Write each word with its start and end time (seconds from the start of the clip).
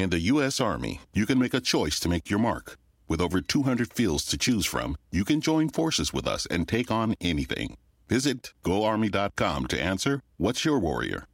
In 0.00 0.08
the 0.08 0.28
U.S. 0.32 0.62
Army, 0.62 1.02
you 1.12 1.26
can 1.26 1.38
make 1.38 1.52
a 1.52 1.60
choice 1.60 2.00
to 2.00 2.08
make 2.08 2.30
your 2.30 2.38
mark. 2.38 2.78
With 3.06 3.20
over 3.20 3.42
200 3.42 3.92
fields 3.92 4.24
to 4.28 4.38
choose 4.38 4.64
from, 4.64 4.96
you 5.12 5.26
can 5.26 5.42
join 5.42 5.68
forces 5.68 6.10
with 6.10 6.26
us 6.26 6.46
and 6.46 6.66
take 6.66 6.90
on 6.90 7.16
anything. 7.20 7.76
Visit 8.08 8.54
goarmy.com 8.62 9.66
to 9.66 9.78
answer 9.78 10.22
What's 10.38 10.64
Your 10.64 10.78
Warrior? 10.78 11.26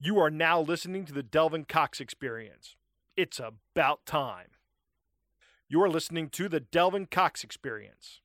You 0.00 0.18
are 0.18 0.32
now 0.32 0.60
listening 0.60 1.04
to 1.04 1.12
the 1.12 1.22
Delvin 1.22 1.64
Cox 1.64 2.00
Experience. 2.00 2.74
It's 3.16 3.38
about 3.38 4.04
time. 4.04 4.48
You 5.68 5.80
are 5.80 5.88
listening 5.88 6.28
to 6.30 6.48
the 6.48 6.58
Delvin 6.58 7.06
Cox 7.06 7.44
Experience. 7.44 8.20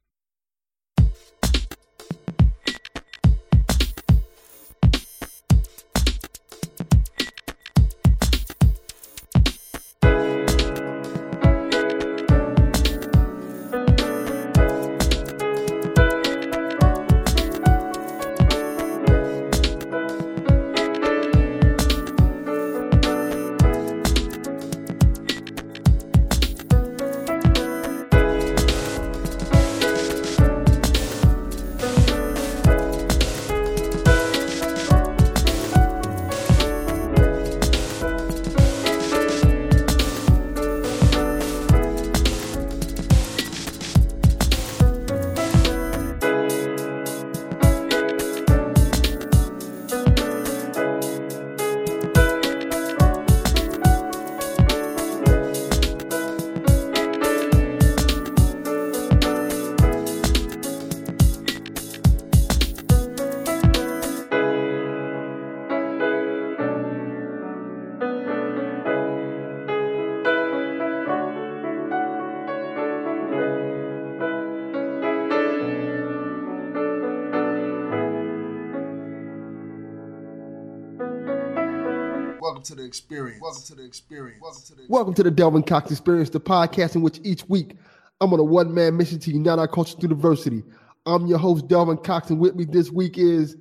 To 82.70 82.75
the 82.75 82.84
experience. 82.84 83.42
Welcome 83.42 83.64
to 83.64 83.73
the 83.73 83.84
experience. 83.84 84.39
Welcome 84.39 84.62
to 84.67 84.75
the 84.75 84.86
Welcome 84.89 85.14
to 85.16 85.23
the 85.23 85.31
Delvin 85.31 85.64
Cox 85.64 85.89
Experience, 85.89 86.30
the 86.30 86.39
podcast 86.39 86.94
in 86.94 87.02
which 87.02 87.20
each 87.23 87.44
week 87.50 87.78
I'm 88.22 88.31
on 88.31 88.39
a 88.39 88.44
one 88.44 88.72
man 88.72 88.95
mission 88.95 89.17
to 89.17 89.31
unite 89.31 89.58
our 89.58 89.67
culture 89.67 89.98
through 89.98 90.09
diversity. 90.09 90.62
I'm 91.08 91.25
your 91.25 91.40
host, 91.40 91.67
Delvin 91.67 91.97
Cox, 91.97 92.30
and 92.30 92.40
with 92.40 92.53
me 92.53 92.66
this 92.66 92.92
week 92.92 93.17
is 93.17 93.58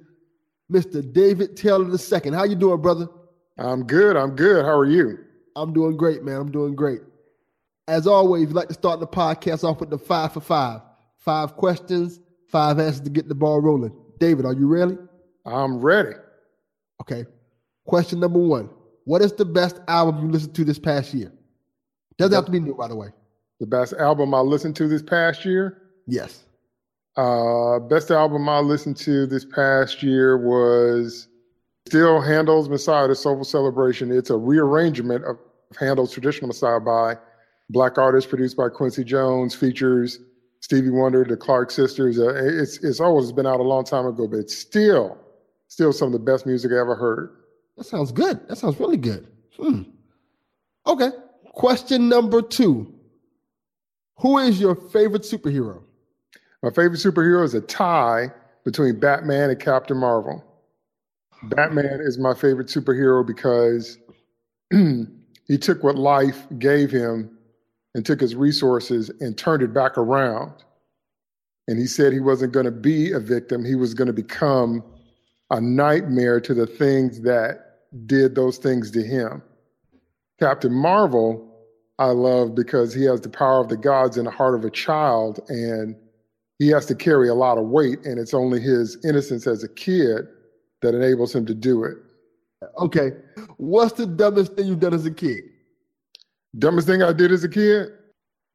Mr. 0.71 1.11
David 1.11 1.57
Taylor 1.57 1.89
II. 1.89 2.33
How 2.33 2.45
you 2.45 2.55
doing, 2.55 2.83
brother? 2.83 3.09
I'm 3.57 3.87
good. 3.87 4.15
I'm 4.15 4.37
good. 4.37 4.63
How 4.67 4.77
are 4.77 4.85
you? 4.85 5.19
I'm 5.57 5.73
doing 5.73 5.97
great, 5.97 6.23
man. 6.23 6.37
I'm 6.37 6.53
doing 6.53 6.75
great. 6.75 7.01
As 7.87 8.07
always, 8.07 8.49
we 8.49 8.53
like 8.53 8.69
to 8.69 8.75
start 8.75 9.01
the 9.01 9.07
podcast 9.07 9.65
off 9.65 9.81
with 9.81 9.89
the 9.89 9.99
five 9.99 10.35
for 10.35 10.43
five. 10.43 10.83
Five 11.17 11.57
questions, 11.57 12.21
five 12.49 12.79
answers 12.79 13.01
to 13.01 13.11
get 13.11 13.27
the 13.27 13.35
ball 13.35 13.63
rolling. 13.63 13.99
David, 14.21 14.45
are 14.45 14.53
you 14.53 14.67
ready? 14.67 14.99
I'm 15.47 15.79
ready. 15.79 16.13
Okay. 17.01 17.25
Question 17.87 18.21
number 18.21 18.39
one. 18.39 18.69
What 19.09 19.23
is 19.23 19.33
the 19.33 19.47
best 19.47 19.81
album 19.89 20.27
you 20.27 20.31
listened 20.31 20.55
to 20.57 20.65
this 20.67 20.79
past 20.79 21.15
year? 21.15 21.33
Doesn't 22.19 22.35
have 22.35 22.45
to 22.45 22.51
be 22.51 22.61
new, 22.61 22.75
by 22.75 22.89
the 22.89 22.95
way. 22.95 23.09
The 23.59 23.67
best 23.67 23.95
album 23.95 24.35
I 24.35 24.41
listened 24.41 24.77
to 24.77 24.87
this 24.87 25.01
past 25.01 25.47
year. 25.47 25.81
Yes. 26.07 26.45
Uh, 27.17 27.79
best 27.79 28.11
album 28.11 28.47
I 28.51 28.59
listened 28.59 28.99
to 28.99 29.27
this 29.27 29.47
past 29.47 30.03
year 30.03 30.37
was 30.37 31.27
still 31.87 32.21
Handel's 32.21 32.69
Messiah, 32.69 33.09
the 33.09 33.15
Soulful 33.15 33.45
Celebration. 33.45 34.13
It's 34.13 34.29
a 34.29 34.37
rearrangement 34.37 35.25
of 35.25 35.39
Handel's 35.81 36.13
traditional 36.13 36.49
Messiah 36.49 36.79
by 36.79 37.17
black 37.71 37.97
artists, 37.97 38.29
produced 38.29 38.59
by 38.59 38.69
Quincy 38.69 39.05
Jones, 39.05 39.55
features 39.55 40.19
Stevie 40.61 40.91
Wonder, 40.91 41.25
the 41.25 41.35
Clark 41.35 41.71
sisters. 41.71 42.19
Uh, 42.19 42.35
it's 42.35 42.85
it's 42.85 43.01
always 43.01 43.33
been 43.33 43.47
out 43.47 43.61
a 43.61 43.63
long 43.63 43.85
time 43.85 44.05
ago, 44.05 44.29
but 44.29 44.37
it's 44.37 44.59
still 44.59 45.17
still 45.69 45.95
some 45.95 46.09
of 46.09 46.13
the 46.13 46.19
best 46.19 46.45
music 46.45 46.73
I 46.73 46.79
ever 46.79 46.95
heard. 46.95 47.31
That 47.79 47.85
sounds 47.85 48.11
good. 48.11 48.47
That 48.49 48.59
sounds 48.59 48.79
really 48.81 48.97
good. 48.97 49.29
Hmm. 49.57 49.83
Okay. 50.87 51.11
Question 51.53 52.09
number 52.09 52.43
two. 52.43 52.93
Who 54.19 54.39
is 54.39 54.61
your 54.61 54.75
favorite 54.75 55.23
superhero? 55.23 55.83
My 56.63 56.71
favorite 56.71 56.99
superhero 56.99 57.45
is 57.45 57.55
a 57.55 57.61
tie 57.61 58.33
between 58.65 58.99
Batman 58.99 59.51
and 59.51 59.61
Captain 59.61 59.97
Marvel. 59.97 60.45
Batman 61.45 62.01
is 62.01 62.19
my 62.19 62.35
favorite 62.35 62.67
superhero 62.67 63.25
because 63.25 63.99
he 64.71 65.57
took 65.57 65.85
what 65.85 65.95
life 65.95 66.47
gave 66.59 66.91
him 66.91 67.39
and 67.95 68.05
took 68.05 68.21
his 68.21 68.35
resources 68.35 69.09
and 69.21 69.39
turned 69.39 69.63
it 69.63 69.73
back 69.73 69.97
around. 69.97 70.53
And 71.69 71.79
he 71.79 71.87
said 71.87 72.13
he 72.13 72.19
wasn't 72.19 72.53
going 72.53 72.65
to 72.65 72.73
be 72.73 73.13
a 73.13 73.21
victim, 73.21 73.65
he 73.65 73.77
was 73.77 73.95
going 73.95 74.09
to 74.09 74.13
become 74.13 74.83
a 75.51 75.61
nightmare 75.61 76.41
to 76.41 76.55
the 76.55 76.67
things 76.67 77.21
that 77.23 77.68
did 78.07 78.35
those 78.35 78.59
things 78.59 78.91
to 78.93 79.03
him. 79.03 79.43
Captain 80.39 80.73
Marvel, 80.73 81.45
I 81.99 82.07
love 82.07 82.55
because 82.55 82.95
he 82.95 83.05
has 83.05 83.21
the 83.21 83.29
power 83.29 83.61
of 83.61 83.69
the 83.69 83.77
gods 83.77 84.17
in 84.17 84.25
the 84.25 84.31
heart 84.31 84.55
of 84.55 84.65
a 84.65 84.71
child 84.71 85.41
and 85.49 85.97
he 86.59 86.69
has 86.69 86.87
to 86.87 86.95
carry 86.95 87.29
a 87.29 87.35
lot 87.35 87.57
of 87.57 87.67
weight, 87.67 88.05
and 88.05 88.19
it's 88.19 88.35
only 88.35 88.61
his 88.61 88.99
innocence 89.05 89.47
as 89.47 89.63
a 89.63 89.69
kid 89.69 90.27
that 90.83 90.95
enables 90.95 91.35
him 91.35 91.47
to 91.47 91.55
do 91.55 91.85
it. 91.85 91.97
Okay. 92.79 93.13
What's 93.57 93.93
the 93.93 94.07
dumbest 94.07 94.55
thing 94.55 94.67
you've 94.67 94.81
done 94.81 94.95
as 94.95 95.07
a 95.07 95.11
kid? 95.11 95.45
Dumbest 96.59 96.89
thing 96.89 97.03
I 97.03 97.13
did 97.13 97.31
as 97.31 97.45
a 97.45 97.49
kid? 97.49 97.91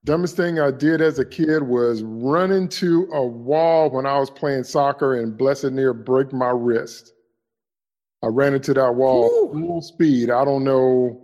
Dumbest 0.03 0.35
thing 0.35 0.59
I 0.59 0.71
did 0.71 1.01
as 1.01 1.19
a 1.19 1.25
kid 1.25 1.63
was 1.63 2.03
run 2.03 2.51
into 2.51 3.07
a 3.13 3.25
wall 3.25 3.89
when 3.89 4.05
I 4.05 4.19
was 4.19 4.29
playing 4.29 4.65
soccer 4.65 5.15
and 5.21 5.37
blessed 5.37 5.71
near 5.71 5.93
break 5.93 6.33
my 6.33 6.49
wrist. 6.49 7.13
I 8.23 8.27
ran 8.27 8.53
into 8.53 8.73
that 8.73 8.95
wall 8.95 9.25
Ooh. 9.25 9.51
full 9.51 9.81
speed. 9.81 10.31
I 10.31 10.45
don't 10.45 10.63
know 10.63 11.21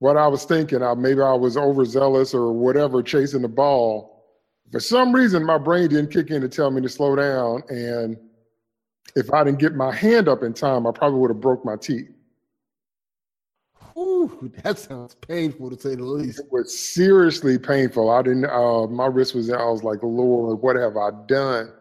what 0.00 0.18
I 0.18 0.28
was 0.28 0.44
thinking. 0.44 0.82
I, 0.82 0.92
maybe 0.94 1.22
I 1.22 1.32
was 1.32 1.56
overzealous 1.56 2.34
or 2.34 2.52
whatever, 2.52 3.02
chasing 3.02 3.40
the 3.40 3.48
ball. 3.48 4.22
For 4.70 4.80
some 4.80 5.14
reason, 5.14 5.42
my 5.44 5.56
brain 5.56 5.88
didn't 5.88 6.10
kick 6.10 6.30
in 6.30 6.42
to 6.42 6.48
tell 6.48 6.70
me 6.70 6.82
to 6.82 6.90
slow 6.90 7.16
down. 7.16 7.62
And 7.70 8.18
if 9.14 9.32
I 9.32 9.44
didn't 9.44 9.60
get 9.60 9.74
my 9.74 9.94
hand 9.94 10.28
up 10.28 10.42
in 10.42 10.52
time, 10.52 10.86
I 10.86 10.90
probably 10.90 11.20
would 11.20 11.30
have 11.30 11.40
broke 11.40 11.64
my 11.64 11.76
teeth. 11.76 12.10
Ooh, 13.96 14.52
that 14.62 14.78
sounds 14.78 15.14
painful 15.14 15.70
to 15.70 15.80
say 15.80 15.94
the 15.94 16.04
least. 16.04 16.40
It 16.40 16.52
was 16.52 16.78
seriously 16.78 17.58
painful. 17.58 18.10
I 18.10 18.20
didn't. 18.20 18.44
Uh, 18.44 18.88
my 18.88 19.06
wrist 19.06 19.34
was. 19.34 19.50
I 19.50 19.64
was 19.64 19.82
like, 19.82 20.02
Lord, 20.02 20.60
what 20.60 20.76
have 20.76 20.98
I 20.98 21.12
done? 21.26 21.72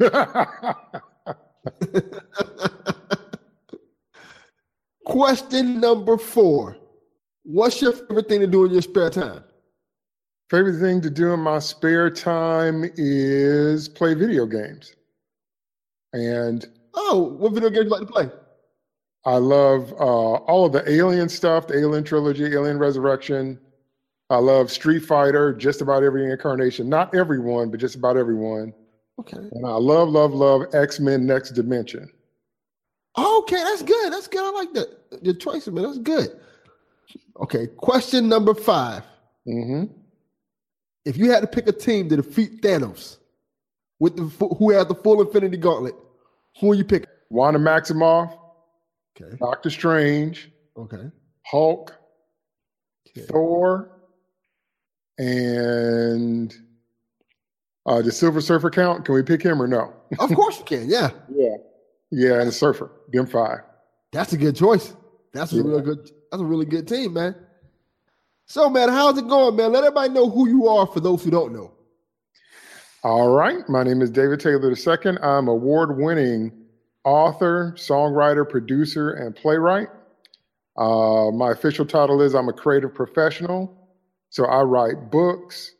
Question 5.10 5.80
number 5.80 6.16
four. 6.16 6.76
What's 7.42 7.82
your 7.82 7.92
favorite 7.92 8.28
thing 8.28 8.40
to 8.40 8.46
do 8.46 8.64
in 8.64 8.72
your 8.72 8.82
spare 8.82 9.10
time? 9.10 9.42
Favorite 10.50 10.78
thing 10.78 11.00
to 11.00 11.10
do 11.10 11.32
in 11.32 11.40
my 11.40 11.58
spare 11.58 12.10
time 12.10 12.84
is 12.96 13.88
play 13.88 14.14
video 14.14 14.46
games. 14.46 14.94
And 16.12 16.64
Oh, 16.94 17.36
what 17.38 17.52
video 17.52 17.70
games 17.70 17.84
you 17.84 17.90
like 17.90 18.00
to 18.00 18.06
play? 18.06 18.30
I 19.24 19.36
love 19.36 19.92
uh, 19.92 20.04
all 20.46 20.66
of 20.66 20.72
the 20.72 20.88
Alien 20.90 21.28
stuff, 21.28 21.66
the 21.66 21.78
Alien 21.78 22.04
trilogy, 22.04 22.46
Alien 22.46 22.78
Resurrection. 22.78 23.58
I 24.30 24.36
love 24.36 24.70
Street 24.70 25.00
Fighter, 25.00 25.52
just 25.52 25.80
about 25.82 26.02
every 26.04 26.30
incarnation. 26.30 26.88
Not 26.88 27.14
everyone, 27.14 27.70
but 27.70 27.80
just 27.80 27.96
about 27.96 28.16
everyone. 28.16 28.72
Okay. 29.18 29.36
And 29.36 29.66
I 29.66 29.74
love, 29.74 30.08
love, 30.08 30.32
love 30.32 30.72
X 30.72 31.00
Men 31.00 31.26
Next 31.26 31.50
Dimension. 31.50 32.08
Okay, 33.20 33.56
that's 33.56 33.82
good. 33.82 34.12
That's 34.12 34.28
good. 34.28 34.42
I 34.44 34.50
like 34.50 34.72
the 34.72 35.18
The 35.22 35.34
choice, 35.34 35.66
man. 35.68 35.84
That's 35.84 35.98
good. 35.98 36.38
Okay. 37.40 37.66
Question 37.76 38.28
number 38.28 38.54
five. 38.54 39.02
hmm 39.46 39.84
If 41.04 41.16
you 41.16 41.30
had 41.30 41.40
to 41.40 41.46
pick 41.46 41.66
a 41.68 41.72
team 41.72 42.08
to 42.08 42.16
defeat 42.16 42.62
Thanos, 42.62 43.18
with 43.98 44.16
the 44.16 44.46
who 44.56 44.70
had 44.70 44.88
the 44.88 44.94
full 44.94 45.20
Infinity 45.20 45.56
Gauntlet, 45.56 45.94
who 46.60 46.72
are 46.72 46.74
you 46.74 46.84
picking? 46.84 47.08
Wanda 47.30 47.60
Maximoff, 47.60 48.36
Okay. 49.20 49.36
Doctor 49.38 49.70
Strange, 49.70 50.50
Okay. 50.76 51.10
Hulk, 51.46 51.94
okay. 53.08 53.26
Thor, 53.26 53.90
and 55.18 56.54
uh, 57.86 58.02
the 58.02 58.10
Silver 58.12 58.40
Surfer 58.40 58.70
count? 58.70 59.04
Can 59.04 59.14
we 59.14 59.22
pick 59.22 59.42
him 59.42 59.60
or 59.60 59.66
no? 59.66 59.92
of 60.18 60.32
course 60.34 60.58
you 60.58 60.64
can. 60.64 60.88
Yeah. 60.88 61.10
yeah. 61.34 61.56
Yeah, 62.10 62.40
and 62.40 62.48
the 62.48 62.52
Surfer. 62.52 62.90
Them 63.12 63.26
five. 63.26 63.60
That's 64.12 64.32
a 64.32 64.36
good 64.36 64.56
choice. 64.56 64.94
That's 65.32 65.52
a 65.52 65.56
yeah. 65.56 65.62
real 65.64 65.80
good. 65.80 66.10
That's 66.30 66.42
a 66.42 66.44
really 66.44 66.66
good 66.66 66.88
team, 66.88 67.14
man. 67.14 67.34
So, 68.46 68.68
man, 68.68 68.88
how's 68.88 69.16
it 69.16 69.28
going, 69.28 69.54
man? 69.54 69.72
Let 69.72 69.84
everybody 69.84 70.12
know 70.12 70.28
who 70.28 70.48
you 70.48 70.66
are 70.66 70.86
for 70.86 70.98
those 70.98 71.22
who 71.22 71.30
don't 71.30 71.52
know. 71.52 71.72
All 73.04 73.28
right. 73.28 73.66
My 73.68 73.82
name 73.82 74.02
is 74.02 74.10
David 74.10 74.40
Taylor 74.40 74.72
II. 74.72 75.18
I'm 75.22 75.48
award 75.48 75.96
winning 75.96 76.52
author, 77.04 77.74
songwriter, 77.76 78.48
producer, 78.48 79.12
and 79.12 79.34
playwright. 79.34 79.88
Uh, 80.76 81.30
my 81.30 81.52
official 81.52 81.86
title 81.86 82.20
is 82.20 82.34
I'm 82.34 82.48
a 82.48 82.52
creative 82.52 82.94
professional. 82.94 83.76
So 84.30 84.44
I 84.44 84.62
write 84.62 85.10
books, 85.10 85.72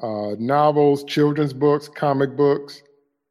uh, 0.00 0.34
novels, 0.38 1.04
children's 1.04 1.52
books, 1.52 1.88
comic 1.88 2.36
books. 2.36 2.82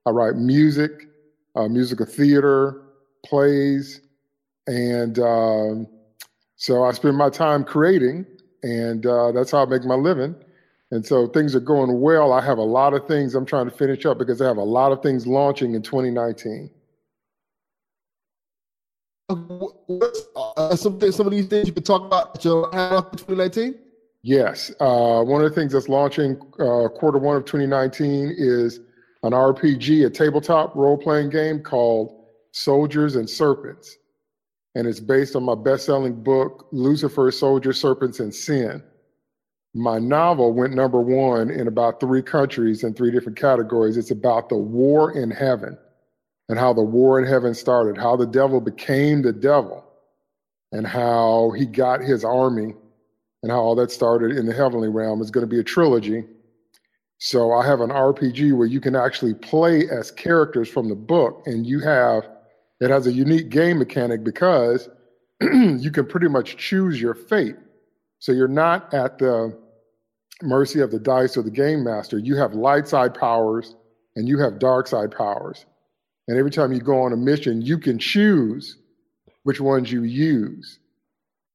I 0.05 0.11
write 0.11 0.35
music, 0.35 1.07
uh, 1.57 1.67
musical 1.67 2.05
theater, 2.05 2.81
plays. 3.25 4.01
And 4.67 5.17
um, 5.19 5.87
so 6.55 6.83
I 6.83 6.91
spend 6.91 7.17
my 7.17 7.29
time 7.29 7.63
creating, 7.63 8.25
and 8.63 9.05
uh, 9.05 9.31
that's 9.31 9.51
how 9.51 9.63
I 9.63 9.65
make 9.65 9.83
my 9.83 9.95
living. 9.95 10.35
And 10.91 11.05
so 11.05 11.27
things 11.27 11.55
are 11.55 11.59
going 11.59 11.99
well. 11.99 12.31
I 12.31 12.41
have 12.41 12.57
a 12.57 12.63
lot 12.63 12.93
of 12.93 13.07
things 13.07 13.35
I'm 13.35 13.45
trying 13.45 13.69
to 13.69 13.75
finish 13.75 14.05
up 14.05 14.17
because 14.17 14.41
I 14.41 14.47
have 14.47 14.57
a 14.57 14.63
lot 14.63 14.91
of 14.91 15.01
things 15.01 15.27
launching 15.27 15.73
in 15.73 15.81
2019. 15.81 16.69
Uh, 19.29 20.75
some, 20.75 21.11
some 21.11 21.27
of 21.27 21.31
these 21.31 21.47
things 21.47 21.67
you 21.67 21.73
can 21.73 21.83
talk 21.83 22.03
about 22.05 22.43
your 22.45 22.71
2019? 22.71 23.75
Yes. 24.21 24.71
Uh, 24.79 25.21
one 25.23 25.43
of 25.43 25.49
the 25.49 25.55
things 25.55 25.73
that's 25.73 25.89
launching 25.89 26.37
uh, 26.59 26.87
quarter 26.87 27.17
one 27.17 27.35
of 27.35 27.43
2019 27.45 28.33
is 28.37 28.79
an 29.27 29.33
RPG, 29.33 30.05
a 30.05 30.09
tabletop 30.09 30.73
role 30.73 30.97
playing 30.97 31.29
game 31.29 31.59
called 31.61 32.23
Soldiers 32.53 33.17
and 33.17 33.29
Serpents. 33.29 33.97
And 34.75 34.87
it's 34.87 35.01
based 35.01 35.35
on 35.35 35.43
my 35.43 35.55
best 35.55 35.85
selling 35.85 36.23
book, 36.23 36.67
Lucifer, 36.71 37.29
Soldiers, 37.31 37.79
Serpents, 37.79 38.21
and 38.21 38.33
Sin. 38.33 38.81
My 39.73 39.99
novel 39.99 40.53
went 40.53 40.73
number 40.73 41.01
one 41.01 41.49
in 41.51 41.67
about 41.67 41.99
three 41.99 42.21
countries 42.21 42.83
in 42.83 42.93
three 42.93 43.11
different 43.11 43.37
categories. 43.37 43.97
It's 43.97 44.11
about 44.11 44.47
the 44.47 44.57
war 44.57 45.11
in 45.11 45.29
heaven 45.29 45.77
and 46.47 46.57
how 46.57 46.71
the 46.71 46.81
war 46.81 47.19
in 47.19 47.27
heaven 47.27 47.53
started, 47.53 47.97
how 47.97 48.15
the 48.15 48.25
devil 48.25 48.61
became 48.61 49.21
the 49.21 49.33
devil, 49.33 49.83
and 50.71 50.87
how 50.87 51.51
he 51.51 51.65
got 51.65 51.99
his 51.99 52.23
army, 52.23 52.73
and 53.43 53.51
how 53.51 53.59
all 53.59 53.75
that 53.75 53.91
started 53.91 54.37
in 54.37 54.45
the 54.45 54.53
heavenly 54.53 54.87
realm. 54.87 55.21
It's 55.21 55.31
going 55.31 55.45
to 55.45 55.53
be 55.53 55.59
a 55.59 55.63
trilogy. 55.63 56.23
So 57.19 57.51
I 57.51 57.65
have 57.65 57.81
an 57.81 57.89
RPG 57.89 58.55
where 58.55 58.67
you 58.67 58.79
can 58.79 58.95
actually 58.95 59.33
play 59.33 59.89
as 59.89 60.11
characters 60.11 60.69
from 60.69 60.87
the 60.87 60.95
book, 60.95 61.43
and 61.45 61.65
you 61.65 61.79
have 61.79 62.29
it 62.79 62.89
has 62.89 63.07
a 63.07 63.11
unique 63.11 63.49
game 63.49 63.79
mechanic 63.79 64.23
because 64.23 64.87
you 65.41 65.91
can 65.91 66.05
pretty 66.05 66.27
much 66.27 66.57
choose 66.57 67.01
your 67.01 67.15
fate. 67.15 67.55
So 68.19 68.31
you're 68.31 68.47
not 68.47 68.93
at 68.93 69.17
the 69.17 69.57
mercy 70.41 70.81
of 70.81 70.91
the 70.91 70.99
dice 70.99 71.37
or 71.37 71.41
the 71.41 71.51
game 71.51 71.83
master. 71.83 72.17
You 72.19 72.35
have 72.35 72.53
light 72.53 72.87
side 72.87 73.13
powers 73.13 73.75
and 74.15 74.27
you 74.27 74.39
have 74.39 74.59
dark 74.59 74.87
side 74.87 75.11
powers. 75.11 75.65
And 76.27 76.37
every 76.37 76.51
time 76.51 76.71
you 76.71 76.79
go 76.79 77.01
on 77.01 77.13
a 77.13 77.17
mission, 77.17 77.61
you 77.61 77.77
can 77.77 77.97
choose 77.97 78.77
which 79.43 79.61
ones 79.61 79.91
you 79.91 80.03
use. 80.03 80.79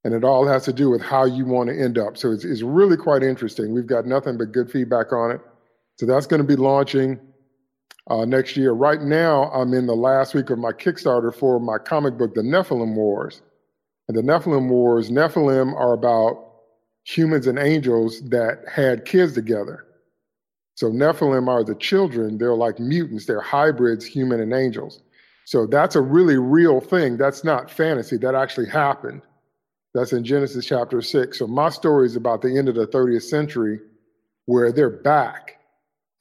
And 0.05 0.15
it 0.15 0.25
all 0.25 0.47
has 0.47 0.65
to 0.65 0.73
do 0.73 0.91
with 0.91 1.03
how 1.03 1.25
you 1.25 1.45
want 1.45 1.69
to 1.69 1.79
end 1.79 1.99
up. 1.99 2.17
So 2.17 2.33
it's, 2.33 2.45
it's 2.45 2.63
really 2.63 2.97
quite 2.97 3.23
interesting. 3.23 3.73
We've 3.73 3.87
got 3.87 4.07
nothing 4.07 4.37
but 4.39 4.51
good 4.51 4.71
feedback 4.71 5.13
on 5.13 5.31
it. 5.31 5.41
So 6.03 6.07
that's 6.07 6.27
going 6.27 6.43
to 6.43 6.49
be 6.49 6.57
launching 6.57 7.21
uh, 8.11 8.25
next 8.25 8.57
year. 8.57 8.73
Right 8.73 9.01
now, 9.01 9.45
I'm 9.53 9.73
in 9.73 9.87
the 9.87 9.95
last 9.95 10.35
week 10.35 10.51
of 10.51 10.59
my 10.59 10.73
Kickstarter 10.73 11.33
for 11.33 11.61
my 11.61 11.79
comic 11.79 12.19
book, 12.19 12.35
The 12.35 12.41
Nephilim 12.41 12.97
Wars. 12.97 13.41
And 14.09 14.19
the 14.19 14.23
Nephilim 14.23 14.69
Wars, 14.69 15.13
Nephilim 15.13 15.73
are 15.77 15.93
about 15.93 16.45
humans 17.05 17.47
and 17.47 17.57
angels 17.57 18.21
that 18.31 18.65
had 18.69 19.05
kids 19.05 19.35
together. 19.35 19.87
So 20.75 20.91
Nephilim 20.91 21.47
are 21.47 21.63
the 21.63 21.77
children. 21.77 22.37
They're 22.37 22.57
like 22.57 22.81
mutants. 22.81 23.27
They're 23.27 23.41
hybrids, 23.41 24.05
human 24.05 24.41
and 24.41 24.53
angels. 24.53 24.99
So 25.45 25.69
that's 25.69 25.95
a 25.95 26.01
really 26.01 26.37
real 26.37 26.81
thing. 26.81 27.17
That's 27.17 27.45
not 27.45 27.71
fantasy. 27.71 28.17
That 28.17 28.35
actually 28.35 28.69
happened. 28.69 29.23
That's 29.95 30.13
in 30.13 30.25
Genesis 30.25 30.67
chapter 30.67 31.01
six. 31.01 31.39
So 31.39 31.47
my 31.47 31.69
story 31.69 32.07
is 32.07 32.17
about 32.17 32.43
the 32.43 32.59
end 32.59 32.69
of 32.69 32.75
the 32.75 32.89
30th 32.89 33.23
century 33.23 33.79
where 34.47 34.73
they're 34.73 34.91
back. 34.91 35.61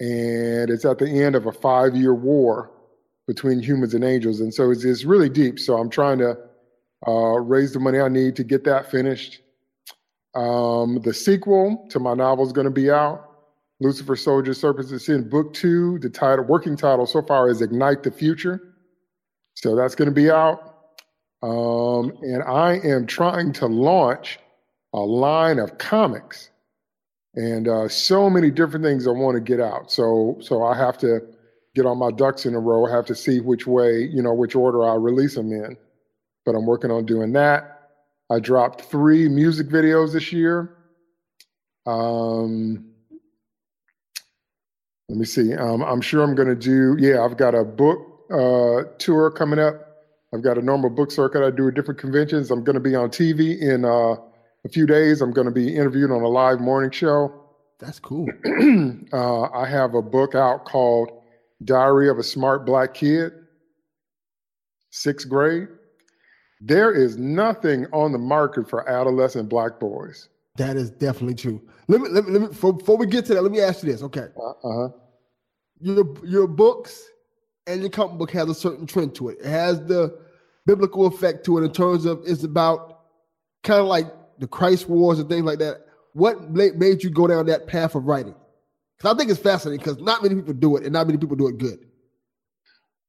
And 0.01 0.71
it's 0.71 0.83
at 0.83 0.97
the 0.97 1.07
end 1.07 1.35
of 1.35 1.45
a 1.45 1.51
five 1.51 1.95
year 1.95 2.15
war 2.15 2.71
between 3.27 3.59
humans 3.59 3.93
and 3.93 4.03
angels. 4.03 4.39
And 4.39 4.51
so 4.51 4.71
it's, 4.71 4.83
it's 4.83 5.05
really 5.05 5.29
deep. 5.29 5.59
So 5.59 5.77
I'm 5.77 5.91
trying 5.91 6.17
to 6.17 6.35
uh, 7.07 7.39
raise 7.39 7.73
the 7.73 7.79
money 7.79 7.99
I 7.99 8.07
need 8.07 8.35
to 8.37 8.43
get 8.43 8.63
that 8.63 8.89
finished. 8.89 9.41
Um, 10.33 11.01
the 11.03 11.13
sequel 11.13 11.85
to 11.91 11.99
my 11.99 12.15
novel 12.15 12.43
is 12.45 12.51
going 12.51 12.65
to 12.65 12.71
be 12.71 12.89
out. 12.89 13.27
Lucifer 13.79 14.15
Soldier 14.15 14.55
Serpents 14.55 14.91
is 14.91 15.07
in 15.07 15.29
book 15.29 15.53
two. 15.53 15.99
The 15.99 16.09
title, 16.09 16.45
working 16.45 16.75
title 16.75 17.05
so 17.05 17.21
far 17.21 17.49
is 17.49 17.61
Ignite 17.61 18.01
the 18.01 18.11
Future. 18.11 18.73
So 19.53 19.75
that's 19.75 19.93
going 19.93 20.09
to 20.09 20.15
be 20.15 20.31
out. 20.31 20.77
Um, 21.43 22.13
and 22.21 22.43
I 22.43 22.79
am 22.83 23.05
trying 23.05 23.53
to 23.53 23.67
launch 23.67 24.39
a 24.93 24.99
line 24.99 25.59
of 25.59 25.77
comics 25.77 26.50
and 27.35 27.67
uh, 27.67 27.87
so 27.87 28.29
many 28.29 28.51
different 28.51 28.83
things 28.83 29.07
I 29.07 29.11
want 29.11 29.35
to 29.35 29.41
get 29.41 29.59
out. 29.59 29.91
So, 29.91 30.37
so 30.41 30.63
I 30.63 30.77
have 30.77 30.97
to 30.99 31.21
get 31.75 31.85
all 31.85 31.95
my 31.95 32.11
ducks 32.11 32.45
in 32.45 32.53
a 32.53 32.59
row. 32.59 32.85
I 32.85 32.91
have 32.91 33.05
to 33.05 33.15
see 33.15 33.39
which 33.39 33.65
way, 33.65 34.01
you 34.01 34.21
know, 34.21 34.33
which 34.33 34.55
order 34.55 34.83
I 34.83 34.95
release 34.95 35.35
them 35.35 35.51
in. 35.51 35.77
But 36.45 36.55
I'm 36.55 36.65
working 36.65 36.91
on 36.91 37.05
doing 37.05 37.31
that. 37.33 37.89
I 38.29 38.39
dropped 38.39 38.81
three 38.81 39.29
music 39.29 39.67
videos 39.67 40.13
this 40.13 40.31
year. 40.33 40.75
Um, 41.85 42.91
let 45.09 45.17
me 45.17 45.25
see. 45.25 45.53
Um, 45.53 45.81
I'm 45.83 46.01
sure 46.01 46.23
I'm 46.23 46.35
going 46.35 46.47
to 46.47 46.55
do, 46.55 46.95
yeah, 46.99 47.23
I've 47.23 47.37
got 47.37 47.53
a 47.53 47.63
book 47.63 47.99
uh, 48.31 48.83
tour 48.97 49.29
coming 49.31 49.59
up. 49.59 49.87
I've 50.33 50.41
got 50.41 50.57
a 50.57 50.61
normal 50.61 50.89
book 50.89 51.11
circuit 51.11 51.45
I 51.45 51.51
do 51.51 51.67
at 51.67 51.73
different 51.73 51.99
conventions. 51.99 52.51
I'm 52.51 52.63
going 52.63 52.75
to 52.75 52.79
be 52.79 52.95
on 52.95 53.09
TV 53.09 53.59
in 53.59 53.83
uh, 53.83 54.15
a 54.65 54.69
few 54.69 54.85
days. 54.85 55.21
I'm 55.21 55.31
going 55.31 55.45
to 55.45 55.51
be 55.51 55.75
interviewed 55.75 56.11
on 56.11 56.21
a 56.21 56.27
live 56.27 56.59
morning 56.59 56.91
show. 56.91 57.33
That's 57.79 57.99
cool. 57.99 58.27
uh, 59.13 59.49
I 59.51 59.67
have 59.67 59.95
a 59.95 60.01
book 60.01 60.35
out 60.35 60.65
called 60.65 61.09
Diary 61.63 62.09
of 62.09 62.17
a 62.19 62.23
Smart 62.23 62.65
Black 62.65 62.93
Kid, 62.93 63.31
sixth 64.91 65.27
grade. 65.27 65.67
There 66.59 66.91
is 66.91 67.17
nothing 67.17 67.87
on 67.91 68.11
the 68.11 68.19
market 68.19 68.69
for 68.69 68.87
adolescent 68.87 69.49
black 69.49 69.79
boys. 69.79 70.29
That 70.57 70.77
is 70.77 70.91
definitely 70.91 71.35
true. 71.35 71.59
Let 71.87 72.01
me, 72.01 72.09
let 72.09 72.25
me, 72.25 72.31
let 72.31 72.41
me 72.41 72.47
before, 72.49 72.73
before 72.73 72.97
we 72.97 73.07
get 73.07 73.25
to 73.25 73.33
that, 73.33 73.41
let 73.41 73.51
me 73.51 73.61
ask 73.61 73.83
you 73.83 73.91
this. 73.91 74.03
Okay. 74.03 74.27
Uh 74.37 74.53
huh 74.63 74.89
your 75.81 76.05
your 76.23 76.47
books 76.47 77.09
and 77.67 77.81
your 77.81 77.89
comic 77.89 78.17
book 78.17 78.31
has 78.31 78.49
a 78.49 78.55
certain 78.55 78.85
trend 78.85 79.15
to 79.15 79.29
it. 79.29 79.39
It 79.39 79.47
has 79.47 79.83
the 79.85 80.17
biblical 80.65 81.07
effect 81.07 81.45
to 81.45 81.57
it 81.57 81.63
in 81.63 81.71
terms 81.71 82.05
of 82.05 82.21
it's 82.25 82.43
about 82.43 82.99
kind 83.63 83.81
of 83.81 83.87
like 83.87 84.07
the 84.41 84.47
Christ 84.47 84.89
wars 84.89 85.19
and 85.19 85.29
things 85.29 85.43
like 85.43 85.59
that. 85.59 85.85
What 86.13 86.51
made 86.51 87.03
you 87.03 87.09
go 87.09 87.27
down 87.27 87.45
that 87.45 87.67
path 87.67 87.95
of 87.95 88.05
writing? 88.05 88.35
Because 88.97 89.15
I 89.15 89.17
think 89.17 89.31
it's 89.31 89.39
fascinating 89.39 89.79
because 89.79 90.01
not 90.01 90.21
many 90.21 90.35
people 90.35 90.53
do 90.53 90.75
it 90.75 90.83
and 90.83 90.91
not 90.91 91.07
many 91.07 91.17
people 91.17 91.37
do 91.37 91.47
it 91.47 91.57
good. 91.57 91.79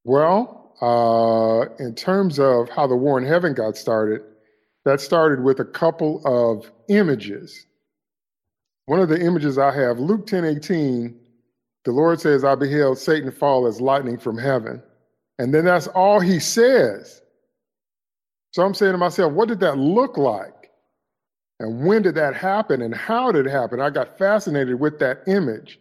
Well, 0.04 0.74
uh, 0.80 1.82
in 1.82 1.94
terms 1.94 2.38
of 2.38 2.68
how 2.68 2.86
the 2.86 2.96
war 2.96 3.18
in 3.18 3.26
heaven 3.26 3.54
got 3.54 3.76
started, 3.76 4.20
that 4.84 5.00
started 5.00 5.42
with 5.42 5.58
a 5.58 5.64
couple 5.64 6.22
of 6.24 6.70
images. 6.88 7.66
One 8.86 9.00
of 9.00 9.08
the 9.08 9.20
images 9.20 9.58
I 9.58 9.74
have, 9.74 9.98
Luke 9.98 10.26
10 10.26 10.44
18, 10.44 11.18
the 11.84 11.92
Lord 11.92 12.20
says, 12.20 12.44
I 12.44 12.54
beheld 12.54 12.98
Satan 12.98 13.32
fall 13.32 13.66
as 13.66 13.80
lightning 13.80 14.18
from 14.18 14.38
heaven. 14.38 14.82
And 15.38 15.52
then 15.54 15.64
that's 15.64 15.86
all 15.88 16.20
he 16.20 16.38
says. 16.38 17.22
So 18.52 18.62
I'm 18.62 18.74
saying 18.74 18.92
to 18.92 18.98
myself, 18.98 19.32
what 19.32 19.48
did 19.48 19.60
that 19.60 19.78
look 19.78 20.18
like? 20.18 20.61
And 21.60 21.86
when 21.86 22.02
did 22.02 22.14
that 22.16 22.34
happen? 22.34 22.82
And 22.82 22.94
how 22.94 23.30
did 23.30 23.46
it 23.46 23.50
happen? 23.50 23.80
I 23.80 23.90
got 23.90 24.18
fascinated 24.18 24.80
with 24.80 24.98
that 24.98 25.22
image. 25.26 25.78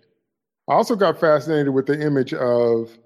I 0.67 0.73
also 0.73 0.95
got 0.95 1.19
fascinated 1.19 1.73
with 1.73 1.87
the 1.87 1.99
image 1.99 2.33
of 2.33 2.97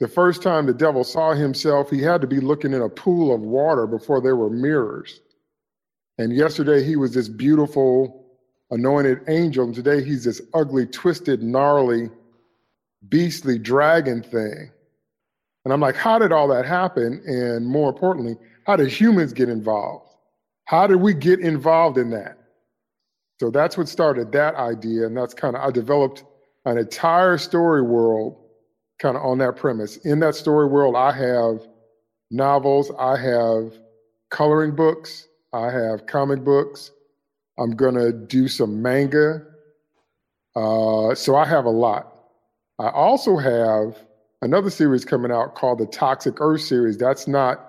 the 0.00 0.08
first 0.08 0.42
time 0.42 0.66
the 0.66 0.74
devil 0.74 1.02
saw 1.02 1.34
himself, 1.34 1.90
he 1.90 2.00
had 2.00 2.20
to 2.20 2.26
be 2.26 2.40
looking 2.40 2.72
in 2.72 2.82
a 2.82 2.88
pool 2.88 3.34
of 3.34 3.40
water 3.40 3.86
before 3.86 4.20
there 4.20 4.36
were 4.36 4.50
mirrors. 4.50 5.20
And 6.18 6.34
yesterday 6.34 6.84
he 6.84 6.96
was 6.96 7.14
this 7.14 7.28
beautiful, 7.28 8.24
anointed 8.70 9.20
angel. 9.28 9.64
And 9.64 9.74
today 9.74 10.02
he's 10.04 10.24
this 10.24 10.40
ugly, 10.54 10.86
twisted, 10.86 11.42
gnarly, 11.42 12.10
beastly 13.08 13.58
dragon 13.58 14.22
thing. 14.22 14.70
And 15.64 15.72
I'm 15.72 15.80
like, 15.80 15.96
how 15.96 16.18
did 16.18 16.32
all 16.32 16.48
that 16.48 16.64
happen? 16.64 17.22
And 17.26 17.66
more 17.66 17.88
importantly, 17.88 18.36
how 18.66 18.76
did 18.76 18.90
humans 18.90 19.32
get 19.32 19.48
involved? 19.48 20.07
How 20.68 20.86
did 20.86 20.96
we 20.96 21.14
get 21.14 21.40
involved 21.40 21.96
in 21.96 22.10
that? 22.10 22.36
So 23.40 23.50
that's 23.50 23.78
what 23.78 23.88
started 23.88 24.32
that 24.32 24.54
idea. 24.56 25.06
And 25.06 25.16
that's 25.16 25.32
kind 25.32 25.56
of, 25.56 25.62
I 25.62 25.70
developed 25.70 26.24
an 26.66 26.76
entire 26.76 27.38
story 27.38 27.80
world 27.80 28.36
kind 29.00 29.16
of 29.16 29.22
on 29.22 29.38
that 29.38 29.56
premise. 29.56 29.96
In 30.04 30.20
that 30.20 30.34
story 30.34 30.66
world, 30.66 30.94
I 30.94 31.10
have 31.12 31.66
novels, 32.30 32.92
I 32.98 33.16
have 33.16 33.72
coloring 34.30 34.76
books, 34.76 35.26
I 35.54 35.70
have 35.70 36.04
comic 36.06 36.44
books. 36.44 36.90
I'm 37.58 37.70
going 37.70 37.94
to 37.94 38.12
do 38.12 38.46
some 38.46 38.82
manga. 38.82 39.42
Uh, 40.54 41.14
so 41.14 41.34
I 41.34 41.46
have 41.46 41.64
a 41.64 41.70
lot. 41.70 42.12
I 42.78 42.90
also 42.90 43.38
have 43.38 43.96
another 44.42 44.68
series 44.68 45.06
coming 45.06 45.32
out 45.32 45.54
called 45.54 45.78
the 45.78 45.86
Toxic 45.86 46.34
Earth 46.40 46.60
series. 46.60 46.98
That's 46.98 47.26
not 47.26 47.67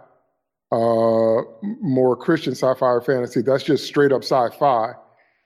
uh, 0.72 1.42
more 1.82 2.16
Christian 2.16 2.54
sci-fi 2.54 2.86
or 2.86 3.02
fantasy. 3.02 3.42
That's 3.42 3.64
just 3.64 3.86
straight 3.86 4.12
up 4.12 4.24
sci-fi, 4.24 4.94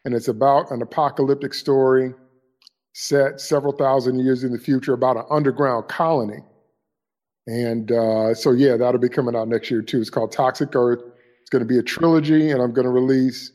and 0.05 0.13
it's 0.13 0.27
about 0.27 0.71
an 0.71 0.81
apocalyptic 0.81 1.53
story 1.53 2.13
set 2.93 3.41
several 3.41 3.73
thousand 3.73 4.19
years 4.19 4.43
in 4.43 4.51
the 4.51 4.59
future 4.59 4.93
about 4.93 5.17
an 5.17 5.23
underground 5.31 5.87
colony. 5.87 6.39
And 7.47 7.91
uh, 7.91 8.33
so, 8.33 8.51
yeah, 8.51 8.77
that'll 8.77 9.01
be 9.01 9.09
coming 9.09 9.35
out 9.35 9.47
next 9.47 9.69
year 9.71 9.81
too. 9.81 9.99
It's 9.99 10.09
called 10.09 10.31
Toxic 10.31 10.75
Earth. 10.75 11.01
It's 11.41 11.49
going 11.49 11.61
to 11.61 11.67
be 11.67 11.77
a 11.77 11.83
trilogy, 11.83 12.51
and 12.51 12.61
I'm 12.61 12.71
going 12.71 12.85
to 12.85 12.91
release 12.91 13.51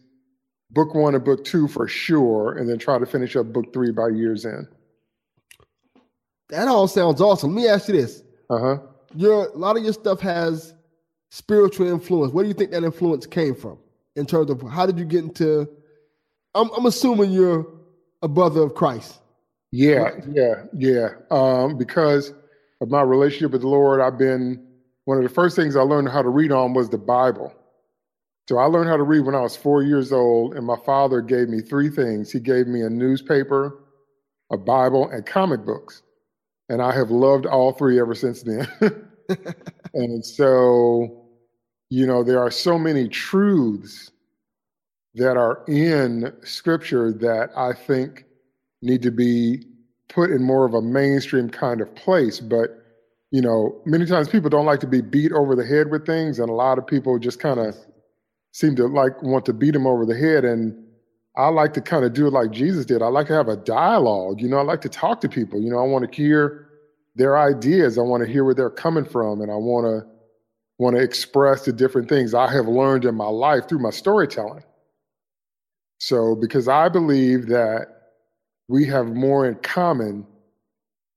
book 0.71 0.95
one 0.95 1.15
and 1.15 1.25
book 1.25 1.45
two 1.45 1.69
for 1.69 1.89
sure, 1.89 2.59
and 2.59 2.69
then 2.69 2.79
try 2.79 2.99
to 2.99 3.07
finish 3.07 3.37
up 3.37 3.53
book 3.53 3.73
three 3.73 3.91
by 3.93 4.09
year's 4.09 4.45
end. 4.45 4.67
That 6.51 6.69
all 6.69 6.89
sounds 6.89 7.21
awesome. 7.21 7.55
Let 7.55 7.63
me 7.63 7.69
ask 7.69 7.89
you 7.89 7.95
this. 7.95 8.23
Uh 8.51 8.59
huh. 8.59 8.79
Your 9.15 9.47
a 9.49 9.57
lot 9.57 9.77
of 9.77 9.85
your 9.85 9.93
stuff 9.93 10.21
has 10.21 10.75
spiritual 11.31 11.89
influence. 11.89 12.33
Where 12.33 12.45
do 12.45 12.49
you 12.49 12.55
think 12.55 12.71
that 12.71 12.85
influence 12.85 13.27
came 13.27 13.55
from? 13.55 13.79
In 14.17 14.27
terms 14.27 14.51
of 14.51 14.63
how 14.63 14.87
did 14.87 14.99
you 14.99 15.05
get 15.05 15.25
into? 15.25 15.69
I'm, 16.55 16.71
I'm 16.77 16.87
assuming 16.87 17.31
you're 17.31 17.67
a 18.23 18.29
brother 18.29 18.63
of 18.63 18.75
Christ. 18.75 19.21
Yeah, 19.71 20.11
yeah, 20.33 20.65
yeah. 20.73 21.09
Um, 21.31 21.77
because 21.77 22.33
of 22.81 22.91
my 22.91 23.03
relationship 23.03 23.53
with 23.53 23.61
the 23.61 23.69
Lord, 23.69 24.01
I've 24.01 24.19
been 24.19 24.67
one 25.05 25.19
of 25.19 25.23
the 25.23 25.29
first 25.29 25.57
things 25.57 25.77
I 25.77 25.83
learned 25.83 26.09
how 26.09 26.23
to 26.23 26.29
read 26.29 26.53
on 26.53 26.75
was 26.75 26.89
the 26.89 26.99
Bible. 26.99 27.53
So 28.49 28.57
I 28.57 28.65
learned 28.65 28.89
how 28.89 28.97
to 28.97 29.03
read 29.03 29.27
when 29.27 29.35
I 29.35 29.41
was 29.41 29.57
four 29.57 29.83
years 29.83 30.11
old, 30.11 30.55
and 30.55 30.67
my 30.67 30.77
father 30.87 31.21
gave 31.21 31.49
me 31.49 31.61
three 31.61 31.91
things. 31.91 32.33
He 32.33 32.41
gave 32.41 32.67
me 32.67 32.81
a 32.81 32.89
newspaper, 32.89 33.79
a 34.51 34.57
Bible, 34.57 35.09
and 35.11 35.25
comic 35.27 35.67
books. 35.67 36.03
And 36.71 36.81
I 36.81 36.93
have 36.95 37.11
loved 37.11 37.45
all 37.45 37.73
three 37.73 38.01
ever 38.01 38.15
since 38.15 38.43
then. 38.43 38.67
and 39.95 40.25
so, 40.25 41.27
you 41.91 42.07
know, 42.07 42.23
there 42.23 42.41
are 42.41 42.51
so 42.51 42.79
many 42.79 43.09
truths 43.09 44.11
that 45.15 45.37
are 45.37 45.65
in 45.67 46.33
scripture 46.43 47.13
that 47.13 47.51
I 47.57 47.73
think 47.73 48.25
need 48.83 49.03
to 49.03 49.11
be 49.11 49.65
put 50.09 50.31
in 50.31 50.43
more 50.43 50.65
of 50.65 50.75
a 50.75 50.83
mainstream 50.83 51.51
kind 51.51 51.81
of 51.81 51.95
place. 51.95 52.41
But, 52.41 52.85
you 53.31 53.43
know, 53.43 53.81
many 53.85 54.07
times 54.07 54.29
people 54.29 54.51
don't 54.51 54.67
like 54.67 54.81
to 54.81 54.87
be 54.87 55.01
beat 55.01 55.33
over 55.33 55.55
the 55.55 55.65
head 55.65 55.91
with 55.91 56.07
things, 56.07 56.39
and 56.39 56.49
a 56.49 56.55
lot 56.55 56.79
of 56.79 56.87
people 56.87 57.19
just 57.19 57.41
kind 57.41 57.61
of 57.61 57.77
seem 58.53 58.77
to 58.77 58.87
like 58.87 59.23
want 59.23 59.45
to 59.47 59.53
beat 59.53 59.73
them 59.73 59.87
over 59.87 60.07
the 60.07 60.17
head. 60.17 60.45
And 60.45 60.85
I 61.37 61.49
like 61.49 61.73
to 61.75 61.81
kind 61.81 62.05
of 62.05 62.15
do 62.15 62.27
it 62.27 62.33
like 62.33 62.51
Jesus 62.51 62.87
did. 62.87 63.03
I 63.03 63.09
like 63.09 63.27
to 63.29 63.35
have 63.35 63.49
a 63.49 63.57
dialogue. 63.57 64.41
You 64.41 64.49
know, 64.49 64.59
I 64.59 64.63
like 64.63 64.81
to 64.83 64.89
talk 64.89 65.21
to 65.23 65.29
people. 65.29 65.61
You 65.61 65.71
know, 65.71 65.79
I 65.79 65.87
want 65.87 66.11
to 66.11 66.17
hear 66.17 66.68
their 67.19 67.37
ideas. 67.37 67.99
I 67.99 68.03
want 68.03 68.25
to 68.25 68.33
hear 68.33 68.45
where 68.45 68.55
they're 68.55 68.71
coming 68.71 69.05
from, 69.05 69.43
and 69.43 69.51
I 69.51 69.57
want 69.57 69.85
to 69.85 70.09
want 70.79 70.97
to 70.97 71.03
express 71.03 71.65
the 71.65 71.73
different 71.73 72.09
things 72.09 72.33
I 72.33 72.51
have 72.53 72.69
learned 72.69 73.05
in 73.05 73.17
my 73.17 73.27
life 73.27 73.69
through 73.69 73.81
my 73.81 73.91
storytelling. 73.91 74.63
So, 75.99 76.37
because 76.37 76.69
I 76.69 76.89
believe 76.89 77.49
that 77.49 77.89
we 78.69 78.87
have 78.87 79.09
more 79.09 79.47
in 79.47 79.57
common 79.57 80.25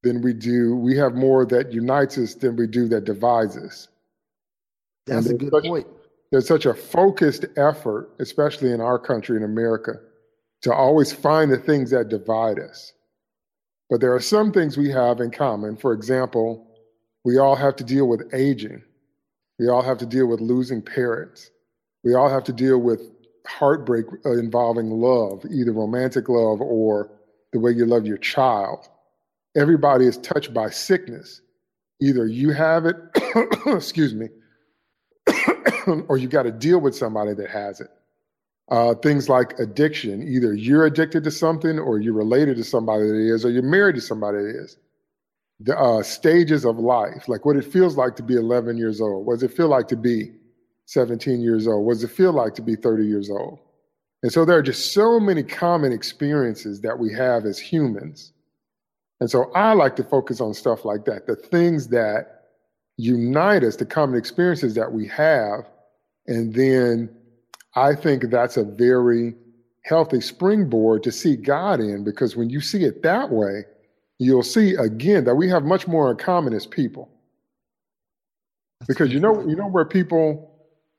than 0.02 0.22
we 0.24 0.34
do, 0.34 0.76
we 0.76 0.98
have 0.98 1.14
more 1.14 1.46
that 1.46 1.72
unites 1.72 2.18
us 2.18 2.34
than 2.34 2.56
we 2.56 2.66
do 2.66 2.88
that 2.88 3.06
divides 3.06 3.56
us. 3.56 3.88
That's 5.06 5.28
a 5.28 5.36
good 5.36 5.52
such, 5.52 5.64
point. 5.66 5.88
There's 6.32 6.48
such 6.48 6.66
a 6.66 6.74
focused 6.74 7.46
effort, 7.58 8.10
especially 8.20 8.72
in 8.72 8.82
our 8.82 8.98
country 8.98 9.38
in 9.38 9.44
America, 9.44 10.00
to 10.64 10.74
always 10.74 11.14
find 11.14 11.52
the 11.52 11.58
things 11.58 11.92
that 11.92 12.10
divide 12.10 12.58
us. 12.58 12.94
But 13.92 14.00
there 14.00 14.16
are 14.16 14.22
some 14.22 14.54
things 14.54 14.78
we 14.78 14.90
have 14.92 15.20
in 15.20 15.32
common. 15.32 15.76
For 15.76 15.92
example, 15.92 16.66
we 17.26 17.38
all 17.38 17.58
have 17.58 17.76
to 17.76 17.84
deal 17.84 18.08
with 18.08 18.34
aging. 18.34 18.82
We 19.60 19.68
all 19.68 19.82
have 19.82 19.98
to 19.98 20.06
deal 20.06 20.28
with 20.28 20.40
losing 20.40 20.82
parents. 20.82 21.52
We 22.06 22.16
all 22.16 22.30
have 22.30 22.46
to 22.46 22.54
deal 22.54 22.80
with 22.80 23.02
heartbreak 23.46 24.06
uh, 24.26 24.32
involving 24.32 24.90
love, 24.90 25.44
either 25.52 25.74
romantic 25.74 26.30
love 26.30 26.62
or 26.62 27.12
the 27.52 27.60
way 27.60 27.72
you 27.72 27.86
love 27.86 28.08
your 28.08 28.18
child. 28.18 28.88
Everybody 29.58 30.08
is 30.08 30.18
touched 30.18 30.54
by 30.54 30.70
sickness. 30.70 31.42
Either 32.02 32.26
you 32.26 32.52
have 32.54 32.86
it, 32.86 32.96
excuse 33.66 34.16
me, 34.16 34.30
or 36.08 36.18
you 36.18 36.30
got 36.30 36.44
to 36.44 36.52
deal 36.52 36.80
with 36.80 36.96
somebody 36.96 37.34
that 37.34 37.50
has 37.50 37.82
it. 37.82 37.90
Uh, 38.72 38.96
things 38.96 39.28
like 39.28 39.60
addiction. 39.60 40.24
Either 40.24 40.54
you're 40.54 40.86
addicted 40.86 41.26
to 41.26 41.32
something, 41.32 41.78
or 41.78 42.00
you're 42.00 42.14
related 42.14 42.56
to 42.56 42.64
somebody 42.64 43.06
that 43.06 43.18
is, 43.18 43.44
or 43.44 43.50
you're 43.50 43.62
married 43.62 43.96
to 43.96 44.02
somebody 44.02 44.38
that 44.38 44.64
is. 44.64 44.78
The 45.60 45.78
uh, 45.78 46.02
stages 46.02 46.66
of 46.66 46.80
life, 46.80 47.28
like 47.28 47.46
what 47.46 47.58
it 47.58 47.66
feels 47.66 47.98
like 47.98 48.16
to 48.16 48.24
be 48.24 48.36
11 48.36 48.78
years 48.78 49.02
old. 49.02 49.26
What 49.28 49.36
does 49.36 49.44
it 49.44 49.54
feel 49.54 49.68
like 49.68 49.90
to 49.90 49.98
be 49.98 50.32
17 50.86 51.42
years 51.42 51.68
old? 51.68 51.86
What 51.86 51.96
does 51.96 52.06
it 52.06 52.12
feel 52.12 52.32
like 52.32 52.56
to 52.56 52.62
be 52.62 52.76
30 52.76 53.06
years 53.06 53.30
old? 53.30 53.60
And 54.24 54.32
so 54.32 54.46
there 54.46 54.58
are 54.58 54.64
just 54.64 54.94
so 54.94 55.20
many 55.20 55.44
common 55.44 55.92
experiences 55.92 56.82
that 56.82 56.98
we 56.98 57.14
have 57.14 57.46
as 57.46 57.60
humans. 57.60 58.32
And 59.20 59.30
so 59.30 59.52
I 59.54 59.74
like 59.74 59.96
to 59.98 60.04
focus 60.04 60.40
on 60.42 60.54
stuff 60.54 60.86
like 60.86 61.06
that, 61.06 61.28
the 61.28 61.36
things 61.36 61.90
that 61.90 62.42
unite 62.98 63.64
us, 63.64 63.76
the 63.76 63.86
common 63.86 64.18
experiences 64.18 64.76
that 64.76 64.92
we 64.92 65.08
have. 65.08 65.68
And 66.28 66.54
then 66.54 67.10
I 67.76 67.96
think 67.96 68.30
that's 68.30 68.58
a 68.58 68.64
very 68.64 69.36
healthy 69.84 70.22
springboard 70.22 71.04
to 71.04 71.12
see 71.12 71.36
God 71.36 71.80
in 71.80 72.04
because 72.04 72.36
when 72.36 72.50
you 72.50 72.62
see 72.62 72.84
it 72.84 73.02
that 73.04 73.32
way, 73.32 73.64
you'll 74.20 74.44
see 74.44 74.76
again 74.76 75.24
that 75.24 75.36
we 75.36 75.50
have 75.50 75.64
much 75.64 75.88
more 75.88 76.12
in 76.12 76.18
common 76.18 76.54
as 76.54 76.66
people. 76.66 77.10
Because 78.88 79.14
you 79.14 79.20
know, 79.20 79.48
you 79.48 79.56
know 79.56 79.68
where 79.68 79.86
people 79.86 80.52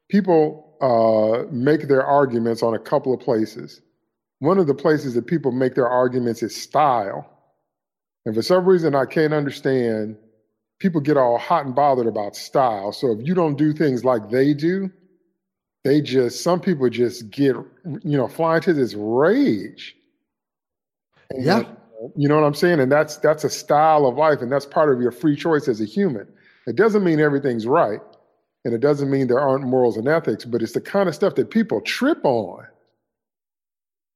people 0.08 0.76
uh, 0.80 1.50
make 1.52 1.88
their 1.88 2.04
arguments 2.04 2.62
on 2.62 2.74
a 2.74 2.78
couple 2.78 3.14
of 3.14 3.20
places. 3.20 3.80
One 4.40 4.58
of 4.58 4.66
the 4.66 4.74
places 4.74 5.14
that 5.14 5.26
people 5.26 5.52
make 5.52 5.74
their 5.74 5.88
arguments 5.88 6.42
is 6.42 6.54
style. 6.54 7.28
And 8.26 8.34
for 8.34 8.42
some 8.42 8.64
reason 8.64 8.94
I 8.94 9.04
can't 9.04 9.32
understand, 9.32 10.16
people 10.80 11.00
get 11.00 11.16
all 11.16 11.38
hot 11.38 11.64
and 11.64 11.74
bothered 11.74 12.06
about 12.06 12.34
style. 12.34 12.92
So 12.92 13.12
if 13.12 13.26
you 13.26 13.34
don't 13.34 13.56
do 13.56 13.72
things 13.72 14.04
like 14.04 14.30
they 14.30 14.52
do, 14.54 14.90
they 15.84 16.00
just 16.00 16.42
some 16.42 16.60
people 16.60 16.88
just 16.88 17.30
get 17.30 17.56
you 17.84 18.16
know 18.16 18.28
fly 18.28 18.56
into 18.56 18.72
this 18.72 18.94
rage. 18.94 19.96
And, 21.30 21.44
yeah. 21.44 21.62
you 22.16 22.28
know 22.28 22.36
what 22.36 22.44
i'm 22.44 22.54
saying? 22.54 22.80
And 22.80 22.90
that's 22.90 23.16
that's 23.16 23.44
a 23.44 23.50
style 23.50 24.06
of 24.06 24.16
life 24.16 24.40
and 24.40 24.50
that's 24.50 24.66
part 24.66 24.92
of 24.92 25.00
your 25.00 25.10
free 25.10 25.36
choice 25.36 25.68
as 25.68 25.80
a 25.80 25.84
human. 25.84 26.26
It 26.66 26.76
doesn't 26.76 27.02
mean 27.02 27.20
everything's 27.20 27.66
right 27.66 28.00
and 28.64 28.72
it 28.72 28.80
doesn't 28.80 29.10
mean 29.10 29.26
there 29.26 29.40
aren't 29.40 29.64
morals 29.64 29.96
and 29.96 30.06
ethics 30.06 30.44
but 30.44 30.62
it's 30.62 30.72
the 30.72 30.80
kind 30.80 31.08
of 31.08 31.14
stuff 31.14 31.34
that 31.34 31.50
people 31.50 31.80
trip 31.80 32.24
on. 32.24 32.64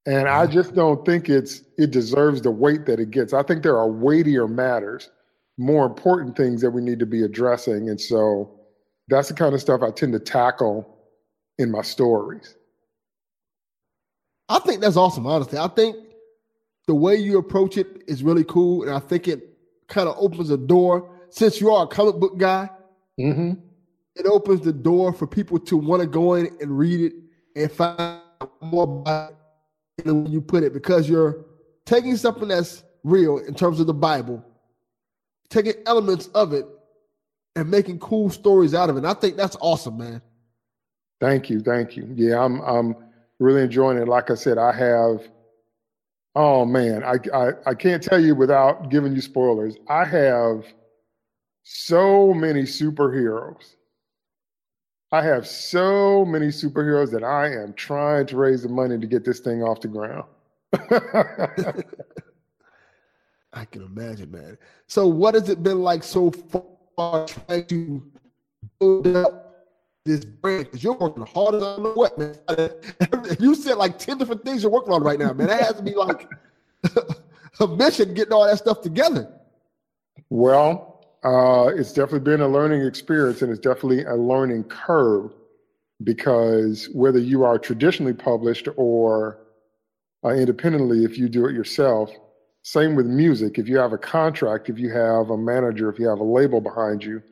And 0.06 0.28
i 0.28 0.46
just 0.46 0.74
don't 0.74 1.04
think 1.04 1.28
it's 1.28 1.62
it 1.78 1.90
deserves 1.90 2.42
the 2.42 2.50
weight 2.50 2.86
that 2.86 3.00
it 3.00 3.10
gets. 3.10 3.32
I 3.32 3.42
think 3.42 3.62
there 3.64 3.76
are 3.76 3.90
weightier 3.90 4.46
matters 4.46 5.10
more 5.58 5.86
important 5.86 6.36
things 6.36 6.60
that 6.60 6.70
we 6.70 6.82
need 6.82 6.98
to 6.98 7.06
be 7.06 7.22
addressing 7.22 7.88
and 7.88 8.00
so 8.00 8.60
that's 9.08 9.28
the 9.28 9.34
kind 9.34 9.54
of 9.54 9.60
stuff 9.60 9.80
i 9.82 9.90
tend 9.90 10.12
to 10.12 10.18
tackle 10.18 10.95
in 11.58 11.70
my 11.70 11.82
stories. 11.82 12.54
I 14.48 14.58
think 14.60 14.80
that's 14.80 14.96
awesome, 14.96 15.26
honestly. 15.26 15.58
I 15.58 15.68
think 15.68 15.96
the 16.86 16.94
way 16.94 17.16
you 17.16 17.38
approach 17.38 17.76
it 17.76 18.02
is 18.06 18.22
really 18.22 18.44
cool. 18.44 18.82
And 18.82 18.92
I 18.92 19.00
think 19.00 19.26
it 19.28 19.56
kind 19.88 20.08
of 20.08 20.16
opens 20.18 20.50
a 20.50 20.56
door. 20.56 21.10
Since 21.30 21.60
you 21.60 21.70
are 21.72 21.84
a 21.84 21.88
comic 21.88 22.16
book 22.16 22.38
guy, 22.38 22.70
mm-hmm. 23.18 23.52
it 24.14 24.26
opens 24.26 24.60
the 24.60 24.72
door 24.72 25.12
for 25.12 25.26
people 25.26 25.58
to 25.58 25.76
want 25.76 26.00
to 26.02 26.08
go 26.08 26.34
in 26.34 26.56
and 26.60 26.78
read 26.78 27.00
it 27.00 27.12
and 27.56 27.72
find 27.72 28.20
more 28.60 28.84
about 28.84 29.34
it 29.98 30.04
than 30.04 30.26
you 30.26 30.40
put 30.40 30.62
it 30.62 30.72
because 30.72 31.08
you're 31.08 31.44
taking 31.84 32.16
something 32.16 32.48
that's 32.48 32.84
real 33.02 33.38
in 33.38 33.54
terms 33.54 33.80
of 33.80 33.86
the 33.86 33.94
Bible, 33.94 34.44
taking 35.48 35.74
elements 35.86 36.28
of 36.28 36.52
it 36.52 36.66
and 37.56 37.70
making 37.70 37.98
cool 37.98 38.30
stories 38.30 38.74
out 38.74 38.90
of 38.90 38.96
it. 38.96 39.00
And 39.00 39.08
I 39.08 39.14
think 39.14 39.36
that's 39.36 39.56
awesome, 39.60 39.98
man. 39.98 40.22
Thank 41.20 41.50
you, 41.50 41.60
thank 41.60 41.96
you. 41.96 42.08
Yeah, 42.14 42.42
I'm 42.42 42.60
I'm 42.60 42.96
really 43.38 43.62
enjoying 43.62 43.98
it. 43.98 44.08
Like 44.08 44.30
I 44.30 44.34
said, 44.34 44.58
I 44.58 44.72
have. 44.72 45.28
Oh 46.34 46.64
man, 46.64 47.02
I 47.02 47.16
I, 47.34 47.52
I 47.66 47.74
can't 47.74 48.02
tell 48.02 48.20
you 48.20 48.34
without 48.34 48.90
giving 48.90 49.14
you 49.14 49.20
spoilers. 49.22 49.76
I 49.88 50.04
have 50.04 50.64
so 51.62 52.34
many 52.34 52.62
superheroes 52.62 53.76
I 55.12 55.22
have 55.22 55.46
so 55.46 56.24
many 56.24 56.48
superheroes 56.48 57.12
that 57.12 57.22
I 57.22 57.52
am 57.52 57.74
trying 57.74 58.26
to 58.26 58.36
raise 58.36 58.62
the 58.62 58.68
money 58.68 58.98
to 58.98 59.06
get 59.06 59.24
this 59.24 59.38
thing 59.38 59.62
off 59.62 59.80
the 59.80 59.88
ground. 59.88 60.24
I 63.52 63.64
can 63.66 63.82
imagine, 63.82 64.32
man. 64.32 64.58
So, 64.88 65.06
what 65.06 65.34
has 65.34 65.48
it 65.48 65.62
been 65.62 65.80
like 65.80 66.02
so 66.02 66.30
far 66.32 67.26
trying 67.26 67.66
to 67.66 68.02
build 68.80 69.06
up 69.06 69.45
this 70.06 70.24
brand? 70.24 70.64
Because 70.64 70.82
you're 70.82 70.94
working 70.94 71.26
hard 71.26 71.56
as 71.56 71.62
I 71.62 71.76
know 71.76 71.92
what, 71.92 72.18
man. 72.18 72.36
You 73.38 73.54
said 73.54 73.76
like 73.76 73.98
10 73.98 74.18
different 74.18 74.44
things 74.44 74.62
you're 74.62 74.72
working 74.72 74.92
on 74.92 75.02
right 75.02 75.18
now, 75.18 75.32
man. 75.32 75.48
That 75.48 75.62
has 75.62 75.74
to 75.74 75.82
be 75.82 75.94
like 75.94 76.30
a 77.60 77.66
mission 77.66 78.14
getting 78.14 78.32
all 78.32 78.46
that 78.46 78.58
stuff 78.58 78.80
together. 78.80 79.30
Well, 80.30 81.04
uh, 81.24 81.68
it's 81.74 81.92
definitely 81.92 82.20
been 82.20 82.40
a 82.40 82.48
learning 82.48 82.82
experience 82.86 83.42
and 83.42 83.50
it's 83.50 83.60
definitely 83.60 84.04
a 84.04 84.14
learning 84.14 84.64
curve 84.64 85.32
because 86.04 86.88
whether 86.92 87.18
you 87.18 87.44
are 87.44 87.58
traditionally 87.58 88.12
published 88.12 88.68
or 88.76 89.38
uh, 90.24 90.30
independently, 90.30 91.04
if 91.04 91.18
you 91.18 91.28
do 91.28 91.46
it 91.46 91.54
yourself, 91.54 92.10
same 92.62 92.96
with 92.96 93.06
music. 93.06 93.58
If 93.58 93.68
you 93.68 93.76
have 93.78 93.92
a 93.92 93.98
contract, 93.98 94.68
if 94.68 94.78
you 94.78 94.90
have 94.90 95.30
a 95.30 95.36
manager, 95.36 95.88
if 95.88 95.98
you 95.98 96.08
have 96.08 96.18
a 96.18 96.24
label 96.24 96.60
behind 96.60 97.04
you, 97.04 97.22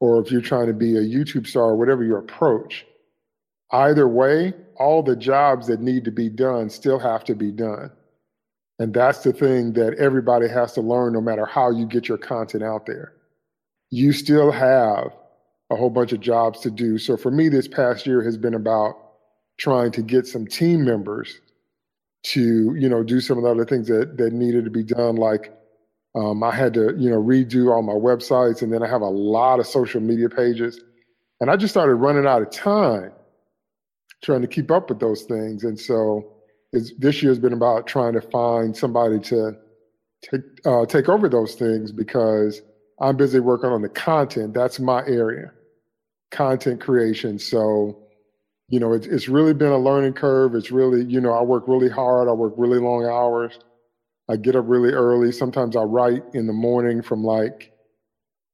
or 0.00 0.20
if 0.20 0.30
you're 0.30 0.40
trying 0.40 0.66
to 0.66 0.72
be 0.72 0.96
a 0.96 1.00
YouTube 1.00 1.46
star, 1.46 1.64
or 1.64 1.76
whatever 1.76 2.04
your 2.04 2.18
approach, 2.18 2.86
either 3.72 4.06
way, 4.06 4.52
all 4.76 5.02
the 5.02 5.16
jobs 5.16 5.66
that 5.66 5.80
need 5.80 6.04
to 6.04 6.10
be 6.10 6.28
done 6.28 6.68
still 6.68 6.98
have 6.98 7.24
to 7.24 7.34
be 7.34 7.50
done. 7.50 7.90
And 8.78 8.92
that's 8.92 9.20
the 9.20 9.32
thing 9.32 9.72
that 9.72 9.94
everybody 9.94 10.48
has 10.48 10.74
to 10.74 10.82
learn 10.82 11.14
no 11.14 11.20
matter 11.20 11.46
how 11.46 11.70
you 11.70 11.86
get 11.86 12.08
your 12.08 12.18
content 12.18 12.62
out 12.62 12.84
there. 12.84 13.14
You 13.90 14.12
still 14.12 14.50
have 14.50 15.12
a 15.70 15.76
whole 15.76 15.90
bunch 15.90 16.12
of 16.12 16.20
jobs 16.20 16.60
to 16.60 16.70
do. 16.70 16.98
So 16.98 17.16
for 17.16 17.30
me, 17.30 17.48
this 17.48 17.66
past 17.66 18.06
year 18.06 18.22
has 18.22 18.36
been 18.36 18.54
about 18.54 18.96
trying 19.58 19.92
to 19.92 20.02
get 20.02 20.26
some 20.26 20.46
team 20.46 20.84
members 20.84 21.40
to, 22.24 22.74
you 22.74 22.88
know, 22.88 23.02
do 23.02 23.20
some 23.20 23.38
of 23.38 23.44
the 23.44 23.50
other 23.50 23.64
things 23.64 23.88
that, 23.88 24.18
that 24.18 24.32
needed 24.32 24.64
to 24.64 24.70
be 24.70 24.82
done. 24.82 25.16
Like 25.16 25.55
um, 26.16 26.42
I 26.42 26.50
had 26.50 26.72
to, 26.74 26.94
you 26.98 27.10
know, 27.10 27.22
redo 27.22 27.70
all 27.70 27.82
my 27.82 27.92
websites 27.92 28.62
and 28.62 28.72
then 28.72 28.82
I 28.82 28.88
have 28.88 29.02
a 29.02 29.08
lot 29.08 29.60
of 29.60 29.66
social 29.66 30.00
media 30.00 30.30
pages. 30.30 30.80
And 31.40 31.50
I 31.50 31.56
just 31.56 31.74
started 31.74 31.96
running 31.96 32.26
out 32.26 32.40
of 32.40 32.50
time 32.50 33.12
trying 34.22 34.40
to 34.40 34.48
keep 34.48 34.70
up 34.70 34.88
with 34.88 34.98
those 34.98 35.22
things. 35.24 35.62
And 35.62 35.78
so 35.78 36.32
this 36.72 37.22
year 37.22 37.30
has 37.30 37.38
been 37.38 37.52
about 37.52 37.86
trying 37.86 38.14
to 38.14 38.22
find 38.22 38.74
somebody 38.74 39.20
to 39.20 39.52
take 40.22 40.40
uh, 40.64 40.86
take 40.86 41.08
over 41.10 41.28
those 41.28 41.54
things 41.54 41.92
because 41.92 42.62
I'm 43.00 43.16
busy 43.16 43.40
working 43.40 43.70
on 43.70 43.82
the 43.82 43.88
content. 43.90 44.54
That's 44.54 44.80
my 44.80 45.00
area, 45.06 45.52
content 46.30 46.80
creation. 46.80 47.38
So, 47.38 47.98
you 48.68 48.80
know, 48.80 48.94
it's 48.94 49.06
it's 49.06 49.28
really 49.28 49.52
been 49.52 49.72
a 49.72 49.78
learning 49.78 50.14
curve. 50.14 50.54
It's 50.54 50.70
really, 50.70 51.04
you 51.04 51.20
know, 51.20 51.32
I 51.32 51.42
work 51.42 51.64
really 51.68 51.90
hard. 51.90 52.28
I 52.28 52.32
work 52.32 52.54
really 52.56 52.78
long 52.78 53.04
hours. 53.04 53.58
I 54.28 54.36
get 54.36 54.56
up 54.56 54.64
really 54.66 54.92
early. 54.92 55.32
Sometimes 55.32 55.76
I 55.76 55.82
write 55.82 56.22
in 56.34 56.46
the 56.46 56.52
morning 56.52 57.02
from 57.02 57.22
like 57.22 57.72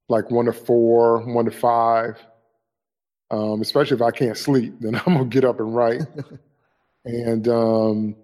like 0.09 0.31
one 0.31 0.45
to 0.47 0.53
four, 0.53 1.21
one 1.33 1.45
to 1.47 1.51
five. 1.51 2.19
Um, 3.31 3.63
especially 3.63 3.97
if 3.97 4.03
I 4.03 4.11
can't 4.11 4.37
sleep, 4.37 4.75
then 4.81 4.95
I'm 5.07 5.15
gonna 5.15 5.25
get 5.25 5.45
up 5.45 5.61
and 5.61 5.75
write. 5.75 6.03
and 7.05 7.49
um, 7.49 8.17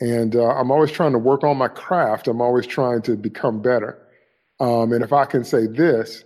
and 0.00 0.36
uh, 0.36 0.48
I'm 0.48 0.70
always 0.70 0.90
trying 0.90 1.12
to 1.12 1.18
work 1.18 1.44
on 1.44 1.56
my 1.56 1.68
craft. 1.68 2.28
I'm 2.28 2.40
always 2.40 2.66
trying 2.66 3.02
to 3.02 3.16
become 3.16 3.60
better. 3.60 3.98
Um, 4.60 4.92
and 4.92 5.02
if 5.02 5.12
I 5.12 5.24
can 5.24 5.44
say 5.44 5.66
this, 5.66 6.24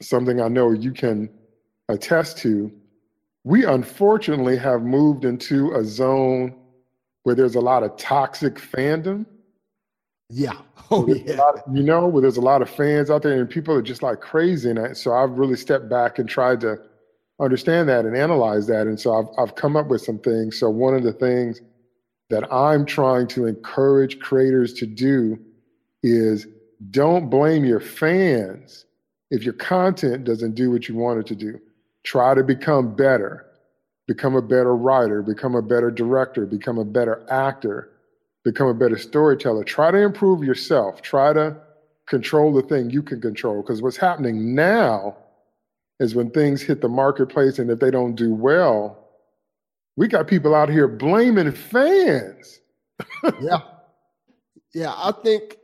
something 0.00 0.40
I 0.40 0.48
know 0.48 0.72
you 0.72 0.92
can 0.92 1.28
attest 1.88 2.38
to, 2.38 2.72
we 3.44 3.64
unfortunately 3.66 4.56
have 4.56 4.82
moved 4.82 5.24
into 5.24 5.74
a 5.74 5.84
zone 5.84 6.54
where 7.24 7.34
there's 7.34 7.56
a 7.56 7.60
lot 7.60 7.82
of 7.82 7.96
toxic 7.96 8.54
fandom. 8.54 9.26
Yeah. 10.30 10.56
Oh, 10.90 11.08
yeah. 11.08 11.40
Of, 11.40 11.62
you 11.74 11.82
know, 11.82 12.06
where 12.06 12.20
there's 12.20 12.36
a 12.36 12.42
lot 12.42 12.60
of 12.60 12.68
fans 12.68 13.10
out 13.10 13.22
there 13.22 13.40
and 13.40 13.48
people 13.48 13.74
are 13.74 13.80
just 13.80 14.02
like 14.02 14.20
crazy. 14.20 14.68
And 14.68 14.94
so 14.94 15.14
I've 15.14 15.30
really 15.38 15.56
stepped 15.56 15.88
back 15.88 16.18
and 16.18 16.28
tried 16.28 16.60
to 16.60 16.76
understand 17.40 17.88
that 17.88 18.04
and 18.04 18.14
analyze 18.14 18.66
that. 18.66 18.86
And 18.86 19.00
so 19.00 19.14
I've, 19.14 19.26
I've 19.38 19.54
come 19.54 19.76
up 19.76 19.88
with 19.88 20.02
some 20.02 20.18
things. 20.18 20.60
So 20.60 20.68
one 20.68 20.94
of 20.94 21.02
the 21.02 21.14
things 21.14 21.62
that 22.28 22.50
I'm 22.52 22.84
trying 22.84 23.26
to 23.28 23.46
encourage 23.46 24.18
creators 24.20 24.74
to 24.74 24.86
do 24.86 25.38
is 26.02 26.46
don't 26.90 27.30
blame 27.30 27.64
your 27.64 27.80
fans 27.80 28.84
if 29.30 29.42
your 29.42 29.54
content 29.54 30.24
doesn't 30.24 30.54
do 30.54 30.70
what 30.70 30.88
you 30.88 30.94
want 30.94 31.20
it 31.20 31.26
to 31.28 31.34
do. 31.34 31.58
Try 32.04 32.34
to 32.34 32.44
become 32.44 32.94
better, 32.94 33.43
become 34.06 34.36
a 34.36 34.42
better 34.42 34.76
writer, 34.76 35.22
become 35.22 35.54
a 35.54 35.62
better 35.62 35.90
director, 35.90 36.46
become 36.46 36.78
a 36.78 36.84
better 36.84 37.24
actor, 37.30 37.90
become 38.44 38.68
a 38.68 38.74
better 38.74 38.98
storyteller. 38.98 39.64
Try 39.64 39.90
to 39.90 39.98
improve 39.98 40.44
yourself. 40.44 41.02
Try 41.02 41.32
to 41.32 41.56
control 42.06 42.52
the 42.52 42.62
thing 42.62 42.90
you 42.90 43.02
can 43.02 43.20
control. 43.20 43.62
Because 43.62 43.80
what's 43.80 43.96
happening 43.96 44.54
now 44.54 45.16
is 46.00 46.14
when 46.14 46.30
things 46.30 46.60
hit 46.60 46.80
the 46.80 46.88
marketplace 46.88 47.58
and 47.58 47.70
if 47.70 47.80
they 47.80 47.90
don't 47.90 48.14
do 48.14 48.34
well, 48.34 48.98
we 49.96 50.08
got 50.08 50.26
people 50.26 50.54
out 50.54 50.68
here 50.68 50.88
blaming 50.88 51.52
fans. 51.52 52.60
yeah. 53.40 53.60
Yeah, 54.74 54.92
I 54.96 55.12
think 55.22 55.56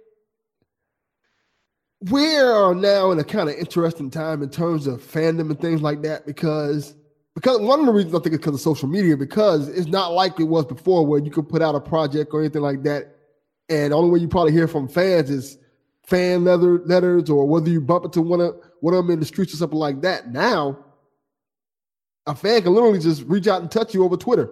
we 2.01 2.37
are 2.37 2.75
now 2.75 3.11
in 3.11 3.19
a 3.19 3.25
kind 3.25 3.49
of 3.49 3.57
interesting 3.57 4.09
time 4.09 4.43
in 4.43 4.49
terms 4.49 4.87
of 4.87 5.03
fandom 5.03 5.51
and 5.51 5.61
things 5.61 5.83
like 5.83 6.03
that 6.03 6.27
because 6.27 6.95
because 7.41 7.61
one 7.61 7.81
of 7.81 7.87
the 7.87 7.93
reasons 7.93 8.15
I 8.15 8.19
think 8.19 8.35
it's 8.35 8.45
because 8.45 8.55
of 8.55 8.61
social 8.61 8.89
media 8.89 9.17
because 9.17 9.69
it's 9.69 9.87
not 9.87 10.13
like 10.13 10.39
it 10.39 10.45
was 10.45 10.67
before 10.67 11.07
where 11.07 11.21
you 11.21 11.31
could 11.31 11.49
put 11.49 11.63
out 11.63 11.75
a 11.75 11.81
project 11.81 12.35
or 12.35 12.41
anything 12.41 12.63
like 12.63 12.83
that 12.83 13.17
and 13.71 13.93
the 13.93 13.97
only 13.97 14.11
way 14.11 14.19
you 14.19 14.29
probably 14.29 14.53
hear 14.53 14.69
from 14.69 14.89
fans 14.89 15.31
is 15.31 15.57
fan 16.05 16.45
letter 16.45 16.81
letters 16.85 17.31
or 17.31 17.47
whether 17.47 17.71
you 17.71 17.81
bump 17.81 18.05
into 18.05 18.21
one 18.21 18.41
of 18.41 18.57
one 18.81 18.93
of 18.93 19.05
them 19.07 19.13
in 19.13 19.21
the 19.21 19.25
streets 19.27 19.55
or 19.55 19.57
something 19.57 19.79
like 19.79 20.03
that. 20.03 20.33
Now, 20.33 20.85
a 22.27 22.35
fan 22.35 22.63
can 22.63 22.75
literally 22.75 22.99
just 22.99 23.23
reach 23.23 23.47
out 23.47 23.63
and 23.63 23.71
touch 23.71 23.95
you 23.95 24.05
over 24.05 24.17
Twitter 24.17 24.51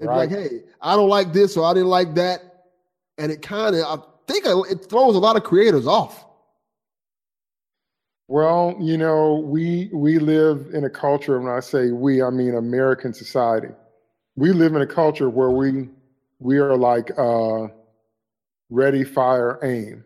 and 0.00 0.08
right. 0.08 0.28
be 0.28 0.34
like, 0.34 0.50
"Hey, 0.50 0.62
I 0.80 0.96
don't 0.96 1.10
like 1.10 1.32
this 1.32 1.56
or 1.56 1.66
I 1.66 1.74
didn't 1.74 1.90
like 1.90 2.14
that," 2.14 2.40
and 3.18 3.30
it 3.30 3.42
kind 3.42 3.76
of 3.76 3.84
I 3.84 4.02
think 4.26 4.46
it 4.46 4.88
throws 4.88 5.14
a 5.14 5.18
lot 5.18 5.36
of 5.36 5.44
creators 5.44 5.86
off. 5.86 6.24
Well, 8.26 8.76
you 8.80 8.96
know, 8.96 9.42
we 9.44 9.90
we 9.92 10.18
live 10.18 10.70
in 10.72 10.84
a 10.84 10.90
culture. 10.90 11.38
When 11.38 11.52
I 11.52 11.60
say 11.60 11.90
we, 11.90 12.22
I 12.22 12.30
mean 12.30 12.54
American 12.54 13.12
society. 13.12 13.68
We 14.36 14.52
live 14.52 14.74
in 14.74 14.82
a 14.82 14.86
culture 14.86 15.28
where 15.28 15.50
we 15.50 15.88
we 16.38 16.58
are 16.58 16.76
like 16.76 17.10
uh, 17.18 17.68
ready, 18.70 19.04
fire, 19.04 19.58
aim. 19.62 20.04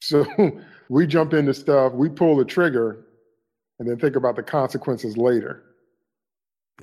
So 0.00 0.26
we 0.88 1.06
jump 1.06 1.32
into 1.32 1.54
stuff, 1.54 1.92
we 1.92 2.08
pull 2.08 2.36
the 2.36 2.44
trigger, 2.44 3.06
and 3.78 3.88
then 3.88 3.98
think 3.98 4.16
about 4.16 4.36
the 4.36 4.42
consequences 4.42 5.16
later. 5.16 5.62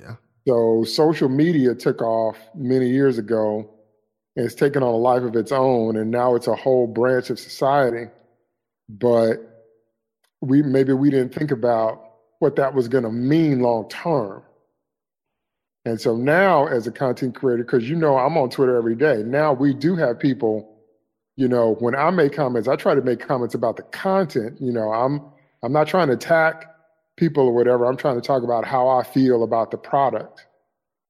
Yeah. 0.00 0.16
So 0.46 0.84
social 0.84 1.28
media 1.28 1.74
took 1.74 2.02
off 2.02 2.36
many 2.54 2.88
years 2.88 3.16
ago 3.18 3.70
and 4.36 4.44
it's 4.44 4.54
taken 4.54 4.82
on 4.82 4.92
a 4.92 4.96
life 4.96 5.22
of 5.22 5.36
its 5.36 5.52
own 5.52 5.96
and 5.96 6.10
now 6.10 6.34
it's 6.34 6.48
a 6.48 6.54
whole 6.54 6.86
branch 6.86 7.30
of 7.30 7.38
society. 7.38 8.10
But 8.88 9.53
we 10.44 10.62
maybe 10.62 10.92
we 10.92 11.10
didn't 11.10 11.34
think 11.34 11.50
about 11.50 12.02
what 12.38 12.56
that 12.56 12.74
was 12.74 12.88
going 12.88 13.04
to 13.04 13.12
mean 13.12 13.60
long 13.60 13.88
term. 13.88 14.42
And 15.84 16.00
so 16.00 16.16
now 16.16 16.66
as 16.66 16.86
a 16.86 16.92
content 16.92 17.34
creator 17.34 17.64
cuz 17.64 17.88
you 17.88 17.96
know 17.96 18.16
I'm 18.16 18.36
on 18.36 18.50
Twitter 18.50 18.76
every 18.76 18.94
day. 18.94 19.22
Now 19.22 19.52
we 19.52 19.74
do 19.74 19.96
have 19.96 20.18
people 20.18 20.74
you 21.36 21.48
know, 21.48 21.74
when 21.80 21.96
I 21.96 22.10
make 22.10 22.32
comments, 22.32 22.68
I 22.68 22.76
try 22.76 22.94
to 22.94 23.02
make 23.02 23.20
comments 23.20 23.54
about 23.54 23.76
the 23.76 23.82
content. 23.82 24.60
You 24.60 24.72
know, 24.72 24.92
I'm 24.92 25.20
I'm 25.62 25.72
not 25.72 25.88
trying 25.88 26.08
to 26.08 26.14
attack 26.14 26.66
people 27.16 27.44
or 27.46 27.54
whatever. 27.54 27.86
I'm 27.86 27.96
trying 27.96 28.16
to 28.16 28.26
talk 28.26 28.42
about 28.42 28.64
how 28.64 28.88
I 28.88 29.02
feel 29.02 29.42
about 29.42 29.70
the 29.70 29.78
product. 29.78 30.46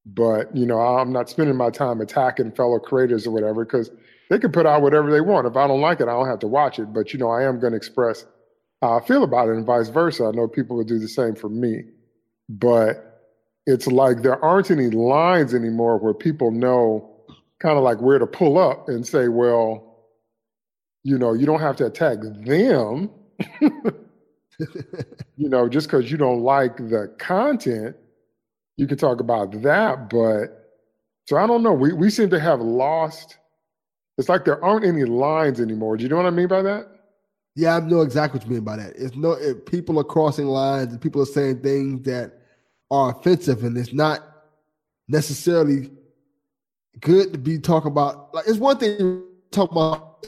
But 0.06 0.54
you 0.56 0.66
know, 0.66 0.80
I'm 0.80 1.12
not 1.12 1.28
spending 1.28 1.56
my 1.56 1.70
time 1.70 2.00
attacking 2.00 2.52
fellow 2.52 2.78
creators 2.78 3.26
or 3.26 3.32
whatever 3.32 3.64
because 3.64 3.90
they 4.30 4.38
can 4.38 4.52
put 4.52 4.66
out 4.66 4.82
whatever 4.82 5.10
they 5.10 5.20
want. 5.20 5.46
If 5.46 5.56
I 5.56 5.66
don't 5.66 5.80
like 5.80 6.00
it, 6.00 6.04
I 6.08 6.12
don't 6.12 6.28
have 6.28 6.40
to 6.40 6.48
watch 6.48 6.78
it. 6.78 6.92
But 6.92 7.12
you 7.12 7.18
know, 7.18 7.30
I 7.30 7.42
am 7.42 7.60
going 7.60 7.72
to 7.72 7.76
express 7.76 8.24
how 8.84 8.98
I 8.98 9.04
feel 9.06 9.24
about 9.24 9.48
it, 9.48 9.56
and 9.56 9.66
vice 9.66 9.88
versa. 9.88 10.24
I 10.24 10.30
know 10.32 10.46
people 10.46 10.76
will 10.76 10.84
do 10.84 10.98
the 10.98 11.08
same 11.08 11.34
for 11.34 11.48
me. 11.48 11.84
But 12.48 13.32
it's 13.66 13.86
like 13.86 14.22
there 14.22 14.42
aren't 14.44 14.70
any 14.70 14.90
lines 14.90 15.54
anymore 15.54 15.98
where 15.98 16.14
people 16.14 16.50
know 16.50 17.10
kind 17.60 17.78
of 17.78 17.84
like 17.84 18.00
where 18.00 18.18
to 18.18 18.26
pull 18.26 18.58
up 18.58 18.88
and 18.88 19.06
say, 19.06 19.28
well, 19.28 20.02
you 21.02 21.16
know, 21.16 21.32
you 21.32 21.46
don't 21.46 21.60
have 21.60 21.76
to 21.76 21.86
attack 21.86 22.18
them. 22.20 23.10
you 25.36 25.48
know, 25.48 25.68
just 25.68 25.86
because 25.88 26.10
you 26.10 26.18
don't 26.18 26.42
like 26.42 26.76
the 26.76 27.14
content, 27.18 27.96
you 28.76 28.86
can 28.86 28.98
talk 28.98 29.20
about 29.20 29.62
that. 29.62 30.10
But 30.10 30.70
so 31.26 31.38
I 31.38 31.46
don't 31.46 31.62
know. 31.62 31.72
We 31.72 31.92
we 31.92 32.10
seem 32.10 32.28
to 32.30 32.40
have 32.40 32.60
lost. 32.60 33.38
It's 34.18 34.28
like 34.28 34.44
there 34.44 34.62
aren't 34.62 34.84
any 34.84 35.04
lines 35.04 35.60
anymore. 35.60 35.96
Do 35.96 36.02
you 36.02 36.08
know 36.08 36.16
what 36.16 36.26
I 36.26 36.30
mean 36.30 36.48
by 36.48 36.62
that? 36.62 36.93
Yeah, 37.56 37.76
I 37.76 37.80
know 37.80 38.00
exactly 38.00 38.38
what 38.38 38.48
you 38.48 38.54
mean 38.54 38.64
by 38.64 38.76
that. 38.76 38.94
It's 38.96 39.14
no 39.14 39.32
it, 39.32 39.66
people 39.66 39.98
are 40.00 40.04
crossing 40.04 40.46
lines 40.46 40.92
and 40.92 41.00
people 41.00 41.22
are 41.22 41.26
saying 41.26 41.60
things 41.60 42.02
that 42.02 42.32
are 42.90 43.10
offensive, 43.10 43.62
and 43.62 43.76
it's 43.76 43.92
not 43.92 44.20
necessarily 45.08 45.90
good 47.00 47.32
to 47.32 47.38
be 47.38 47.58
talking 47.58 47.90
about. 47.90 48.34
Like 48.34 48.46
it's 48.48 48.58
one 48.58 48.78
thing 48.78 48.98
to 48.98 49.24
talk 49.50 49.70
about 49.70 50.26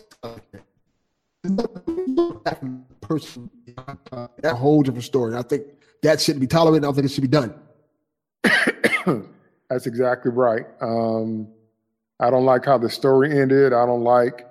person. 3.01 3.51
That 4.43 4.55
whole 4.57 4.83
different 4.83 5.05
story. 5.05 5.37
I 5.37 5.43
think 5.43 5.65
that 6.03 6.21
shouldn't 6.21 6.41
be 6.41 6.47
tolerated. 6.47 6.85
I 6.85 6.87
don't 6.89 6.95
think 6.95 7.07
it 7.07 7.11
should 7.11 7.23
be 7.23 7.29
done. 7.29 7.55
That's 9.71 9.87
exactly 9.87 10.31
right. 10.31 10.67
Um, 10.81 11.49
I 12.21 12.31
don't 12.31 12.45
like 12.45 12.65
how 12.65 12.79
the 12.79 12.89
story 12.89 13.39
ended. 13.39 13.73
I 13.73 13.85
don't 13.87 14.05
like 14.05 14.47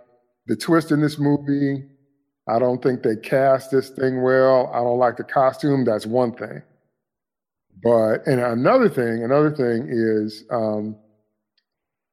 the 0.48 0.56
twist 0.56 0.92
in 0.92 1.02
this 1.02 1.18
movie. 1.18 1.86
I 2.48 2.60
don't 2.60 2.82
think 2.84 3.02
they 3.02 3.16
cast 3.16 3.72
this 3.72 3.90
thing 3.90 4.22
well. 4.22 4.72
I 4.74 4.78
don't 4.78 5.00
like 5.00 5.18
the 5.18 5.24
costume. 5.24 5.84
That's 5.84 6.06
one 6.06 6.34
thing. 6.34 6.62
But 7.84 8.26
and 8.28 8.40
another 8.40 8.90
thing, 8.90 9.24
another 9.24 9.52
thing 9.52 9.88
is 9.90 10.44
um, 10.52 10.96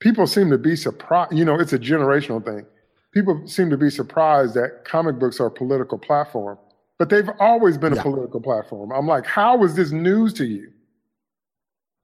people 0.00 0.26
seem 0.26 0.50
to 0.50 0.58
be 0.58 0.74
surprised. 0.74 1.32
You 1.32 1.44
know, 1.44 1.58
it's 1.58 1.72
a 1.72 1.78
generational 1.78 2.44
thing. 2.44 2.66
People 3.12 3.46
seem 3.46 3.68
to 3.70 3.76
be 3.76 3.90
surprised 3.90 4.54
that 4.54 4.84
comic 4.84 5.18
books 5.18 5.38
are 5.38 5.46
a 5.46 5.50
political 5.50 5.98
platform, 5.98 6.58
but 6.98 7.10
they've 7.10 7.28
always 7.38 7.76
been 7.76 7.94
yeah. 7.94 8.00
a 8.00 8.02
political 8.02 8.40
platform. 8.40 8.90
I'm 8.90 9.06
like, 9.06 9.26
how 9.26 9.62
is 9.64 9.74
this 9.74 9.92
news 9.92 10.32
to 10.34 10.46
you? 10.46 10.70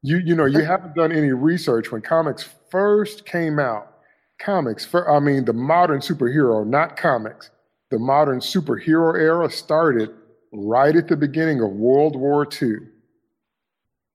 You 0.02 0.18
you 0.18 0.34
know, 0.34 0.44
you 0.44 0.60
haven't 0.60 0.94
done 0.94 1.12
any 1.12 1.32
research 1.32 1.90
when 1.90 2.02
comics 2.02 2.46
first 2.70 3.26
came 3.26 3.58
out. 3.58 3.94
Comics, 4.38 4.84
for, 4.84 5.10
I 5.10 5.18
mean, 5.18 5.44
the 5.46 5.52
modern 5.52 5.98
superhero, 5.98 6.64
not 6.64 6.96
comics. 6.96 7.50
The 7.90 7.98
modern 7.98 8.40
superhero 8.40 9.18
era 9.18 9.50
started 9.50 10.10
right 10.52 10.94
at 10.94 11.08
the 11.08 11.16
beginning 11.16 11.60
of 11.60 11.70
World 11.70 12.16
War 12.16 12.46
II. 12.46 12.78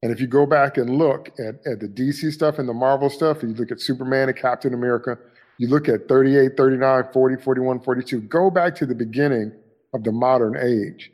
And 0.02 0.12
if 0.12 0.20
you 0.20 0.28
go 0.28 0.46
back 0.46 0.78
and 0.78 0.98
look 0.98 1.30
at, 1.40 1.66
at 1.66 1.80
the 1.80 1.88
DC 1.88 2.32
stuff 2.34 2.60
and 2.60 2.68
the 2.68 2.74
Marvel 2.74 3.10
stuff, 3.10 3.42
and 3.42 3.52
you 3.52 3.58
look 3.58 3.72
at 3.72 3.80
Superman 3.80 4.28
and 4.30 4.38
Captain 4.38 4.74
America, 4.74 5.18
you 5.58 5.68
look 5.68 5.88
at 5.88 6.08
38, 6.08 6.58
39, 6.58 7.04
40, 7.14 7.42
41, 7.42 7.80
42, 7.80 8.22
go 8.22 8.50
back 8.50 8.76
to 8.76 8.86
the 8.86 8.96
beginning 8.96 9.52
of 9.94 10.04
the 10.04 10.12
modern 10.12 10.58
age, 10.58 11.12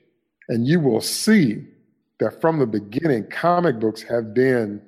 and 0.48 0.68
you 0.68 0.80
will 0.80 1.02
see 1.02 1.64
that 2.20 2.42
from 2.42 2.60
the 2.60 2.66
beginning, 2.66 3.28
comic 3.30 3.80
books 3.80 4.02
have 4.02 4.34
been 4.34 4.82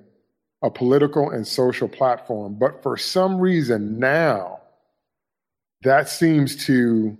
a 0.63 0.69
political 0.69 1.29
and 1.29 1.45
social 1.45 1.87
platform. 1.87 2.55
But 2.57 2.83
for 2.83 2.97
some 2.97 3.39
reason 3.39 3.99
now, 3.99 4.61
that 5.83 6.09
seems 6.09 6.65
to 6.65 7.17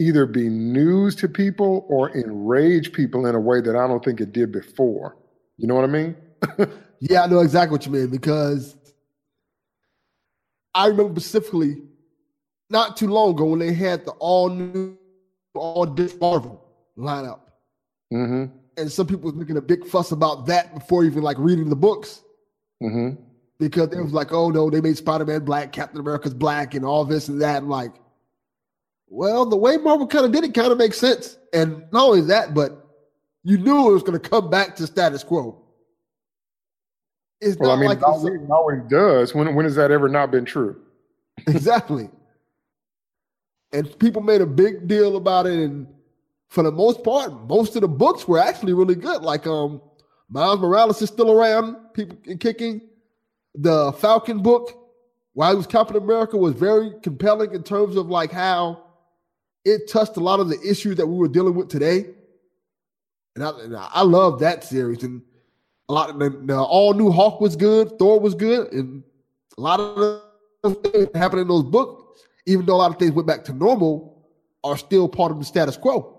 either 0.00 0.26
be 0.26 0.48
news 0.48 1.16
to 1.16 1.28
people 1.28 1.84
or 1.88 2.10
enrage 2.16 2.92
people 2.92 3.26
in 3.26 3.34
a 3.34 3.40
way 3.40 3.60
that 3.60 3.74
I 3.74 3.86
don't 3.86 4.04
think 4.04 4.20
it 4.20 4.32
did 4.32 4.52
before. 4.52 5.16
You 5.56 5.66
know 5.66 5.74
what 5.74 5.84
I 5.84 5.88
mean? 5.88 6.16
yeah, 7.00 7.22
I 7.22 7.26
know 7.26 7.40
exactly 7.40 7.74
what 7.74 7.84
you 7.84 7.92
mean 7.92 8.08
because 8.08 8.76
I 10.74 10.86
remember 10.86 11.20
specifically 11.20 11.82
not 12.70 12.96
too 12.96 13.08
long 13.08 13.30
ago 13.30 13.46
when 13.46 13.58
they 13.58 13.72
had 13.72 14.04
the 14.04 14.12
all 14.12 14.48
new, 14.48 14.96
all 15.54 15.86
different 15.86 16.20
Marvel 16.20 16.64
lineup. 16.96 17.40
Mm-hmm. 18.12 18.56
And 18.76 18.92
some 18.92 19.06
people 19.08 19.24
was 19.24 19.34
making 19.34 19.56
a 19.56 19.60
big 19.60 19.84
fuss 19.84 20.12
about 20.12 20.46
that 20.46 20.72
before 20.72 21.04
even 21.04 21.22
like 21.22 21.36
reading 21.38 21.68
the 21.68 21.76
books. 21.76 22.22
Mm-hmm. 22.82 23.20
Because 23.58 23.92
it 23.92 24.00
was 24.00 24.12
like, 24.12 24.32
oh 24.32 24.50
no, 24.50 24.70
they 24.70 24.80
made 24.80 24.96
Spider 24.96 25.24
Man 25.24 25.44
black, 25.44 25.72
Captain 25.72 25.98
America's 25.98 26.34
black, 26.34 26.74
and 26.74 26.84
all 26.84 27.04
this 27.04 27.26
and 27.26 27.42
that. 27.42 27.56
I'm 27.56 27.68
like, 27.68 27.92
well, 29.10 29.46
the 29.46 29.56
way 29.56 29.76
Marvel 29.76 30.06
kind 30.06 30.24
of 30.24 30.32
did 30.32 30.44
it 30.44 30.54
kind 30.54 30.70
of 30.70 30.78
makes 30.78 30.98
sense. 30.98 31.38
And 31.52 31.84
not 31.92 32.04
only 32.04 32.20
that, 32.22 32.54
but 32.54 32.86
you 33.42 33.58
knew 33.58 33.88
it 33.88 33.92
was 33.92 34.02
going 34.02 34.20
to 34.20 34.28
come 34.28 34.50
back 34.50 34.76
to 34.76 34.86
status 34.86 35.24
quo. 35.24 35.62
It's 37.40 37.56
well, 37.58 37.70
I 37.70 37.76
mean, 37.76 37.88
like 37.88 37.98
it 37.98 38.04
always, 38.04 38.40
always 38.50 38.80
does. 38.88 39.34
When 39.34 39.54
when 39.54 39.64
has 39.64 39.76
that 39.76 39.90
ever 39.90 40.08
not 40.08 40.30
been 40.30 40.44
true? 40.44 40.80
exactly. 41.46 42.10
And 43.72 43.96
people 43.98 44.22
made 44.22 44.40
a 44.40 44.46
big 44.46 44.88
deal 44.88 45.16
about 45.16 45.46
it, 45.46 45.58
and 45.58 45.86
for 46.48 46.64
the 46.64 46.72
most 46.72 47.04
part, 47.04 47.32
most 47.46 47.76
of 47.76 47.82
the 47.82 47.88
books 47.88 48.26
were 48.26 48.40
actually 48.40 48.72
really 48.72 48.96
good. 48.96 49.22
Like 49.22 49.46
um, 49.46 49.80
Miles 50.28 50.58
Morales 50.58 51.00
is 51.00 51.10
still 51.10 51.30
around, 51.30 51.76
people 51.94 52.18
kicking. 52.38 52.80
The 53.54 53.92
Falcon 53.92 54.42
book, 54.42 54.76
while 55.34 55.50
he 55.50 55.56
was 55.56 55.66
Captain 55.66 55.96
America, 55.96 56.36
was 56.36 56.54
very 56.54 56.92
compelling 57.02 57.54
in 57.54 57.62
terms 57.62 57.96
of 57.96 58.08
like 58.08 58.32
how 58.32 58.87
it 59.68 59.88
touched 59.88 60.16
a 60.16 60.20
lot 60.20 60.40
of 60.40 60.48
the 60.48 60.58
issues 60.68 60.96
that 60.96 61.06
we 61.06 61.16
were 61.16 61.28
dealing 61.28 61.54
with 61.54 61.68
today. 61.68 62.06
And 63.34 63.44
I, 63.44 63.50
and 63.60 63.76
I 63.76 64.02
love 64.02 64.40
that 64.40 64.64
series. 64.64 65.02
And 65.02 65.22
a 65.88 65.92
lot 65.92 66.10
of 66.10 66.18
the, 66.18 66.30
the, 66.30 66.58
all 66.58 66.94
new 66.94 67.10
Hawk 67.10 67.40
was 67.40 67.56
good, 67.56 67.98
Thor 67.98 68.20
was 68.20 68.34
good, 68.34 68.72
and 68.72 69.02
a 69.56 69.60
lot 69.60 69.80
of 69.80 70.22
the 70.62 70.74
things 70.74 71.08
happened 71.14 71.42
in 71.42 71.48
those 71.48 71.64
books, 71.64 72.22
even 72.46 72.66
though 72.66 72.74
a 72.74 72.76
lot 72.76 72.90
of 72.90 72.98
things 72.98 73.12
went 73.12 73.26
back 73.28 73.44
to 73.44 73.52
normal, 73.52 74.26
are 74.64 74.76
still 74.76 75.08
part 75.08 75.32
of 75.32 75.38
the 75.38 75.44
status 75.44 75.76
quo. 75.76 76.14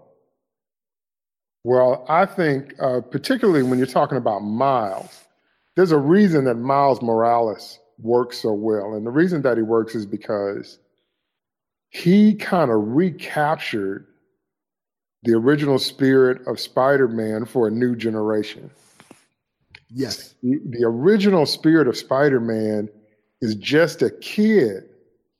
Well, 1.63 2.05
I 2.07 2.25
think, 2.25 2.73
uh, 2.81 3.01
particularly 3.01 3.63
when 3.63 3.77
you're 3.77 3.87
talking 3.87 4.17
about 4.17 4.39
Miles, 4.39 5.25
there's 5.75 5.91
a 5.91 5.97
reason 5.97 6.45
that 6.45 6.55
Miles 6.55 7.01
Morales 7.01 7.79
works 7.99 8.39
so 8.39 8.53
well. 8.53 8.93
And 8.93 9.05
the 9.05 9.11
reason 9.11 9.41
that 9.41 9.57
he 9.57 9.63
works 9.63 9.93
is 9.93 10.05
because 10.05 10.79
he 11.89 12.35
kind 12.35 12.71
of 12.71 12.77
recaptured 12.79 14.05
the 15.23 15.33
original 15.33 15.79
spirit 15.79 16.45
of 16.47 16.59
Spider 16.59 17.07
Man 17.07 17.45
for 17.45 17.67
a 17.67 17.71
new 17.71 17.95
generation. 17.95 18.69
Yes. 19.89 20.35
The, 20.43 20.59
the 20.65 20.85
original 20.85 21.45
spirit 21.45 21.87
of 21.87 21.97
Spider 21.97 22.39
Man 22.39 22.89
is 23.41 23.55
just 23.55 24.01
a 24.01 24.09
kid, 24.09 24.83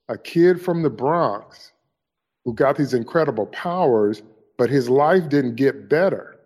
a 0.09 0.17
kid 0.17 0.61
from 0.61 0.81
the 0.81 0.89
Bronx 0.89 1.71
who 2.45 2.53
got 2.53 2.77
these 2.77 2.93
incredible 2.93 3.45
powers, 3.47 4.21
but 4.57 4.69
his 4.69 4.89
life 4.89 5.29
didn't 5.29 5.55
get 5.55 5.87
better. 5.87 6.37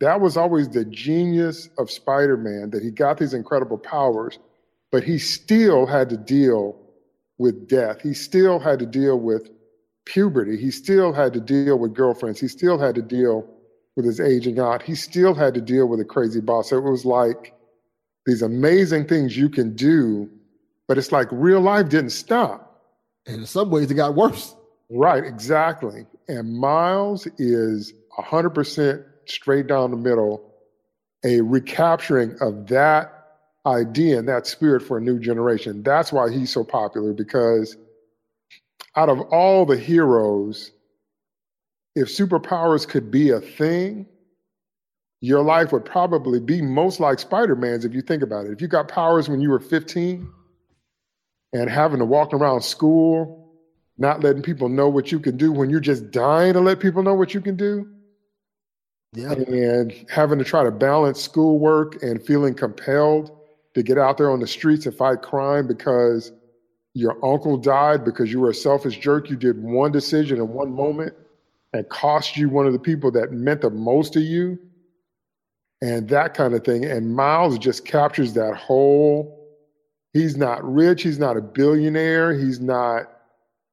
That 0.00 0.20
was 0.20 0.36
always 0.36 0.68
the 0.68 0.84
genius 0.86 1.68
of 1.78 1.90
Spider 1.90 2.36
Man, 2.36 2.70
that 2.70 2.82
he 2.82 2.90
got 2.90 3.18
these 3.18 3.34
incredible 3.34 3.78
powers, 3.78 4.38
but 4.90 5.04
he 5.04 5.18
still 5.18 5.86
had 5.86 6.08
to 6.08 6.16
deal 6.16 6.76
with 7.38 7.68
death. 7.68 8.00
He 8.00 8.14
still 8.14 8.58
had 8.58 8.78
to 8.78 8.86
deal 8.86 9.18
with 9.18 9.50
puberty. 10.04 10.56
He 10.56 10.70
still 10.70 11.12
had 11.12 11.32
to 11.34 11.40
deal 11.40 11.78
with 11.78 11.94
girlfriends. 11.94 12.40
He 12.40 12.48
still 12.48 12.78
had 12.78 12.94
to 12.96 13.02
deal 13.02 13.48
with 13.96 14.04
his 14.04 14.20
aging 14.20 14.58
aunt. 14.58 14.82
He 14.82 14.94
still 14.94 15.34
had 15.34 15.54
to 15.54 15.60
deal 15.60 15.86
with 15.86 16.00
a 16.00 16.04
crazy 16.04 16.40
boss. 16.40 16.70
So 16.70 16.78
it 16.78 16.84
was 16.84 17.04
like 17.04 17.54
these 18.26 18.42
amazing 18.42 19.06
things 19.06 19.36
you 19.36 19.48
can 19.48 19.74
do, 19.74 20.30
but 20.88 20.98
it's 20.98 21.12
like 21.12 21.28
real 21.30 21.60
life 21.60 21.88
didn't 21.88 22.10
stop. 22.10 22.80
And 23.26 23.40
in 23.40 23.46
some 23.46 23.70
ways, 23.70 23.90
it 23.90 23.94
got 23.94 24.14
worse. 24.14 24.54
Right, 24.90 25.24
exactly. 25.24 26.06
And 26.28 26.58
Miles 26.58 27.26
is 27.38 27.92
100% 28.18 29.04
straight 29.26 29.66
down 29.66 29.90
the 29.90 29.96
middle, 29.96 30.52
a 31.24 31.40
recapturing 31.40 32.36
of 32.40 32.66
that 32.68 33.21
idea 33.66 34.18
and 34.18 34.28
that 34.28 34.46
spirit 34.46 34.82
for 34.82 34.98
a 34.98 35.00
new 35.00 35.18
generation. 35.18 35.82
That's 35.82 36.12
why 36.12 36.30
he's 36.30 36.50
so 36.50 36.64
popular 36.64 37.12
because 37.12 37.76
out 38.96 39.08
of 39.08 39.20
all 39.32 39.64
the 39.64 39.76
heroes, 39.76 40.72
if 41.94 42.08
superpowers 42.08 42.86
could 42.86 43.10
be 43.10 43.30
a 43.30 43.40
thing, 43.40 44.06
your 45.20 45.42
life 45.42 45.70
would 45.72 45.84
probably 45.84 46.40
be 46.40 46.60
most 46.60 46.98
like 46.98 47.20
Spider 47.20 47.54
Man's 47.54 47.84
if 47.84 47.94
you 47.94 48.02
think 48.02 48.22
about 48.22 48.46
it. 48.46 48.52
If 48.52 48.60
you 48.60 48.66
got 48.66 48.88
powers 48.88 49.28
when 49.28 49.40
you 49.40 49.50
were 49.50 49.60
15 49.60 50.28
and 51.52 51.70
having 51.70 52.00
to 52.00 52.04
walk 52.04 52.34
around 52.34 52.62
school, 52.62 53.54
not 53.98 54.22
letting 54.24 54.42
people 54.42 54.68
know 54.68 54.88
what 54.88 55.12
you 55.12 55.20
can 55.20 55.36
do 55.36 55.52
when 55.52 55.70
you're 55.70 55.80
just 55.80 56.10
dying 56.10 56.54
to 56.54 56.60
let 56.60 56.80
people 56.80 57.02
know 57.02 57.14
what 57.14 57.34
you 57.34 57.40
can 57.40 57.56
do. 57.56 57.86
Yeah. 59.12 59.32
And 59.32 59.92
having 60.10 60.38
to 60.38 60.44
try 60.44 60.64
to 60.64 60.70
balance 60.70 61.20
schoolwork 61.20 62.02
and 62.02 62.24
feeling 62.24 62.54
compelled 62.54 63.30
to 63.74 63.82
get 63.82 63.98
out 63.98 64.18
there 64.18 64.30
on 64.30 64.40
the 64.40 64.46
streets 64.46 64.86
and 64.86 64.94
fight 64.94 65.22
crime 65.22 65.66
because 65.66 66.32
your 66.94 67.24
uncle 67.24 67.56
died 67.56 68.04
because 68.04 68.30
you 68.30 68.40
were 68.40 68.50
a 68.50 68.54
selfish 68.54 68.98
jerk. 68.98 69.30
You 69.30 69.36
did 69.36 69.62
one 69.62 69.92
decision 69.92 70.38
in 70.38 70.48
one 70.48 70.72
moment 70.72 71.14
and 71.72 71.88
cost 71.88 72.36
you 72.36 72.48
one 72.48 72.66
of 72.66 72.72
the 72.72 72.78
people 72.78 73.10
that 73.12 73.32
meant 73.32 73.62
the 73.62 73.70
most 73.70 74.12
to 74.12 74.20
you, 74.20 74.58
and 75.80 76.08
that 76.10 76.34
kind 76.34 76.54
of 76.54 76.64
thing. 76.64 76.84
And 76.84 77.16
Miles 77.16 77.58
just 77.58 77.86
captures 77.86 78.34
that 78.34 78.54
whole. 78.56 79.38
He's 80.12 80.36
not 80.36 80.62
rich. 80.62 81.02
He's 81.02 81.18
not 81.18 81.38
a 81.38 81.40
billionaire. 81.40 82.34
He's 82.34 82.60
not. 82.60 83.08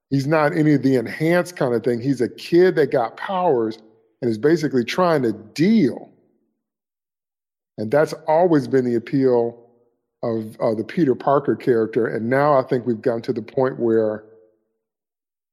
He's 0.10 0.26
not 0.26 0.58
any 0.58 0.74
of 0.74 0.82
the 0.82 0.96
enhanced 0.96 1.56
kind 1.56 1.76
of 1.76 1.84
thing. 1.84 2.02
He's 2.02 2.22
a 2.22 2.30
kid 2.30 2.76
that 2.78 2.92
got 2.92 3.16
powers 3.16 3.78
and 4.22 4.32
is 4.32 4.40
basically 4.40 4.84
trying 4.84 5.22
to 5.22 5.34
deal. 5.34 6.10
And 7.78 7.92
that's 7.92 8.14
always 8.28 8.68
been 8.68 8.86
the 8.86 8.96
appeal 8.96 9.69
of 10.24 10.56
uh, 10.60 10.74
the 10.74 10.84
Peter 10.84 11.16
Parker 11.16 11.56
character. 11.56 12.08
And 12.08 12.30
now 12.30 12.58
I 12.58 12.64
think 12.64 12.86
we've 12.86 13.02
gotten 13.02 13.22
to 13.24 13.34
the 13.34 13.42
point 13.42 13.80
where 13.80 14.26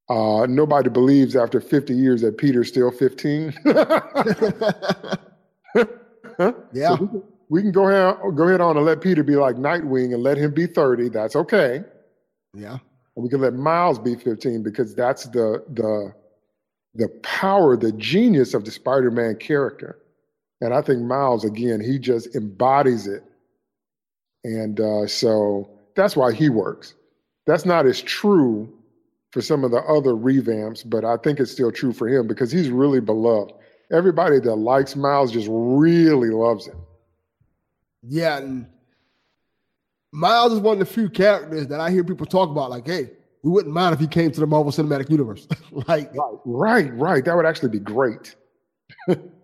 uh, 0.08 0.46
nobody 0.46 0.88
believes 0.88 1.36
after 1.36 1.60
50 1.60 1.94
years 1.94 2.20
that 2.22 2.38
Peter's 2.38 2.68
still 2.68 2.90
15. 2.90 3.54
yeah. 6.72 6.96
So 6.96 7.24
we, 7.48 7.62
can, 7.62 7.72
go 7.72 7.88
ahead 7.88 8.16
go 8.34 8.48
ahead 8.48 8.60
on 8.60 8.76
and 8.76 8.86
let 8.86 9.00
Peter 9.00 9.22
be 9.22 9.36
like 9.36 9.56
Nightwing 9.56 10.14
and 10.14 10.22
let 10.22 10.36
him 10.36 10.52
be 10.52 10.66
30. 10.66 11.08
That's 11.08 11.36
okay. 11.36 11.82
Yeah. 12.54 12.78
And 13.16 13.22
we 13.22 13.28
can 13.28 13.40
let 13.40 13.54
Miles 13.54 13.98
be 13.98 14.14
15 14.14 14.62
because 14.62 14.94
that's 14.94 15.24
the 15.28 15.64
the 15.72 16.12
the 16.94 17.08
power, 17.22 17.76
the 17.76 17.92
genius 17.92 18.54
of 18.54 18.64
the 18.64 18.70
Spider-Man 18.70 19.36
character. 19.36 19.98
And 20.62 20.72
I 20.72 20.80
think 20.80 21.02
Miles, 21.02 21.44
again, 21.44 21.80
he 21.80 21.98
just 21.98 22.34
embodies 22.34 23.06
it. 23.06 23.22
And 24.46 24.78
uh, 24.78 25.08
so 25.08 25.68
that's 25.96 26.14
why 26.14 26.32
he 26.32 26.48
works. 26.48 26.94
That's 27.46 27.66
not 27.66 27.84
as 27.84 28.00
true 28.00 28.72
for 29.32 29.42
some 29.42 29.64
of 29.64 29.72
the 29.72 29.78
other 29.78 30.12
revamps, 30.12 30.88
but 30.88 31.04
I 31.04 31.16
think 31.16 31.40
it's 31.40 31.50
still 31.50 31.72
true 31.72 31.92
for 31.92 32.08
him 32.08 32.28
because 32.28 32.52
he's 32.52 32.70
really 32.70 33.00
beloved. 33.00 33.52
Everybody 33.92 34.38
that 34.38 34.54
likes 34.54 34.94
Miles 34.94 35.32
just 35.32 35.48
really 35.50 36.30
loves 36.30 36.66
him. 36.66 36.76
Yeah, 38.04 38.38
and 38.38 38.66
Miles 40.12 40.52
is 40.52 40.60
one 40.60 40.74
of 40.74 40.78
the 40.78 40.86
few 40.86 41.10
characters 41.10 41.66
that 41.66 41.80
I 41.80 41.90
hear 41.90 42.04
people 42.04 42.26
talk 42.26 42.48
about, 42.48 42.70
like, 42.70 42.86
hey, 42.86 43.10
we 43.42 43.50
wouldn't 43.50 43.74
mind 43.74 43.94
if 43.94 44.00
he 44.00 44.06
came 44.06 44.30
to 44.30 44.40
the 44.40 44.46
Marvel 44.46 44.70
Cinematic 44.70 45.10
Universe. 45.10 45.48
like, 45.88 46.12
right, 46.14 46.38
right, 46.44 46.94
right. 46.96 47.24
That 47.24 47.34
would 47.34 47.46
actually 47.46 47.70
be 47.70 47.80
great. 47.80 48.36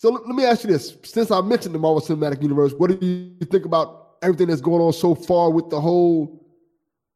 so 0.00 0.08
let, 0.08 0.26
let 0.26 0.34
me 0.34 0.46
ask 0.46 0.64
you 0.64 0.70
this: 0.70 0.96
since 1.04 1.30
I 1.30 1.42
mentioned 1.42 1.74
the 1.74 1.78
Marvel 1.78 2.00
Cinematic 2.00 2.42
Universe, 2.42 2.72
what 2.72 2.88
do 2.88 3.06
you 3.06 3.46
think 3.46 3.66
about 3.66 4.14
everything 4.22 4.46
that's 4.46 4.62
going 4.62 4.80
on 4.80 4.94
so 4.94 5.14
far 5.14 5.50
with 5.50 5.68
the 5.68 5.78
whole? 5.78 6.42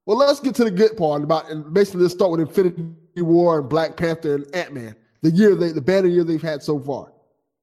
Well, 0.05 0.18
let's 0.18 0.38
get 0.38 0.55
to 0.57 0.64
the 0.64 0.70
good 0.70 0.94
part 0.99 1.23
about, 1.23 1.51
and 1.51 1.73
basically 1.73 2.03
let's 2.03 2.12
start 2.12 2.31
with 2.31 2.40
Infinity 2.40 2.92
War 3.16 3.61
and 3.61 3.70
Black 3.70 3.97
Panther 3.97 4.35
and 4.35 4.55
Ant 4.55 4.75
Man. 4.75 4.94
The 5.23 5.31
year 5.31 5.55
they, 5.55 5.73
the 5.73 5.81
banner 5.81 6.09
year 6.09 6.25
they've 6.25 6.42
had 6.42 6.62
so 6.62 6.79
far. 6.79 7.11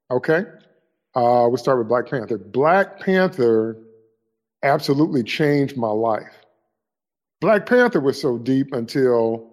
Okay, 0.10 0.44
uh, 1.14 1.46
we'll 1.48 1.58
start 1.58 1.78
with 1.78 1.88
Black 1.88 2.10
Panther. 2.10 2.40
Black 2.40 3.00
Panther 3.00 3.78
absolutely 4.64 5.22
changed 5.22 5.78
my 5.78 5.92
life. 5.92 6.34
Black 7.42 7.68
Panther 7.68 8.00
was 8.00 8.20
so 8.20 8.40
deep 8.40 8.74
until 8.74 9.52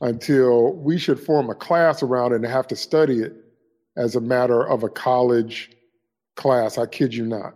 until 0.00 0.72
we 0.76 0.96
should 0.96 1.20
form 1.20 1.50
a 1.50 1.54
class 1.54 2.02
around 2.02 2.32
it 2.32 2.36
and 2.36 2.46
have 2.46 2.66
to 2.68 2.76
study 2.76 3.18
it 3.18 3.34
as 3.98 4.16
a 4.16 4.20
matter 4.20 4.66
of 4.66 4.82
a 4.84 4.88
college 4.88 5.70
class. 6.36 6.78
I 6.78 6.86
kid 6.86 7.12
you 7.12 7.26
not. 7.26 7.54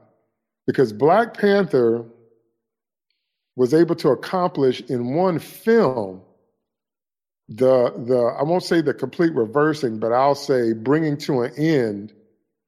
Because 0.66 0.92
Black 0.92 1.34
Panther 1.34 2.04
was 3.56 3.72
able 3.72 3.94
to 3.96 4.08
accomplish 4.08 4.80
in 4.82 5.14
one 5.14 5.38
film 5.38 6.20
the 7.48 7.92
the 8.06 8.34
I 8.38 8.42
won't 8.44 8.62
say 8.62 8.80
the 8.80 8.94
complete 8.94 9.34
reversing, 9.34 9.98
but 9.98 10.12
I'll 10.12 10.34
say 10.34 10.72
bringing 10.72 11.16
to 11.18 11.42
an 11.42 11.52
end 11.56 12.12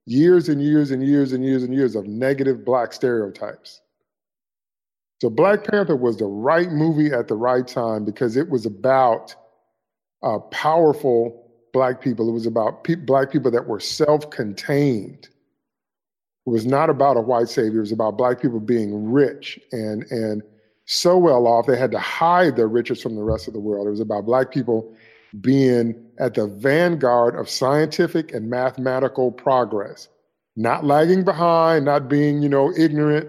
years 0.07 0.49
and 0.49 0.63
years 0.63 0.91
and 0.91 1.03
years 1.07 1.33
and 1.33 1.45
years 1.45 1.63
and 1.63 1.73
years 1.73 1.97
of 1.97 2.07
negative 2.07 2.65
black 2.65 2.93
stereotypes. 2.93 3.81
So 5.21 5.31
Black 5.31 5.65
Panther 5.65 5.97
was 5.97 6.19
the 6.19 6.27
right 6.27 6.71
movie 6.71 7.13
at 7.13 7.29
the 7.29 7.37
right 7.37 7.67
time 7.67 8.05
because 8.05 8.37
it 8.37 8.51
was 8.51 8.67
about 8.67 9.35
uh, 10.23 10.39
powerful 10.51 11.44
black 11.75 12.01
people. 12.01 12.27
It 12.27 12.33
was 12.33 12.47
about 12.47 12.85
pe- 12.85 12.95
black 12.95 13.31
people 13.31 13.51
that 13.51 13.67
were 13.67 13.81
self-contained. 13.81 15.29
It 16.47 16.51
was 16.51 16.65
not 16.65 16.89
about 16.89 17.19
a 17.19 17.21
white 17.21 17.49
savior. 17.49 17.79
It 17.79 17.89
was 17.89 17.93
about 17.93 18.17
black 18.17 18.41
people 18.41 18.61
being 18.61 19.13
rich 19.13 19.61
and 19.73 20.05
and 20.11 20.43
so 20.87 21.19
well 21.19 21.47
off 21.47 21.67
they 21.67 21.79
had 21.79 21.91
to 21.91 21.99
hide 21.99 22.57
their 22.57 22.69
riches 22.69 23.03
from 23.03 23.17
the 23.17 23.23
rest 23.23 23.49
of 23.49 23.55
the 23.55 23.61
world. 23.61 23.87
It 23.87 23.91
was 23.91 24.01
about 24.01 24.27
black 24.27 24.51
people 24.51 24.95
being 25.41 25.95
at 26.19 26.35
the 26.35 26.47
vanguard 26.47 27.35
of 27.35 27.49
scientific 27.49 28.33
and 28.33 28.49
mathematical 28.49 29.33
progress, 29.33 30.09
not 30.57 30.85
lagging 30.85 31.25
behind, 31.25 31.87
not 31.87 32.09
being, 32.09 32.43
you 32.43 32.49
know, 32.49 32.73
ignorant, 32.77 33.29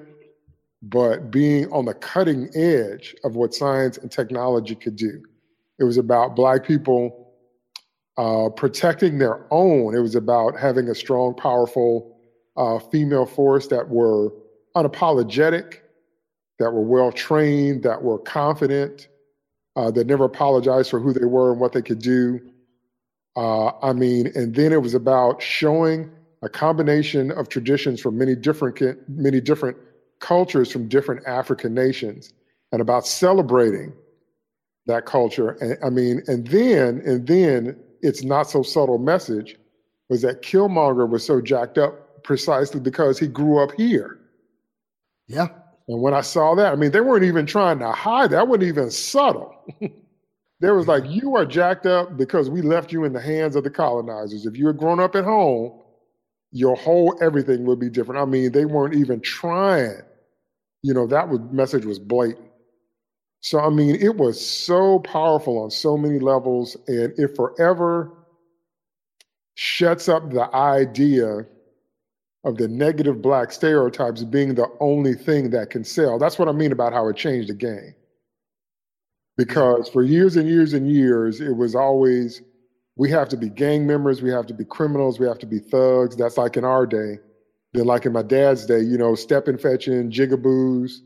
but 0.83 1.31
being 1.31 1.71
on 1.71 1.85
the 1.85 1.93
cutting 1.93 2.49
edge 2.55 3.15
of 3.23 3.35
what 3.35 3.53
science 3.53 3.97
and 3.97 4.11
technology 4.11 4.75
could 4.75 4.95
do. 4.95 5.23
It 5.79 5.85
was 5.85 5.97
about 5.97 6.35
Black 6.35 6.65
people 6.65 7.24
uh, 8.17 8.49
protecting 8.49 9.17
their 9.17 9.45
own. 9.51 9.95
It 9.95 9.99
was 9.99 10.15
about 10.15 10.57
having 10.57 10.87
a 10.89 10.95
strong, 10.95 11.33
powerful 11.35 12.17
uh, 12.57 12.79
female 12.79 13.25
force 13.25 13.67
that 13.67 13.89
were 13.89 14.31
unapologetic, 14.75 15.79
that 16.59 16.71
were 16.71 16.81
well 16.81 17.11
trained, 17.11 17.83
that 17.83 18.01
were 18.01 18.19
confident, 18.19 19.07
uh, 19.75 19.91
that 19.91 20.07
never 20.07 20.25
apologized 20.25 20.89
for 20.89 20.99
who 20.99 21.11
they 21.11 21.25
were 21.25 21.51
and 21.51 21.59
what 21.59 21.73
they 21.73 21.81
could 21.81 21.99
do. 21.99 22.39
Uh, 23.35 23.71
I 23.81 23.91
mean, 23.91 24.31
and 24.35 24.55
then 24.55 24.71
it 24.71 24.81
was 24.81 24.93
about 24.93 25.41
showing 25.41 26.09
a 26.41 26.47
combination 26.47 27.31
of 27.31 27.49
traditions 27.49 27.99
from 27.99 28.17
many 28.17 28.35
different 28.35 28.79
many 29.09 29.41
different 29.41 29.75
cultures 30.19 30.71
from 30.71 30.87
different 30.87 31.25
African 31.27 31.73
nations 31.73 32.31
and 32.71 32.81
about 32.81 33.05
celebrating 33.05 33.91
that 34.85 35.05
culture. 35.05 35.51
And, 35.61 35.77
I 35.83 35.89
mean, 35.89 36.21
and 36.27 36.47
then, 36.47 37.01
and 37.05 37.27
then 37.27 37.77
its 38.05 38.23
not 38.23 38.49
so 38.49 38.63
subtle 38.63 38.97
message 38.97 39.57
was 40.09 40.21
that 40.21 40.41
Killmonger 40.41 41.09
was 41.09 41.25
so 41.25 41.41
jacked 41.41 41.77
up 41.77 42.23
precisely 42.23 42.79
because 42.79 43.17
he 43.17 43.27
grew 43.27 43.59
up 43.59 43.71
here. 43.73 44.19
Yeah. 45.27 45.47
And 45.87 46.01
when 46.01 46.13
I 46.13 46.21
saw 46.21 46.55
that, 46.55 46.73
I 46.73 46.75
mean, 46.75 46.91
they 46.91 47.01
weren't 47.01 47.23
even 47.25 47.45
trying 47.45 47.79
to 47.79 47.91
hide 47.91 48.31
that. 48.31 48.47
wasn't 48.47 48.67
even 48.67 48.91
subtle. 48.91 49.55
there 50.59 50.75
was 50.75 50.87
like, 50.87 51.03
you 51.07 51.35
are 51.35 51.45
jacked 51.45 51.85
up 51.85 52.17
because 52.17 52.49
we 52.49 52.61
left 52.61 52.91
you 52.91 53.03
in 53.03 53.13
the 53.13 53.21
hands 53.21 53.55
of 53.55 53.63
the 53.63 53.69
colonizers. 53.69 54.45
If 54.45 54.57
you 54.57 54.67
had 54.67 54.77
grown 54.77 54.99
up 54.99 55.15
at 55.15 55.23
home, 55.23 55.79
your 56.51 56.75
whole 56.75 57.17
everything 57.21 57.65
would 57.65 57.79
be 57.79 57.89
different. 57.89 58.21
I 58.21 58.25
mean, 58.25 58.51
they 58.51 58.65
weren't 58.65 58.95
even 58.95 59.21
trying. 59.21 60.01
You 60.81 60.93
know, 60.93 61.07
that 61.07 61.27
was 61.27 61.39
message 61.51 61.85
was 61.85 61.99
blatant. 61.99 62.44
So 63.45 63.59
I 63.59 63.69
mean, 63.69 63.95
it 64.01 64.17
was 64.17 64.43
so 64.43 64.97
powerful 64.97 65.59
on 65.59 65.69
so 65.69 65.95
many 65.97 66.17
levels, 66.17 66.75
and 66.87 67.13
it 67.15 67.35
forever 67.35 68.11
shuts 69.53 70.09
up 70.09 70.31
the 70.31 70.49
idea 70.55 71.45
of 72.43 72.57
the 72.57 72.67
negative 72.67 73.21
black 73.21 73.51
stereotypes 73.51 74.23
being 74.23 74.55
the 74.55 74.67
only 74.79 75.13
thing 75.13 75.51
that 75.51 75.69
can 75.69 75.83
sell. 75.83 76.17
That's 76.17 76.39
what 76.39 76.47
I 76.47 76.53
mean 76.53 76.71
about 76.71 76.91
how 76.91 77.07
it 77.07 77.17
changed 77.17 77.49
the 77.49 77.53
game. 77.53 77.93
Because 79.37 79.89
for 79.89 80.01
years 80.01 80.37
and 80.37 80.49
years 80.49 80.73
and 80.73 80.91
years, 80.91 81.39
it 81.39 81.55
was 81.55 81.75
always 81.75 82.41
we 82.95 83.11
have 83.11 83.29
to 83.29 83.37
be 83.37 83.49
gang 83.49 83.85
members, 83.85 84.23
we 84.23 84.31
have 84.31 84.47
to 84.47 84.55
be 84.55 84.65
criminals, 84.65 85.19
we 85.19 85.27
have 85.27 85.37
to 85.37 85.45
be 85.45 85.59
thugs. 85.59 86.15
That's 86.15 86.39
like 86.39 86.57
in 86.57 86.65
our 86.65 86.87
day. 86.87 87.19
Then, 87.73 87.85
like 87.85 88.07
in 88.07 88.13
my 88.13 88.23
dad's 88.23 88.65
day, 88.65 88.79
you 88.79 88.97
know, 88.97 89.13
step 89.13 89.47
and 89.47 89.61
fetching, 89.61 90.09
jigaboos, 90.09 91.01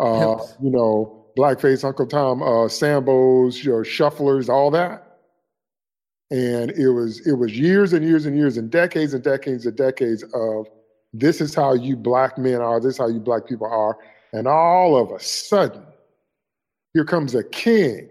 uh, 0.00 0.36
you 0.60 0.70
know, 0.70 1.19
blackface, 1.36 1.84
Uncle 1.84 2.06
Tom, 2.06 2.42
uh, 2.42 2.66
Sambos, 2.68 3.62
your 3.62 3.84
shufflers, 3.84 4.48
all 4.48 4.70
that. 4.70 5.18
And 6.30 6.70
it 6.72 6.90
was 6.90 7.26
it 7.26 7.32
was 7.32 7.58
years 7.58 7.92
and 7.92 8.04
years 8.06 8.26
and 8.26 8.36
years 8.36 8.56
and 8.56 8.70
decades 8.70 9.14
and 9.14 9.22
decades 9.22 9.66
and 9.66 9.76
decades 9.76 10.22
of 10.34 10.68
this 11.12 11.40
is 11.40 11.54
how 11.54 11.74
you 11.74 11.96
black 11.96 12.38
men 12.38 12.60
are, 12.60 12.80
this 12.80 12.92
is 12.92 12.98
how 12.98 13.08
you 13.08 13.18
black 13.18 13.46
people 13.46 13.66
are. 13.66 13.98
And 14.32 14.46
all 14.46 14.96
of 14.96 15.10
a 15.10 15.18
sudden, 15.18 15.84
here 16.94 17.04
comes 17.04 17.34
a 17.34 17.42
king 17.42 18.08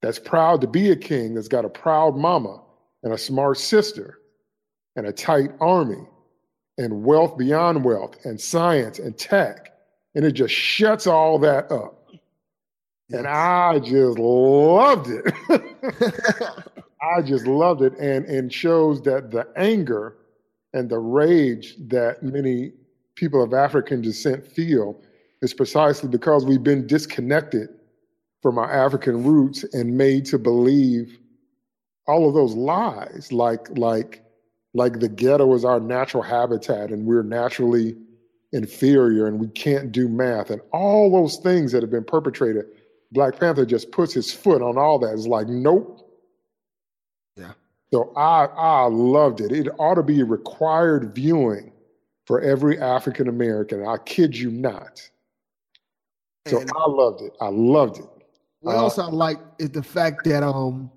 that's 0.00 0.18
proud 0.18 0.60
to 0.62 0.66
be 0.66 0.90
a 0.90 0.96
king, 0.96 1.34
that's 1.34 1.48
got 1.48 1.64
a 1.64 1.68
proud 1.68 2.16
mama 2.16 2.62
and 3.02 3.12
a 3.12 3.18
smart 3.18 3.58
sister 3.58 4.18
and 4.96 5.06
a 5.06 5.12
tight 5.12 5.50
army 5.60 6.06
and 6.78 7.04
wealth 7.04 7.36
beyond 7.36 7.84
wealth 7.84 8.16
and 8.24 8.40
science 8.40 8.98
and 8.98 9.16
tech. 9.18 9.75
And 10.16 10.24
it 10.24 10.32
just 10.32 10.52
shuts 10.52 11.06
all 11.06 11.38
that 11.40 11.70
up. 11.70 12.08
And 13.10 13.28
I 13.28 13.78
just 13.78 14.18
loved 14.18 15.08
it. 15.08 15.32
I 17.00 17.22
just 17.22 17.46
loved 17.46 17.82
it 17.82 17.92
and, 17.98 18.24
and 18.24 18.52
shows 18.52 19.00
that 19.02 19.30
the 19.30 19.46
anger 19.56 20.16
and 20.72 20.90
the 20.90 20.98
rage 20.98 21.76
that 21.88 22.22
many 22.22 22.72
people 23.14 23.42
of 23.42 23.54
African 23.54 24.02
descent 24.02 24.44
feel 24.46 25.00
is 25.42 25.54
precisely 25.54 26.08
because 26.08 26.44
we've 26.44 26.64
been 26.64 26.86
disconnected 26.86 27.68
from 28.42 28.58
our 28.58 28.72
African 28.72 29.22
roots 29.24 29.64
and 29.72 29.96
made 29.96 30.24
to 30.26 30.38
believe 30.38 31.18
all 32.06 32.28
of 32.28 32.34
those 32.34 32.54
lies, 32.54 33.32
like 33.32 33.68
like 33.76 34.22
like 34.74 35.00
the 35.00 35.08
ghetto 35.08 35.52
is 35.54 35.64
our 35.64 35.80
natural 35.80 36.22
habitat 36.22 36.90
and 36.90 37.06
we're 37.06 37.22
naturally 37.22 37.96
inferior 38.56 39.26
and 39.26 39.38
we 39.38 39.48
can't 39.48 39.92
do 39.92 40.08
math 40.08 40.50
and 40.50 40.60
all 40.72 41.10
those 41.10 41.36
things 41.36 41.70
that 41.72 41.82
have 41.82 41.90
been 41.90 42.04
perpetrated. 42.04 42.64
Black 43.12 43.38
Panther 43.38 43.64
just 43.64 43.92
puts 43.92 44.12
his 44.12 44.32
foot 44.32 44.62
on 44.62 44.76
all 44.76 44.98
that. 44.98 45.12
It's 45.12 45.26
like, 45.26 45.46
nope. 45.46 46.02
Yeah. 47.36 47.52
So 47.92 48.12
I 48.16 48.46
I 48.46 48.86
loved 48.86 49.40
it. 49.40 49.52
It 49.52 49.68
ought 49.78 49.94
to 49.94 50.02
be 50.02 50.20
a 50.20 50.24
required 50.24 51.14
viewing 51.14 51.72
for 52.24 52.40
every 52.40 52.80
African 52.80 53.28
American. 53.28 53.86
I 53.86 53.98
kid 53.98 54.36
you 54.36 54.50
not. 54.50 55.00
So 56.48 56.60
and 56.60 56.70
I 56.76 56.88
loved 56.88 57.22
it. 57.22 57.32
I 57.40 57.48
loved 57.48 57.98
it. 57.98 58.06
What 58.60 58.74
uh, 58.74 58.78
else 58.78 58.98
I 58.98 59.06
like 59.06 59.38
is 59.58 59.70
the 59.70 59.82
fact 59.82 60.24
that 60.24 60.42
um 60.42 60.90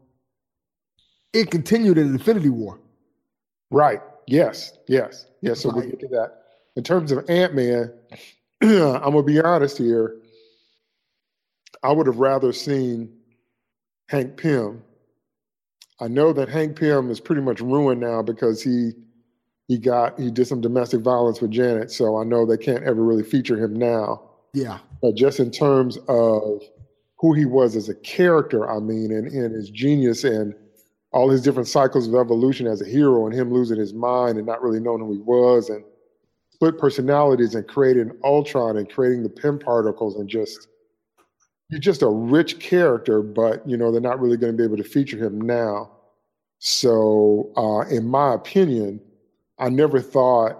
it 1.34 1.52
continued 1.52 1.98
in 1.98 2.08
Infinity 2.08 2.50
War. 2.50 2.80
Right. 3.69 4.00
Yes, 4.26 4.78
yes, 4.88 5.28
yes. 5.41 5.60
So 5.60 5.72
we'll 5.72 5.88
get 5.88 6.00
to 6.00 6.08
that. 6.10 6.38
In 6.80 6.84
terms 6.86 7.12
of 7.12 7.30
Ant 7.30 7.54
Man, 7.54 7.92
I'm 8.63 9.12
gonna 9.12 9.22
be 9.22 9.42
honest 9.42 9.78
here. 9.78 10.15
I 11.84 11.92
would 11.92 12.08
have 12.08 12.20
rather 12.20 12.54
seen 12.54 13.18
Hank 14.08 14.38
Pym. 14.38 14.82
I 16.00 16.08
know 16.08 16.32
that 16.32 16.48
Hank 16.48 16.80
Pym 16.80 17.12
is 17.12 17.20
pretty 17.20 17.42
much 17.42 17.60
ruined 17.60 18.00
now 18.00 18.22
because 18.22 18.63
he 18.63 18.94
he 19.68 19.78
got 19.78 20.18
he 20.18 20.32
did 20.32 20.48
some 20.48 20.62
domestic 20.62 21.02
violence 21.02 21.42
with 21.42 21.52
Janet, 21.52 21.92
so 21.92 22.15
I 22.15 22.24
know 22.24 22.46
they 22.46 22.56
can't 22.56 22.86
ever 22.86 23.04
really 23.04 23.24
feature 23.24 23.62
him 23.62 23.74
now. 23.74 24.22
Yeah. 24.54 24.80
But 25.02 25.15
just 25.15 25.42
in 25.42 25.52
terms 25.52 25.98
of 26.08 26.62
who 27.18 27.34
he 27.34 27.44
was 27.44 27.76
as 27.76 27.89
a 27.89 27.96
character, 27.96 28.72
I 28.72 28.80
mean, 28.80 29.12
and, 29.12 29.28
and 29.28 29.54
his 29.54 29.70
genius 29.70 30.24
and 30.24 30.56
all 31.12 31.30
his 31.30 31.42
different 31.42 31.68
cycles 31.68 32.08
of 32.08 32.15
evolution 32.15 32.68
as 32.68 32.82
a 32.82 32.86
hero 32.86 33.26
and 33.26 33.36
him 33.36 33.52
losing 33.52 33.78
his 33.78 33.94
mind 33.94 34.38
and 34.38 34.48
not 34.48 34.62
really 34.62 34.80
knowing 34.80 35.02
who 35.02 35.12
he 35.12 35.20
was 35.20 35.70
and 35.70 35.84
split 36.60 36.78
personalities 36.78 37.56
and 37.56 37.65
creating 37.69 38.12
Ultron 38.22 38.76
and 38.76 38.89
creating 38.89 39.24
the 39.24 39.30
Pym 39.30 39.60
particles 39.60 40.17
and 40.17 40.28
just 40.28 40.67
you're 41.69 41.80
just 41.80 42.02
a 42.02 42.10
rich 42.10 42.60
character, 42.60 43.22
but 43.22 43.65
you 43.67 43.78
know, 43.78 43.93
they're 43.93 44.02
not 44.02 44.19
really 44.19 44.36
going 44.36 44.52
to 44.52 44.58
be 44.58 44.65
able 44.65 44.76
to 44.76 44.84
feature 44.84 45.17
him 45.17 45.39
now. 45.39 45.89
So 46.58 47.54
uh, 47.56 47.88
in 47.89 48.06
my 48.06 48.34
opinion, 48.34 49.00
I 49.58 49.69
never 49.69 50.02
thought 50.02 50.58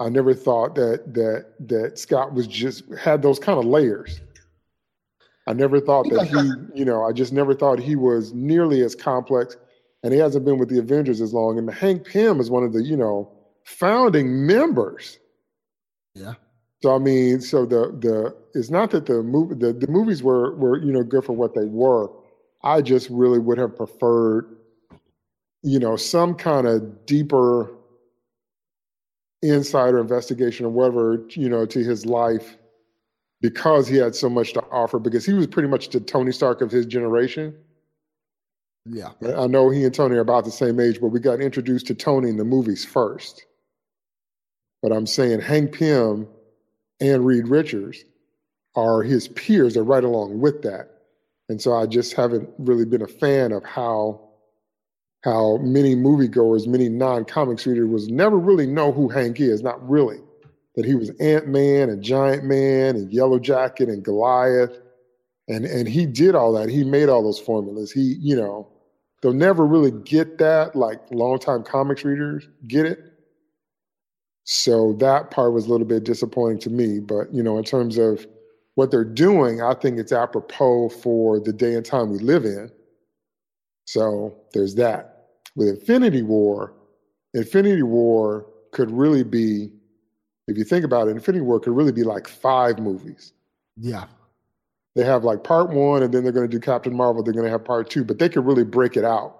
I 0.00 0.08
never 0.08 0.32
thought 0.32 0.74
that 0.76 1.12
that 1.12 1.68
that 1.68 1.98
Scott 1.98 2.32
was 2.32 2.46
just 2.46 2.84
had 2.94 3.20
those 3.20 3.38
kind 3.38 3.58
of 3.58 3.66
layers. 3.66 4.22
I 5.46 5.52
never 5.52 5.78
thought 5.78 6.08
that 6.08 6.26
he, 6.26 6.78
you 6.78 6.86
know, 6.86 7.04
I 7.04 7.12
just 7.12 7.34
never 7.34 7.54
thought 7.54 7.78
he 7.78 7.96
was 7.96 8.32
nearly 8.32 8.80
as 8.80 8.94
complex, 8.94 9.58
and 10.02 10.14
he 10.14 10.18
hasn't 10.18 10.46
been 10.46 10.56
with 10.56 10.70
the 10.70 10.78
Avengers 10.78 11.20
as 11.20 11.34
long. 11.34 11.58
And 11.58 11.70
Hank 11.70 12.06
Pym 12.06 12.40
is 12.40 12.50
one 12.50 12.64
of 12.64 12.72
the, 12.72 12.82
you 12.82 12.96
know, 12.96 13.30
founding 13.64 14.46
members. 14.46 15.18
Yeah. 16.14 16.34
So 16.82 16.94
I 16.94 16.98
mean, 16.98 17.40
so 17.40 17.64
the 17.66 17.96
the 17.98 18.36
it's 18.54 18.70
not 18.70 18.90
that 18.90 19.06
the 19.06 19.22
movie 19.22 19.54
the, 19.54 19.72
the 19.72 19.88
movies 19.88 20.22
were 20.22 20.54
were 20.56 20.82
you 20.82 20.92
know 20.92 21.02
good 21.02 21.24
for 21.24 21.32
what 21.32 21.54
they 21.54 21.64
were. 21.64 22.10
I 22.62 22.80
just 22.80 23.10
really 23.10 23.38
would 23.38 23.58
have 23.58 23.76
preferred, 23.76 24.56
you 25.62 25.78
know, 25.78 25.96
some 25.96 26.34
kind 26.34 26.66
of 26.66 27.04
deeper 27.04 27.70
insider 29.42 29.98
investigation 29.98 30.64
or 30.64 30.70
whatever, 30.70 31.26
you 31.30 31.48
know, 31.48 31.66
to 31.66 31.84
his 31.84 32.06
life 32.06 32.56
because 33.42 33.86
he 33.86 33.96
had 33.96 34.14
so 34.14 34.30
much 34.30 34.54
to 34.54 34.62
offer, 34.70 34.98
because 34.98 35.26
he 35.26 35.34
was 35.34 35.46
pretty 35.46 35.68
much 35.68 35.90
the 35.90 36.00
Tony 36.00 36.32
Stark 36.32 36.62
of 36.62 36.70
his 36.70 36.86
generation. 36.86 37.54
Yeah. 38.86 39.10
I 39.36 39.46
know 39.46 39.68
he 39.68 39.84
and 39.84 39.94
Tony 39.94 40.16
are 40.16 40.20
about 40.20 40.46
the 40.46 40.50
same 40.50 40.80
age, 40.80 40.98
but 41.00 41.08
we 41.08 41.20
got 41.20 41.40
introduced 41.40 41.86
to 41.88 41.94
Tony 41.94 42.30
in 42.30 42.38
the 42.38 42.44
movies 42.44 42.86
first. 42.86 43.44
But 44.84 44.92
I'm 44.92 45.06
saying 45.06 45.40
Hank 45.40 45.78
Pym 45.78 46.28
and 47.00 47.24
Reed 47.24 47.48
Richards 47.48 48.04
are 48.76 49.02
his 49.02 49.28
peers. 49.28 49.72
They're 49.72 49.82
right 49.82 50.04
along 50.04 50.40
with 50.40 50.60
that. 50.60 50.90
And 51.48 51.58
so 51.58 51.72
I 51.72 51.86
just 51.86 52.12
haven't 52.12 52.50
really 52.58 52.84
been 52.84 53.00
a 53.00 53.08
fan 53.08 53.52
of 53.52 53.64
how 53.64 54.28
how 55.22 55.56
many 55.62 55.96
moviegoers, 55.96 56.66
many 56.66 56.90
non-comics 56.90 57.66
readers 57.66 57.88
was 57.88 58.08
never 58.08 58.36
really 58.36 58.66
know 58.66 58.92
who 58.92 59.08
Hank 59.08 59.40
is, 59.40 59.62
not 59.62 59.88
really 59.88 60.18
that 60.74 60.84
he 60.84 60.94
was 60.94 61.08
Ant 61.18 61.48
Man 61.48 61.88
and 61.88 62.02
Giant 62.02 62.44
Man 62.44 62.94
and 62.94 63.10
Yellow 63.10 63.38
Jacket 63.38 63.88
and 63.88 64.04
Goliath. 64.04 64.78
And, 65.48 65.64
and 65.64 65.88
he 65.88 66.04
did 66.04 66.34
all 66.34 66.52
that. 66.52 66.68
He 66.68 66.84
made 66.84 67.08
all 67.08 67.22
those 67.22 67.40
formulas. 67.40 67.90
He, 67.90 68.18
you 68.20 68.36
know, 68.36 68.68
they'll 69.22 69.32
never 69.32 69.64
really 69.64 69.92
get 69.92 70.36
that, 70.38 70.76
like 70.76 71.00
longtime 71.10 71.62
comics 71.62 72.04
readers 72.04 72.46
get 72.68 72.84
it. 72.84 73.13
So 74.44 74.94
that 74.94 75.30
part 75.30 75.52
was 75.52 75.66
a 75.66 75.70
little 75.70 75.86
bit 75.86 76.04
disappointing 76.04 76.58
to 76.60 76.70
me. 76.70 77.00
But, 77.00 77.32
you 77.32 77.42
know, 77.42 77.58
in 77.58 77.64
terms 77.64 77.98
of 77.98 78.26
what 78.74 78.90
they're 78.90 79.04
doing, 79.04 79.62
I 79.62 79.74
think 79.74 79.98
it's 79.98 80.12
apropos 80.12 80.90
for 80.90 81.40
the 81.40 81.52
day 81.52 81.74
and 81.74 81.84
time 81.84 82.10
we 82.10 82.18
live 82.18 82.44
in. 82.44 82.70
So 83.86 84.36
there's 84.52 84.74
that. 84.76 85.28
With 85.56 85.68
Infinity 85.68 86.22
War, 86.22 86.74
Infinity 87.32 87.82
War 87.82 88.46
could 88.72 88.90
really 88.90 89.22
be 89.22 89.70
if 90.46 90.58
you 90.58 90.64
think 90.64 90.84
about 90.84 91.08
it, 91.08 91.12
Infinity 91.12 91.42
War 91.42 91.58
could 91.58 91.74
really 91.74 91.92
be 91.92 92.04
like 92.04 92.28
five 92.28 92.78
movies. 92.78 93.32
Yeah. 93.76 94.04
They 94.94 95.04
have 95.04 95.24
like 95.24 95.42
part 95.42 95.70
one, 95.70 96.02
and 96.02 96.12
then 96.12 96.22
they're 96.22 96.32
going 96.32 96.48
to 96.48 96.54
do 96.54 96.60
Captain 96.60 96.94
Marvel. 96.94 97.22
They're 97.22 97.32
going 97.32 97.46
to 97.46 97.50
have 97.50 97.64
part 97.64 97.90
two, 97.90 98.04
but 98.04 98.18
they 98.18 98.28
could 98.28 98.44
really 98.44 98.64
break 98.64 98.96
it 98.96 99.04
out 99.04 99.36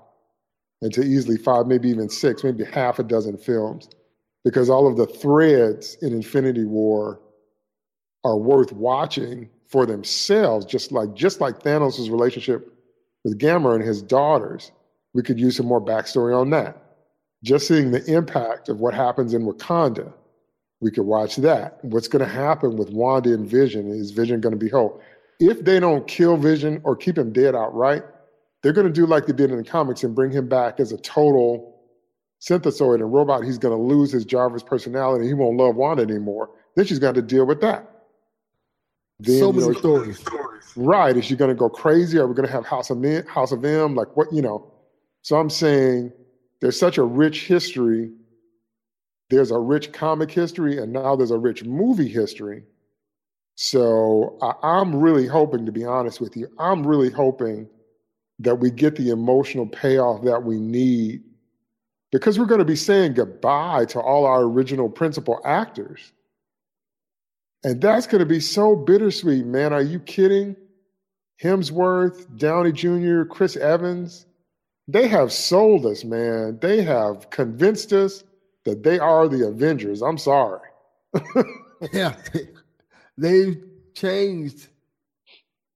into 0.82 1.02
easily 1.02 1.36
five, 1.36 1.66
maybe 1.66 1.88
even 1.88 2.08
six, 2.08 2.42
maybe 2.42 2.64
half 2.64 2.98
a 2.98 3.04
dozen 3.04 3.36
films, 3.36 3.88
because 4.44 4.70
all 4.70 4.86
of 4.86 4.96
the 4.96 5.06
threads 5.06 5.96
in 6.02 6.12
Infinity 6.12 6.64
War 6.64 7.20
are 8.24 8.36
worth 8.36 8.72
watching 8.72 9.48
for 9.68 9.86
themselves. 9.86 10.66
Just 10.66 10.92
like 10.92 11.14
just 11.14 11.40
like 11.40 11.62
Thanos' 11.62 12.10
relationship 12.10 12.72
with 13.24 13.38
Gamora 13.38 13.76
and 13.76 13.84
his 13.84 14.02
daughters, 14.02 14.72
we 15.14 15.22
could 15.22 15.40
use 15.40 15.56
some 15.56 15.66
more 15.66 15.84
backstory 15.84 16.38
on 16.38 16.50
that. 16.50 16.76
Just 17.42 17.68
seeing 17.68 17.90
the 17.90 18.04
impact 18.04 18.68
of 18.68 18.80
what 18.80 18.94
happens 18.94 19.34
in 19.34 19.44
Wakanda 19.44 20.12
we 20.84 20.90
could 20.90 21.06
watch 21.06 21.36
that. 21.36 21.78
What's 21.82 22.08
going 22.08 22.24
to 22.24 22.30
happen 22.30 22.76
with 22.76 22.90
Wanda 22.90 23.32
and 23.32 23.48
Vision? 23.48 23.88
Is 23.88 24.10
Vision 24.10 24.42
going 24.42 24.52
to 24.52 24.58
be 24.58 24.68
whole? 24.68 25.00
If 25.40 25.64
they 25.64 25.80
don't 25.80 26.06
kill 26.06 26.36
Vision 26.36 26.82
or 26.84 26.94
keep 26.94 27.16
him 27.16 27.32
dead 27.32 27.54
outright, 27.54 28.02
they're 28.62 28.74
going 28.74 28.86
to 28.86 28.92
do 28.92 29.06
like 29.06 29.26
they 29.26 29.32
did 29.32 29.50
in 29.50 29.56
the 29.56 29.64
comics 29.64 30.04
and 30.04 30.14
bring 30.14 30.30
him 30.30 30.46
back 30.46 30.80
as 30.80 30.92
a 30.92 30.98
total 30.98 31.73
synthezoid 32.48 32.96
and 32.96 33.12
robot. 33.12 33.44
He's 33.44 33.58
going 33.58 33.76
to 33.76 33.82
lose 33.82 34.12
his 34.12 34.24
Jarvis 34.24 34.62
personality. 34.62 35.26
He 35.26 35.34
won't 35.34 35.56
love 35.56 35.76
Wanda 35.76 36.02
anymore. 36.02 36.50
Then 36.76 36.86
she's 36.86 36.98
going 36.98 37.14
to 37.14 37.22
deal 37.22 37.46
with 37.46 37.60
that. 37.60 37.90
Then, 39.20 39.38
so 39.38 39.52
many 39.52 39.66
you 39.66 39.72
know, 39.72 39.78
stories. 39.78 40.24
Right. 40.76 41.16
Is 41.16 41.24
she 41.24 41.36
going 41.36 41.50
to 41.50 41.54
go 41.54 41.68
crazy? 41.68 42.18
Are 42.18 42.26
we 42.26 42.34
going 42.34 42.46
to 42.46 42.52
have 42.52 42.66
House 42.66 42.90
of 42.90 42.98
Men, 42.98 43.24
House 43.26 43.52
of 43.52 43.64
M? 43.64 43.94
Like 43.94 44.16
what, 44.16 44.32
you 44.32 44.42
know? 44.42 44.72
So 45.22 45.36
I'm 45.36 45.50
saying 45.50 46.12
there's 46.60 46.78
such 46.78 46.98
a 46.98 47.04
rich 47.04 47.46
history 47.46 48.10
there's 49.30 49.50
a 49.50 49.58
rich 49.58 49.92
comic 49.92 50.30
history 50.30 50.78
and 50.78 50.92
now 50.92 51.16
there's 51.16 51.30
a 51.30 51.38
rich 51.38 51.64
movie 51.64 52.08
history. 52.08 52.62
So 53.56 54.38
I, 54.42 54.80
am 54.80 54.94
really 54.94 55.26
hoping, 55.26 55.64
to 55.66 55.72
be 55.72 55.84
honest 55.84 56.20
with 56.20 56.36
you, 56.36 56.48
I'm 56.58 56.86
really 56.86 57.10
hoping 57.10 57.68
that 58.40 58.56
we 58.56 58.70
get 58.70 58.96
the 58.96 59.10
emotional 59.10 59.66
payoff 59.66 60.22
that 60.24 60.42
we 60.42 60.58
need 60.58 61.22
because 62.14 62.38
we're 62.38 62.46
going 62.46 62.60
to 62.60 62.64
be 62.64 62.76
saying 62.76 63.12
goodbye 63.12 63.84
to 63.86 63.98
all 63.98 64.24
our 64.24 64.42
original 64.42 64.88
principal 64.88 65.40
actors. 65.44 66.12
And 67.64 67.80
that's 67.80 68.06
going 68.06 68.20
to 68.20 68.24
be 68.26 68.38
so 68.38 68.76
bittersweet, 68.76 69.44
man. 69.44 69.72
Are 69.72 69.82
you 69.82 69.98
kidding? 69.98 70.54
Hemsworth, 71.42 72.38
Downey 72.38 72.70
Jr., 72.70 73.24
Chris 73.24 73.56
Evans, 73.56 74.26
they 74.86 75.08
have 75.08 75.32
sold 75.32 75.86
us, 75.86 76.04
man. 76.04 76.60
They 76.62 76.82
have 76.82 77.30
convinced 77.30 77.92
us 77.92 78.22
that 78.64 78.84
they 78.84 79.00
are 79.00 79.26
the 79.26 79.48
Avengers. 79.48 80.00
I'm 80.00 80.18
sorry. 80.18 80.68
yeah, 81.92 82.14
they've 83.18 83.60
changed 83.94 84.68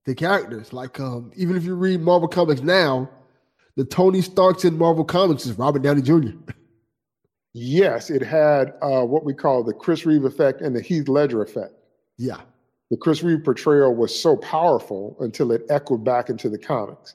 the 0.04 0.14
characters. 0.14 0.72
Like, 0.72 1.00
um, 1.00 1.32
even 1.34 1.56
if 1.56 1.64
you 1.64 1.74
read 1.74 2.00
Marvel 2.00 2.28
comics 2.28 2.60
now, 2.60 3.10
the 3.78 3.84
Tony 3.84 4.20
Starks 4.20 4.64
in 4.64 4.76
Marvel 4.76 5.04
comics 5.04 5.46
is 5.46 5.56
Robert 5.56 5.82
Downey 5.82 6.02
Jr. 6.02 6.32
yes, 7.54 8.10
it 8.10 8.22
had 8.22 8.74
uh, 8.82 9.04
what 9.04 9.24
we 9.24 9.32
call 9.32 9.62
the 9.62 9.72
Chris 9.72 10.04
Reeve 10.04 10.24
effect 10.24 10.60
and 10.60 10.74
the 10.74 10.82
Heath 10.82 11.08
Ledger 11.08 11.42
effect. 11.42 11.74
Yeah. 12.18 12.40
The 12.90 12.96
Chris 12.96 13.22
Reeve 13.22 13.44
portrayal 13.44 13.94
was 13.94 14.12
so 14.12 14.36
powerful 14.36 15.16
until 15.20 15.52
it 15.52 15.62
echoed 15.70 16.02
back 16.02 16.28
into 16.28 16.48
the 16.48 16.58
comics. 16.58 17.14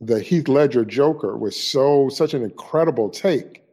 The 0.00 0.20
Heath 0.20 0.46
Ledger 0.46 0.84
Joker 0.84 1.36
was 1.36 1.60
so 1.60 2.08
such 2.10 2.32
an 2.32 2.44
incredible 2.44 3.10
take 3.10 3.64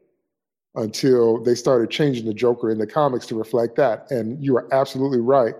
until 0.73 1.43
they 1.43 1.53
started 1.53 1.91
changing 1.91 2.25
the 2.25 2.33
Joker 2.33 2.71
in 2.71 2.79
the 2.79 2.87
comics 2.87 3.27
to 3.27 3.35
reflect 3.35 3.75
that. 3.75 4.09
And 4.09 4.43
you 4.43 4.57
are 4.57 4.67
absolutely 4.73 5.19
right. 5.19 5.55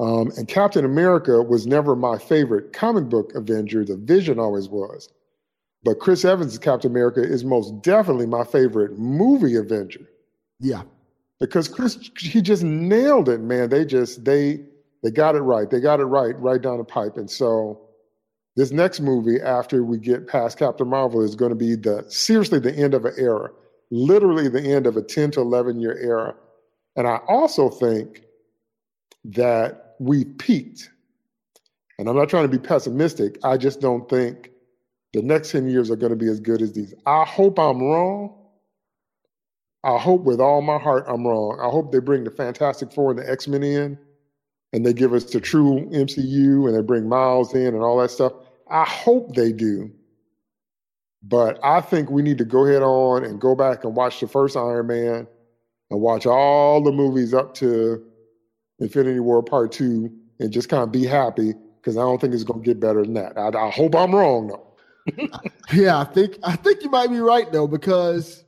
Um, 0.00 0.32
and 0.38 0.48
Captain 0.48 0.86
America 0.86 1.42
was 1.42 1.66
never 1.66 1.94
my 1.94 2.16
favorite 2.16 2.72
comic 2.72 3.10
book 3.10 3.34
Avenger. 3.34 3.84
The 3.84 3.96
Vision 3.96 4.38
always 4.38 4.70
was. 4.70 5.10
But 5.88 6.00
Chris 6.00 6.22
Evans' 6.22 6.58
Captain 6.58 6.90
America 6.90 7.22
is 7.22 7.46
most 7.46 7.80
definitely 7.80 8.26
my 8.26 8.44
favorite 8.44 8.98
movie 8.98 9.56
Avenger. 9.56 10.06
Yeah. 10.60 10.82
Because 11.40 11.66
Chris, 11.66 12.10
he 12.18 12.42
just 12.42 12.62
nailed 12.62 13.30
it, 13.30 13.40
man. 13.40 13.70
They 13.70 13.86
just, 13.86 14.22
they, 14.22 14.60
they 15.02 15.10
got 15.10 15.34
it 15.34 15.40
right. 15.40 15.70
They 15.70 15.80
got 15.80 15.98
it 15.98 16.04
right, 16.04 16.38
right 16.38 16.60
down 16.60 16.76
the 16.76 16.84
pipe. 16.84 17.16
And 17.16 17.30
so 17.30 17.80
this 18.54 18.70
next 18.70 19.00
movie, 19.00 19.40
after 19.40 19.82
we 19.82 19.96
get 19.96 20.28
past 20.28 20.58
Captain 20.58 20.86
Marvel, 20.86 21.22
is 21.22 21.34
going 21.34 21.52
to 21.52 21.56
be 21.56 21.74
the 21.74 22.04
seriously 22.10 22.58
the 22.58 22.76
end 22.76 22.92
of 22.92 23.06
an 23.06 23.14
era 23.16 23.50
literally 23.90 24.46
the 24.48 24.60
end 24.60 24.86
of 24.86 24.94
a 24.98 25.02
10 25.02 25.30
to 25.30 25.40
11 25.40 25.80
year 25.80 25.96
era. 25.96 26.34
And 26.96 27.08
I 27.08 27.20
also 27.28 27.70
think 27.70 28.24
that 29.24 29.94
we 29.98 30.26
peaked. 30.26 30.90
And 31.98 32.10
I'm 32.10 32.14
not 32.14 32.28
trying 32.28 32.44
to 32.44 32.48
be 32.48 32.58
pessimistic. 32.58 33.38
I 33.42 33.56
just 33.56 33.80
don't 33.80 34.06
think 34.06 34.50
the 35.12 35.22
next 35.22 35.52
10 35.52 35.68
years 35.68 35.90
are 35.90 35.96
going 35.96 36.10
to 36.10 36.16
be 36.16 36.28
as 36.28 36.40
good 36.40 36.62
as 36.62 36.72
these. 36.72 36.94
I 37.06 37.24
hope 37.24 37.58
I'm 37.58 37.82
wrong, 37.82 38.34
I 39.84 39.96
hope 39.96 40.22
with 40.24 40.40
all 40.40 40.60
my 40.60 40.78
heart 40.78 41.04
I'm 41.08 41.26
wrong. 41.26 41.58
I 41.60 41.68
hope 41.68 41.92
they 41.92 42.00
bring 42.00 42.24
the 42.24 42.30
Fantastic 42.30 42.92
Four 42.92 43.10
and 43.10 43.18
the 43.18 43.30
X 43.30 43.46
Men 43.46 43.62
in, 43.62 43.98
and 44.72 44.84
they 44.84 44.92
give 44.92 45.12
us 45.12 45.24
the 45.24 45.40
true 45.40 45.88
MCU, 45.92 46.66
and 46.66 46.76
they 46.76 46.82
bring 46.82 47.08
Miles 47.08 47.54
in 47.54 47.68
and 47.68 47.82
all 47.82 47.98
that 47.98 48.10
stuff. 48.10 48.32
I 48.70 48.84
hope 48.84 49.34
they 49.34 49.52
do. 49.52 49.90
But 51.22 51.58
I 51.64 51.80
think 51.80 52.10
we 52.10 52.22
need 52.22 52.38
to 52.38 52.44
go 52.44 52.66
ahead 52.66 52.82
on 52.82 53.24
and 53.24 53.40
go 53.40 53.54
back 53.54 53.84
and 53.84 53.96
watch 53.96 54.20
the 54.20 54.28
first 54.28 54.56
Iron 54.56 54.88
Man 54.88 55.26
and 55.90 56.00
watch 56.00 56.26
all 56.26 56.82
the 56.82 56.92
movies 56.92 57.32
up 57.32 57.54
to 57.54 58.04
Infinity 58.80 59.20
War 59.20 59.42
Part 59.42 59.72
Two 59.72 60.12
and 60.40 60.52
just 60.52 60.68
kind 60.68 60.82
of 60.82 60.92
be 60.92 61.04
happy 61.06 61.54
because 61.80 61.96
I 61.96 62.00
don't 62.00 62.20
think 62.20 62.34
it's 62.34 62.44
going 62.44 62.62
to 62.62 62.66
get 62.66 62.80
better 62.80 63.02
than 63.02 63.14
that. 63.14 63.38
I, 63.38 63.48
I 63.48 63.70
hope 63.70 63.94
I'm 63.94 64.14
wrong 64.14 64.48
though. 64.48 64.67
Yeah, 65.72 65.98
I 65.98 66.04
think 66.04 66.38
I 66.42 66.56
think 66.56 66.82
you 66.82 66.90
might 66.90 67.08
be 67.08 67.18
right 67.18 67.50
though 67.50 67.66
because 67.66 68.44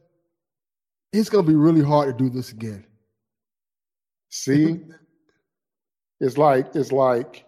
it's 1.13 1.29
going 1.29 1.45
to 1.45 1.51
be 1.51 1.57
really 1.57 1.83
hard 1.83 2.17
to 2.17 2.25
do 2.25 2.31
this 2.31 2.53
again. 2.53 2.85
See, 4.31 4.81
it's 6.21 6.39
like 6.39 6.75
it's 6.75 6.93
like 6.93 7.45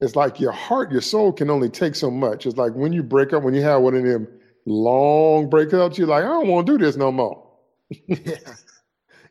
it's 0.00 0.16
like 0.16 0.40
your 0.40 0.52
heart, 0.52 0.92
your 0.92 1.00
soul 1.00 1.32
can 1.32 1.50
only 1.50 1.68
take 1.68 1.94
so 1.94 2.10
much. 2.10 2.46
It's 2.46 2.56
like 2.56 2.72
when 2.74 2.92
you 2.92 3.02
break 3.02 3.32
up, 3.32 3.42
when 3.42 3.54
you 3.54 3.62
have 3.62 3.82
one 3.82 3.94
of 3.94 4.04
them 4.04 4.28
long 4.64 5.50
breakups, 5.50 5.98
you're 5.98 6.06
like, 6.06 6.24
I 6.24 6.28
don't 6.28 6.48
want 6.48 6.66
to 6.66 6.72
do 6.72 6.84
this 6.84 6.96
no 6.96 7.10
more. 7.10 7.44
yeah, 8.06 8.36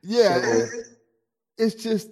yeah. 0.03 0.41
So, 0.41 0.49
it, 0.49 0.69
it's 1.57 1.75
just 1.75 2.09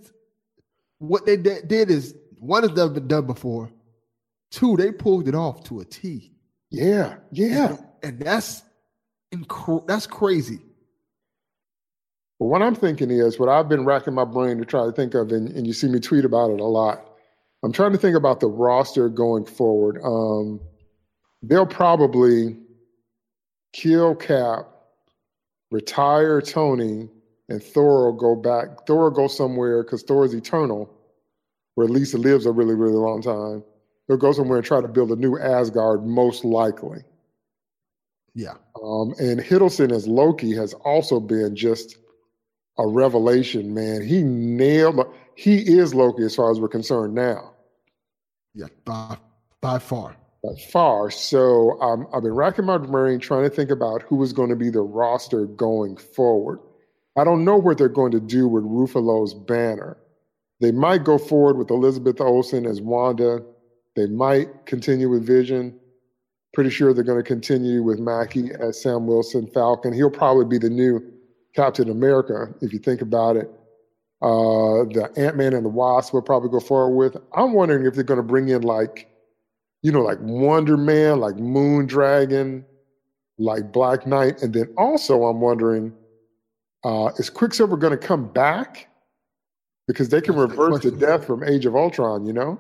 what 1.00 1.26
they 1.26 1.38
did 1.38 1.92
is 1.92 2.16
one 2.40 2.64
has 2.64 2.72
never 2.72 2.90
been 2.90 3.08
done 3.08 3.28
before. 3.28 3.70
Two, 4.52 4.78
they 4.78 4.92
pulled 4.92 5.28
it 5.28 5.36
off 5.36 5.64
to 5.66 5.82
a 5.82 5.86
T. 5.86 6.35
Yeah, 6.72 7.16
yeah, 7.32 7.70
and, 7.70 7.80
and 8.04 8.20
that's 8.20 8.64
inc- 9.34 9.88
that's 9.88 10.08
crazy. 10.08 10.60
But 12.40 12.48
what 12.48 12.62
I'm 12.62 12.76
thinking 12.76 13.12
is, 13.12 13.40
what 13.40 13.50
I've 13.50 13.70
been 13.70 13.86
racking 13.86 14.14
my 14.14 14.26
brain 14.26 14.58
to 14.58 14.66
try 14.66 14.86
to 14.86 14.92
think 14.92 15.14
of, 15.14 15.32
and, 15.32 15.50
and 15.50 15.66
you 15.66 15.74
see 15.74 15.88
me 15.88 16.00
tweet 16.00 16.26
about 16.26 16.52
it 16.52 16.60
a 16.60 16.66
lot. 16.66 17.10
I'm 17.64 17.72
trying 17.72 17.94
to 17.94 17.98
think 17.98 18.16
about 18.16 18.40
the 18.42 18.48
roster 18.48 19.10
going 19.10 19.46
forward. 19.46 20.00
Um, 20.04 20.60
they'll 21.42 21.66
probably 21.66 22.58
kill 23.74 24.16
Cap, 24.16 24.68
retire 25.72 26.42
Tony, 26.42 27.10
and 27.50 27.64
Thor 27.64 28.06
will 28.12 28.18
go 28.18 28.36
back. 28.36 28.86
Thor 28.86 29.04
will 29.04 29.12
go 29.12 29.28
somewhere 29.28 29.84
because 29.84 30.04
Thor 30.04 30.26
is 30.26 30.34
eternal, 30.34 30.90
where 31.76 31.88
least 31.88 32.14
lives 32.16 32.46
a 32.46 32.52
really, 32.52 32.76
really 32.76 32.96
long 32.96 33.22
time. 33.22 33.64
He'll 34.08 34.18
go 34.18 34.32
somewhere 34.32 34.58
and 34.58 34.66
try 34.66 34.82
to 34.82 34.88
build 34.88 35.12
a 35.12 35.16
new 35.16 35.38
Asgard, 35.38 36.06
most 36.06 36.46
likely. 36.46 37.04
Yeah. 38.36 38.54
Um, 38.84 39.16
and 39.18 39.40
Hiddleston 39.40 39.92
as 39.92 40.08
Loki 40.08 40.54
has 40.56 40.74
also 40.74 41.20
been 41.20 41.56
just 41.56 41.98
a 42.78 42.88
revelation, 42.88 43.74
man. 43.74 44.06
He 44.06 44.22
nailed. 44.24 45.06
He 45.36 45.58
is 45.58 45.96
Loki 45.96 46.24
as 46.24 46.36
far 46.36 46.52
as 46.52 46.60
we're 46.60 46.68
concerned 46.68 47.16
now. 47.16 47.54
Yeah, 48.54 48.68
by 48.84 49.18
by 49.62 49.80
far. 49.80 50.16
By 50.44 50.54
far. 50.72 51.10
So 51.10 51.80
um, 51.82 52.08
I've 52.14 52.24
been 52.24 52.34
racking 52.34 52.66
my 52.66 52.78
brain 52.78 53.20
trying 53.20 53.44
to 53.44 53.50
think 53.50 53.72
about 53.72 54.04
who 54.04 54.22
is 54.22 54.34
going 54.34 54.50
to 54.50 54.56
be 54.56 54.70
the 54.70 54.82
roster 54.82 55.46
going 55.46 55.98
forward. 55.98 56.60
I 57.18 57.24
don't 57.24 57.46
know 57.46 57.58
what 57.58 57.78
they're 57.78 57.90
going 57.90 58.12
to 58.12 58.20
do 58.20 58.48
with 58.48 58.64
Ruffalo's 58.64 59.34
banner. 59.34 59.98
They 60.60 60.72
might 60.72 61.04
go 61.04 61.18
forward 61.18 61.58
with 61.58 61.72
Elizabeth 61.72 62.20
Olsen 62.20 62.66
as 62.66 62.82
Wanda. 62.82 63.44
They 63.96 64.08
might 64.08 64.66
continue 64.66 65.10
with 65.10 65.26
Vision. 65.26 65.80
Pretty 66.54 66.70
sure 66.70 66.94
they're 66.94 67.04
going 67.04 67.22
to 67.22 67.28
continue 67.28 67.84
with 67.84 68.00
Mackie 68.00 68.50
as 68.60 68.82
Sam 68.82 69.08
Wilson 69.08 69.48
Falcon. 69.48 69.94
He'll 69.94 70.10
probably 70.10 70.46
be 70.46 70.58
the 70.58 70.70
new 70.70 71.02
Captain 71.56 71.90
America, 71.90 72.54
if 72.62 72.74
you 72.74 72.80
think 72.80 73.02
about 73.02 73.38
it. 73.38 73.50
Uh, 74.22 74.84
the 74.92 75.12
Ant 75.18 75.38
Man 75.38 75.54
and 75.54 75.66
the 75.66 75.70
Wasp 75.70 76.14
will 76.14 76.22
probably 76.22 76.50
go 76.50 76.60
forward 76.60 76.96
with. 76.96 77.22
I'm 77.34 77.54
wondering 77.54 77.86
if 77.86 77.94
they're 77.94 78.04
going 78.04 78.18
to 78.18 78.24
bring 78.24 78.50
in 78.50 78.64
like, 78.64 79.10
you 79.82 79.92
know, 79.92 80.02
like 80.02 80.18
Wonder 80.22 80.78
Man, 80.78 81.20
like 81.20 81.36
Moon 81.36 81.86
Dragon, 81.86 82.66
like 83.38 83.72
Black 83.72 84.08
Knight, 84.08 84.42
and 84.42 84.54
then 84.54 84.74
also 84.78 85.26
I'm 85.26 85.42
wondering, 85.42 85.94
uh, 86.84 87.12
is 87.18 87.30
Quicksilver 87.30 87.78
going 87.78 87.98
to 87.98 88.08
come 88.08 88.28
back? 88.28 88.88
Because 89.88 90.10
they 90.10 90.22
can 90.22 90.36
That's 90.36 90.50
reverse 90.50 90.82
the 90.82 90.92
death 90.92 91.26
from 91.26 91.44
Age 91.44 91.66
of 91.66 91.76
Ultron, 91.76 92.26
you 92.26 92.34
know. 92.34 92.60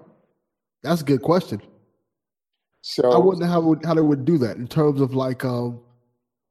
That's 0.86 1.02
a 1.02 1.06
good 1.06 1.22
question. 1.22 1.62
So 2.82 3.12
I 3.12 3.18
wonder 3.18 3.46
how 3.46 3.76
how 3.84 3.96
they 3.96 4.02
would 4.02 4.26
do 4.26 4.38
that 4.40 4.58
in 4.58 4.68
terms 4.68 5.02
of 5.02 5.16
like 5.16 5.44
um 5.44 5.82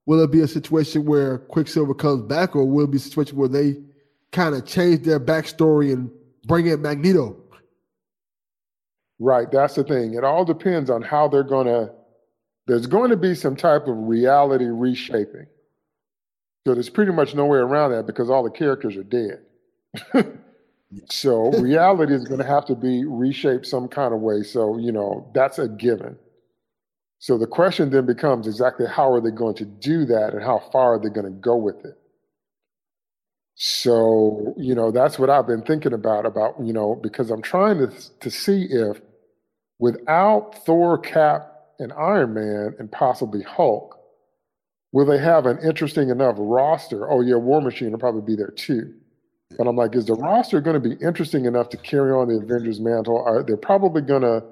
will 0.07 0.22
it 0.22 0.30
be 0.30 0.41
a 0.41 0.49
situation 0.49 1.05
where 1.05 1.39
Quicksilver 1.39 1.95
comes 1.95 2.22
back, 2.22 2.55
or 2.57 2.64
will 2.64 2.85
it 2.85 2.91
be 2.91 2.97
a 2.97 3.01
situation 3.01 3.37
where 3.37 3.49
they 3.49 3.76
kind 4.32 4.55
of 4.55 4.66
change 4.66 5.03
their 5.03 5.20
backstory 5.20 5.93
and 5.93 6.11
bring 6.47 6.66
in 6.66 6.82
Magneto? 6.82 7.37
Right, 9.18 9.51
that's 9.51 9.76
the 9.76 9.85
thing. 9.85 10.14
It 10.14 10.24
all 10.24 10.45
depends 10.45 10.91
on 10.91 11.03
how 11.03 11.28
they're 11.28 11.45
going 11.45 11.66
to. 11.66 11.93
There's 12.66 12.87
going 12.87 13.11
to 13.11 13.16
be 13.16 13.35
some 13.35 13.57
type 13.57 13.87
of 13.87 13.97
reality 13.97 14.64
reshaping. 14.64 15.47
So 16.66 16.72
there's 16.72 16.89
pretty 16.89 17.12
much 17.12 17.35
no 17.35 17.45
way 17.45 17.59
around 17.59 17.93
that 17.93 18.07
because 18.07 18.30
all 18.30 18.43
the 18.43 18.51
characters 18.51 18.97
are 18.97 19.05
dead. 19.05 19.43
so 21.11 21.51
reality 21.61 22.14
is 22.14 22.24
going 22.24 22.40
to 22.40 22.47
have 22.47 22.66
to 22.66 22.74
be 22.74 23.05
reshaped 23.05 23.66
some 23.66 23.88
kind 23.88 24.14
of 24.14 24.20
way. 24.20 24.42
So, 24.42 24.78
you 24.78 24.92
know, 24.92 25.30
that's 25.34 25.59
a 25.59 25.68
given. 25.68 26.16
So 27.18 27.38
the 27.38 27.47
question 27.47 27.90
then 27.90 28.07
becomes 28.07 28.47
exactly 28.47 28.86
how 28.86 29.11
are 29.11 29.20
they 29.20 29.30
going 29.30 29.55
to 29.57 29.64
do 29.64 30.05
that 30.07 30.34
and 30.34 30.42
how 30.42 30.59
far 30.72 30.95
are 30.95 30.99
they 30.99 31.09
going 31.09 31.24
to 31.24 31.38
go 31.38 31.57
with 31.57 31.84
it? 31.84 31.99
So, 33.55 34.55
you 34.59 34.74
know, 34.74 34.90
that's 34.90 35.18
what 35.18 35.30
I've 35.30 35.47
been 35.47 35.62
thinking 35.62 35.92
about, 35.92 36.26
about, 36.26 36.57
you 36.61 36.72
know, 36.72 36.97
because 36.97 37.30
I'm 37.30 37.40
trying 37.42 37.78
to, 37.78 37.92
to 38.20 38.30
see 38.30 38.66
if 38.68 39.01
without 39.78 40.64
Thor, 40.66 40.99
Cap, 40.99 41.51
and 41.78 41.92
Iron 41.92 42.34
Man, 42.34 42.74
and 42.78 42.90
possibly 42.90 43.42
Hulk, 43.42 43.99
will 44.92 45.07
they 45.07 45.18
have 45.18 45.47
an 45.47 45.59
interesting 45.59 46.11
enough 46.11 46.36
roster? 46.38 47.11
Oh, 47.11 47.20
yeah, 47.20 47.36
War 47.36 47.61
Machine 47.61 47.90
will 47.90 47.99
probably 47.99 48.22
be 48.22 48.36
there 48.36 48.51
too. 48.51 48.95
But 49.57 49.66
I'm 49.66 49.76
like, 49.76 49.94
is 49.94 50.07
the 50.07 50.14
roster 50.14 50.61
going 50.61 50.80
to 50.80 50.88
be 50.88 50.96
interesting 51.05 51.44
enough 51.44 51.68
to 51.70 51.76
carry 51.76 52.12
on 52.12 52.28
the 52.28 52.36
Avengers 52.36 52.80
mantle? 52.80 53.24
Are 53.24 53.42
they 53.42 53.57
probably 53.57 54.02
going 54.02 54.22
to 54.22 54.44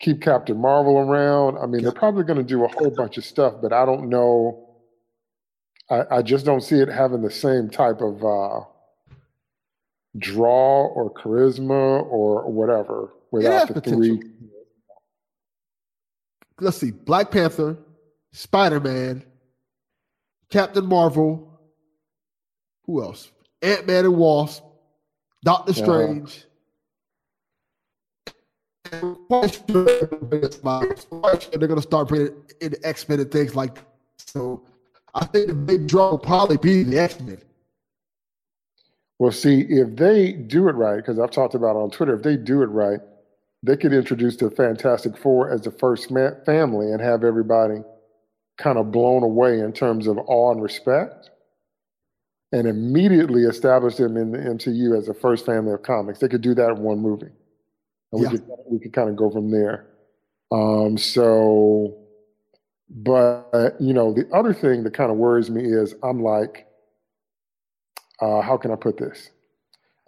keep 0.00 0.20
Captain 0.20 0.58
Marvel 0.60 0.98
around. 0.98 1.58
I 1.58 1.66
mean, 1.66 1.82
they're 1.82 1.92
probably 1.92 2.24
going 2.24 2.38
to 2.38 2.44
do 2.44 2.64
a 2.64 2.68
whole 2.68 2.90
bunch 2.90 3.18
of 3.18 3.24
stuff, 3.24 3.54
but 3.62 3.72
I 3.72 3.84
don't 3.84 4.08
know. 4.08 4.62
I, 5.90 6.16
I 6.16 6.22
just 6.22 6.44
don't 6.44 6.60
see 6.60 6.80
it 6.80 6.88
having 6.88 7.22
the 7.22 7.30
same 7.30 7.70
type 7.70 8.00
of 8.00 8.24
uh, 8.24 8.64
draw 10.18 10.86
or 10.86 11.12
charisma 11.14 12.04
or 12.04 12.50
whatever 12.50 13.12
without 13.30 13.68
the 13.68 13.74
potential. 13.74 14.00
three. 14.00 14.22
Let's 16.60 16.78
see: 16.78 16.90
Black 16.90 17.30
Panther, 17.30 17.76
Spider 18.32 18.80
Man, 18.80 19.24
Captain 20.50 20.86
Marvel. 20.86 21.60
Who 22.86 23.02
else? 23.02 23.30
Ant 23.62 23.86
Man 23.86 24.04
and 24.04 24.16
Wasp, 24.16 24.62
Doctor 25.44 25.72
uh-huh. 25.72 25.82
Strange. 25.82 26.44
they're 31.52 31.68
going 31.68 31.76
to 31.76 31.82
start 31.82 32.08
bringing 32.08 32.32
in 32.60 32.74
X 32.84 33.08
Men 33.08 33.20
and 33.20 33.30
things 33.30 33.54
like 33.56 33.74
that. 33.74 33.84
So 34.18 34.62
I 35.14 35.24
think 35.24 35.48
the 35.48 35.54
big 35.54 35.86
draw 35.86 36.10
will 36.10 36.18
probably 36.18 36.56
be 36.56 36.82
the 36.82 36.98
X 36.98 37.20
Men. 37.20 37.38
Well, 39.18 39.32
see, 39.32 39.62
if 39.62 39.96
they 39.96 40.32
do 40.32 40.68
it 40.68 40.72
right, 40.72 40.96
because 40.96 41.18
I've 41.18 41.30
talked 41.30 41.54
about 41.54 41.76
on 41.76 41.90
Twitter, 41.90 42.14
if 42.14 42.22
they 42.22 42.36
do 42.36 42.62
it 42.62 42.66
right, 42.66 43.00
they 43.62 43.76
could 43.76 43.92
introduce 43.92 44.36
the 44.36 44.50
Fantastic 44.50 45.16
Four 45.16 45.50
as 45.50 45.62
the 45.62 45.70
first 45.70 46.08
family 46.08 46.92
and 46.92 47.00
have 47.00 47.24
everybody 47.24 47.82
kind 48.58 48.78
of 48.78 48.92
blown 48.92 49.22
away 49.22 49.60
in 49.60 49.72
terms 49.72 50.06
of 50.06 50.18
awe 50.18 50.52
and 50.52 50.62
respect, 50.62 51.30
and 52.52 52.66
immediately 52.66 53.42
establish 53.42 53.96
them 53.96 54.16
in 54.16 54.32
the 54.32 54.38
MCU 54.38 54.96
as 54.96 55.06
the 55.06 55.14
first 55.14 55.44
family 55.44 55.72
of 55.72 55.82
comics. 55.82 56.20
They 56.20 56.28
could 56.28 56.42
do 56.42 56.54
that 56.54 56.70
in 56.70 56.78
one 56.78 56.98
movie 57.00 57.32
and 58.12 58.22
yeah. 58.22 58.30
we 58.30 58.38
could 58.38 58.48
we 58.66 58.78
could 58.78 58.92
kind 58.92 59.08
of 59.08 59.16
go 59.16 59.30
from 59.30 59.50
there. 59.50 59.86
Um, 60.52 60.96
so, 60.96 61.96
but 62.88 63.76
you 63.80 63.92
know, 63.92 64.12
the 64.12 64.28
other 64.32 64.54
thing 64.54 64.84
that 64.84 64.94
kind 64.94 65.10
of 65.10 65.16
worries 65.16 65.50
me 65.50 65.64
is 65.64 65.94
I'm 66.02 66.22
like, 66.22 66.66
uh, 68.20 68.40
how 68.40 68.56
can 68.56 68.70
I 68.70 68.76
put 68.76 68.96
this? 68.96 69.30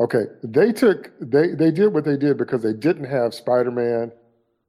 Okay, 0.00 0.24
they 0.42 0.72
took 0.72 1.10
they 1.20 1.48
they 1.48 1.70
did 1.70 1.92
what 1.92 2.04
they 2.04 2.16
did 2.16 2.38
because 2.38 2.62
they 2.62 2.72
didn't 2.72 3.04
have 3.04 3.34
Spider 3.34 3.70
Man, 3.70 4.12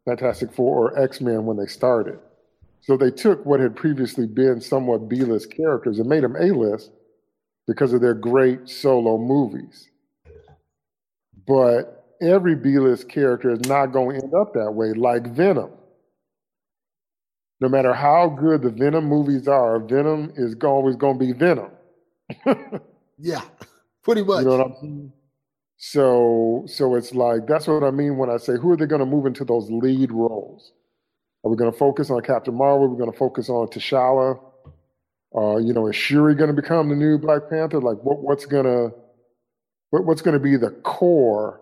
Fantastic 0.05 0.53
Four, 0.53 0.89
or 0.89 0.99
X 0.99 1.21
Men 1.21 1.45
when 1.45 1.57
they 1.57 1.67
started. 1.67 2.19
So 2.81 2.97
they 2.97 3.11
took 3.11 3.45
what 3.45 3.59
had 3.59 3.75
previously 3.75 4.25
been 4.25 4.61
somewhat 4.61 5.09
B 5.09 5.17
list 5.17 5.51
characters 5.51 5.99
and 5.99 6.07
made 6.07 6.23
them 6.23 6.35
A 6.35 6.45
list 6.45 6.91
because 7.69 7.93
of 7.93 8.01
their 8.01 8.15
great 8.15 8.67
solo 8.67 9.19
movies. 9.19 9.89
But 11.47 12.03
every 12.19 12.55
B-list 12.55 13.07
character 13.07 13.51
is 13.51 13.59
not 13.67 13.93
going 13.93 14.17
to 14.17 14.25
end 14.25 14.33
up 14.33 14.55
that 14.55 14.71
way, 14.71 14.93
like 14.93 15.27
Venom. 15.27 15.69
No 17.61 17.69
matter 17.69 17.93
how 17.93 18.27
good 18.27 18.63
the 18.63 18.71
Venom 18.71 19.05
movies 19.05 19.47
are, 19.47 19.77
Venom 19.77 20.33
is 20.35 20.55
always 20.63 20.95
going 20.95 21.19
to 21.19 21.25
be 21.27 21.31
Venom. 21.31 21.69
yeah, 23.19 23.41
pretty 24.03 24.23
much. 24.23 24.39
You 24.39 24.45
know 24.49 24.57
what 24.57 24.65
I'm 24.65 24.75
saying? 24.81 25.13
So, 25.77 26.63
so 26.65 26.95
it's 26.95 27.13
like 27.13 27.45
that's 27.47 27.67
what 27.67 27.83
I 27.83 27.91
mean 27.91 28.17
when 28.17 28.31
I 28.31 28.37
say 28.37 28.53
who 28.59 28.71
are 28.71 28.77
they 28.77 28.87
going 28.87 28.99
to 28.99 29.05
move 29.05 29.27
into 29.27 29.45
those 29.45 29.69
lead 29.69 30.11
roles? 30.11 30.73
Are 31.43 31.51
we 31.51 31.55
going 31.55 31.71
to 31.71 31.77
focus 31.77 32.09
on 32.09 32.21
Captain 32.21 32.55
Marvel? 32.55 32.85
Are 32.85 32.89
we 32.89 32.97
going 32.97 33.11
to 33.11 33.17
focus 33.17 33.47
on 33.47 33.67
T'Challa? 33.67 34.39
Uh, 35.35 35.57
you 35.57 35.73
know, 35.73 35.87
is 35.87 35.95
Shuri 35.95 36.35
going 36.35 36.53
to 36.53 36.59
become 36.59 36.89
the 36.89 36.95
new 36.95 37.17
Black 37.17 37.49
Panther? 37.49 37.79
Like, 37.79 37.97
what, 38.03 38.19
what's 38.19 38.45
gonna 38.45 38.89
what, 39.91 40.05
what's 40.05 40.21
going 40.21 40.33
to 40.33 40.39
be 40.39 40.57
the 40.57 40.71
core? 40.83 41.61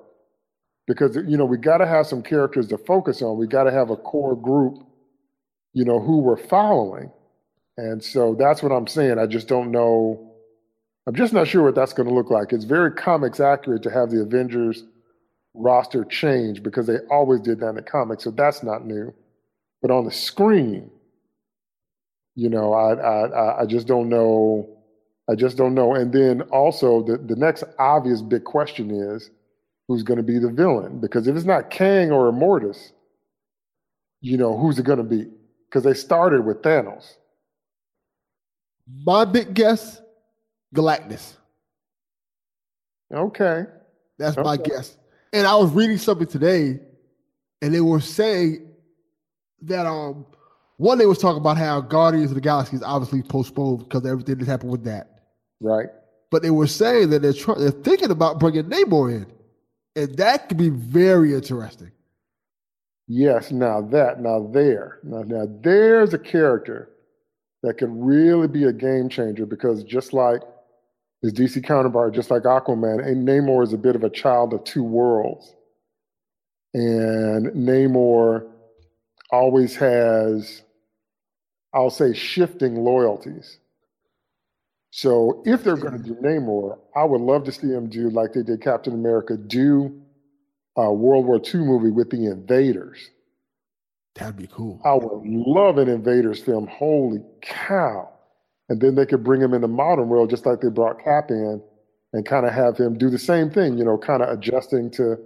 Because 0.88 1.16
you 1.16 1.38
know, 1.38 1.46
we 1.46 1.58
got 1.58 1.80
to 1.80 1.88
have 1.88 2.08
some 2.08 2.24
characters 2.24 2.68
to 2.70 2.78
focus 2.78 3.22
on. 3.22 3.38
We 3.38 3.48
got 3.48 3.64
to 3.66 3.72
have 3.72 3.90
a 3.90 3.98
core 3.98 4.36
group, 4.36 4.84
you 5.74 5.84
know, 5.84 6.00
who 6.00 6.20
we're 6.20 6.38
following, 6.38 7.12
and 7.78 8.02
so 8.04 8.36
that's 8.40 8.64
what 8.64 8.72
I'm 8.72 8.88
saying. 8.88 9.20
I 9.20 9.26
just 9.26 9.48
don't 9.48 9.72
know 9.72 10.28
I'm 11.08 11.16
just 11.16 11.32
not 11.32 11.48
sure 11.48 11.64
what 11.64 11.74
that's 11.74 11.94
going 11.94 12.10
to 12.10 12.14
look 12.14 12.30
like. 12.30 12.52
It's 12.52 12.66
very 12.66 12.92
comics 12.92 13.40
accurate 13.40 13.82
to 13.84 13.90
have 13.90 14.12
the 14.12 14.22
Avengers 14.22 14.84
roster 15.54 16.04
change 16.04 16.62
because 16.62 16.86
they 16.86 16.98
always 17.10 17.40
did 17.40 17.62
that 17.62 17.70
in 17.70 17.76
the 17.76 17.82
comics, 17.82 18.26
so 18.26 18.32
that's 18.32 18.62
not 18.62 18.86
new. 18.86 19.14
But 19.82 19.90
on 19.90 20.04
the 20.04 20.12
screen, 20.12 20.92
you 22.38 22.50
know, 22.50 22.72
I 22.72 22.94
I 22.94 23.62
I 23.62 23.66
just 23.66 23.88
don't 23.88 24.10
know. 24.10 24.70
I 25.28 25.34
just 25.34 25.58
don't 25.58 25.74
know. 25.74 25.96
And 25.96 26.14
then 26.14 26.44
also 26.44 27.02
the 27.02 27.18
the 27.18 27.36
next 27.36 27.64
obvious 27.80 28.22
big 28.22 28.44
question 28.44 28.92
is 28.92 29.32
who's 29.88 30.04
going 30.04 30.18
to 30.18 30.24
be 30.24 30.38
the 30.38 30.52
villain? 30.52 31.00
Because 31.00 31.28
if 31.28 31.36
it's 31.36 31.48
not 31.48 31.72
Kang 31.72 32.12
or 32.12 32.32
Immortus, 32.32 32.92
you 34.22 34.38
know, 34.38 34.56
who's 34.56 34.78
it 34.78 34.86
going 34.86 35.00
to 35.00 35.04
be? 35.04 35.26
Because 35.68 35.84
they 35.84 35.96
started 35.96 36.46
with 36.46 36.62
Thanos. 36.62 37.16
My 39.04 39.26
big 39.26 39.56
guess 39.56 40.00
Galactus. 40.76 41.34
Okay. 43.12 43.64
That's 44.20 44.38
okay. 44.38 44.46
my 44.46 44.58
guess. 44.58 44.96
And 45.34 45.48
I 45.48 45.56
was 45.56 45.72
reading 45.72 45.98
something 45.98 46.28
today, 46.28 46.80
and 47.64 47.74
they 47.74 47.82
were 47.82 48.00
saying 48.00 48.70
that 49.64 49.88
um 49.88 50.28
one 50.78 50.98
they 50.98 51.06
was 51.06 51.18
talking 51.18 51.42
about 51.42 51.58
how 51.58 51.82
Guardians 51.82 52.32
of 52.32 52.36
the 52.36 52.42
Galaxy 52.42 52.76
is 52.76 52.84
obviously 52.84 53.22
postponed 53.24 53.80
because 53.80 54.06
everything 54.06 54.38
that 54.38 54.48
happened 54.48 54.72
with 54.72 54.84
that. 54.86 55.22
Right. 55.60 55.88
But 56.30 56.44
they 56.44 56.52
were 56.52 56.68
saying 56.68 57.10
that 57.12 57.22
they're 57.22 57.34
trying 57.34 57.60
they're 57.60 57.72
thinking 57.72 58.12
about 58.12 58.40
bringing 58.40 58.66
Namor 58.66 59.12
in. 59.12 59.28
And 59.96 60.16
that 60.18 60.48
could 60.48 60.58
be 60.58 60.70
very 60.70 61.34
interesting. 61.34 61.92
Yes, 63.08 63.52
now 63.52 63.82
that, 63.82 64.20
now 64.20 64.48
there, 64.52 65.00
now, 65.02 65.24
now 65.24 65.48
there's 65.62 66.14
a 66.14 66.20
character 66.20 66.90
that 67.64 67.78
could 67.78 67.90
really 67.92 68.48
be 68.48 68.66
a 68.66 68.74
game 68.74 69.10
changer 69.10 69.46
because 69.46 69.84
just 69.84 70.14
like 70.14 70.42
his 71.22 71.34
DC 71.34 71.64
counterpart, 71.64 72.14
just 72.14 72.30
like 72.30 72.44
Aquaman, 72.44 73.06
and 73.06 73.28
Namor 73.28 73.64
is 73.64 73.74
a 73.74 73.78
bit 73.78 73.96
of 73.96 74.04
a 74.04 74.10
child 74.10 74.54
of 74.54 74.64
two 74.64 74.84
worlds. 74.84 75.56
And 76.74 77.48
Namor 77.48 78.48
always 79.32 79.76
has, 79.78 80.62
I'll 81.74 81.90
say, 81.90 82.14
shifting 82.14 82.76
loyalties. 82.76 83.60
So 84.92 85.44
if 85.46 85.64
they're 85.64 85.78
going 85.78 86.02
to 86.02 86.04
do 86.04 86.16
Namor, 86.16 86.80
I 86.96 87.04
would 87.04 87.22
love 87.22 87.44
to 87.46 87.52
see 87.52 87.68
them 87.68 87.90
do 87.90 88.10
like 88.10 88.34
they 88.34 88.44
did 88.44 88.62
Captain 88.62 88.94
America, 88.94 89.38
do 89.38 90.02
a 90.76 90.92
World 90.92 91.26
War 91.26 91.42
II 91.44 91.62
movie 91.62 91.92
with 91.92 92.10
the 92.10 92.26
invaders. 92.26 93.10
That'd 94.18 94.38
be 94.38 94.48
cool. 94.48 94.82
I 94.84 94.94
would 94.94 95.28
love 95.28 95.78
an 95.78 95.88
Invaders 95.88 96.42
film. 96.42 96.68
Holy 96.68 97.22
cow. 97.42 98.10
And 98.70 98.82
then 98.82 98.96
they 98.96 99.06
could 99.06 99.24
bring 99.24 99.42
him 99.42 99.54
in 99.54 99.62
the 99.62 99.68
modern 99.68 100.10
world 100.10 100.30
just 100.30 100.46
like 100.46 100.62
they 100.62 100.70
brought 100.70 101.04
Cap 101.04 101.30
in 101.30 101.62
and 102.14 102.26
kind 102.26 102.46
of 102.46 102.54
have 102.54 102.78
him 102.78 102.98
do 102.98 103.10
the 103.10 103.20
same 103.20 103.52
thing, 103.52 103.78
you 103.78 103.86
know, 103.86 103.98
kind 103.98 104.24
of 104.24 104.30
adjusting 104.30 104.90
to 104.92 105.18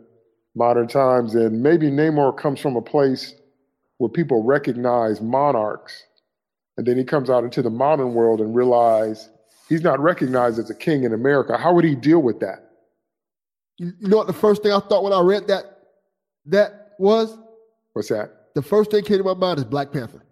modern 0.55 0.87
times. 0.87 1.35
And 1.35 1.63
maybe 1.63 1.89
Namor 1.89 2.37
comes 2.37 2.59
from 2.59 2.75
a 2.75 2.81
place 2.81 3.33
where 3.97 4.09
people 4.09 4.43
recognize 4.43 5.21
monarchs. 5.21 6.03
And 6.77 6.85
then 6.85 6.97
he 6.97 7.03
comes 7.03 7.29
out 7.29 7.43
into 7.43 7.61
the 7.61 7.69
modern 7.69 8.13
world 8.13 8.39
and 8.39 8.55
realize 8.55 9.29
he's 9.69 9.81
not 9.81 9.99
recognized 9.99 10.59
as 10.59 10.69
a 10.69 10.75
king 10.75 11.03
in 11.03 11.13
America. 11.13 11.57
How 11.57 11.73
would 11.73 11.85
he 11.85 11.95
deal 11.95 12.21
with 12.21 12.39
that? 12.39 12.71
You 13.77 13.93
know 14.01 14.17
what 14.17 14.27
the 14.27 14.33
first 14.33 14.63
thing 14.63 14.71
I 14.71 14.79
thought 14.79 15.03
when 15.03 15.13
I 15.13 15.21
read 15.21 15.47
that 15.47 15.79
that 16.45 16.93
was? 16.99 17.37
What's 17.93 18.09
that? 18.09 18.53
The 18.53 18.61
first 18.61 18.91
thing 18.91 19.03
came 19.03 19.17
to 19.17 19.23
my 19.23 19.33
mind 19.33 19.59
is 19.59 19.65
Black 19.65 19.91
Panther. 19.91 20.23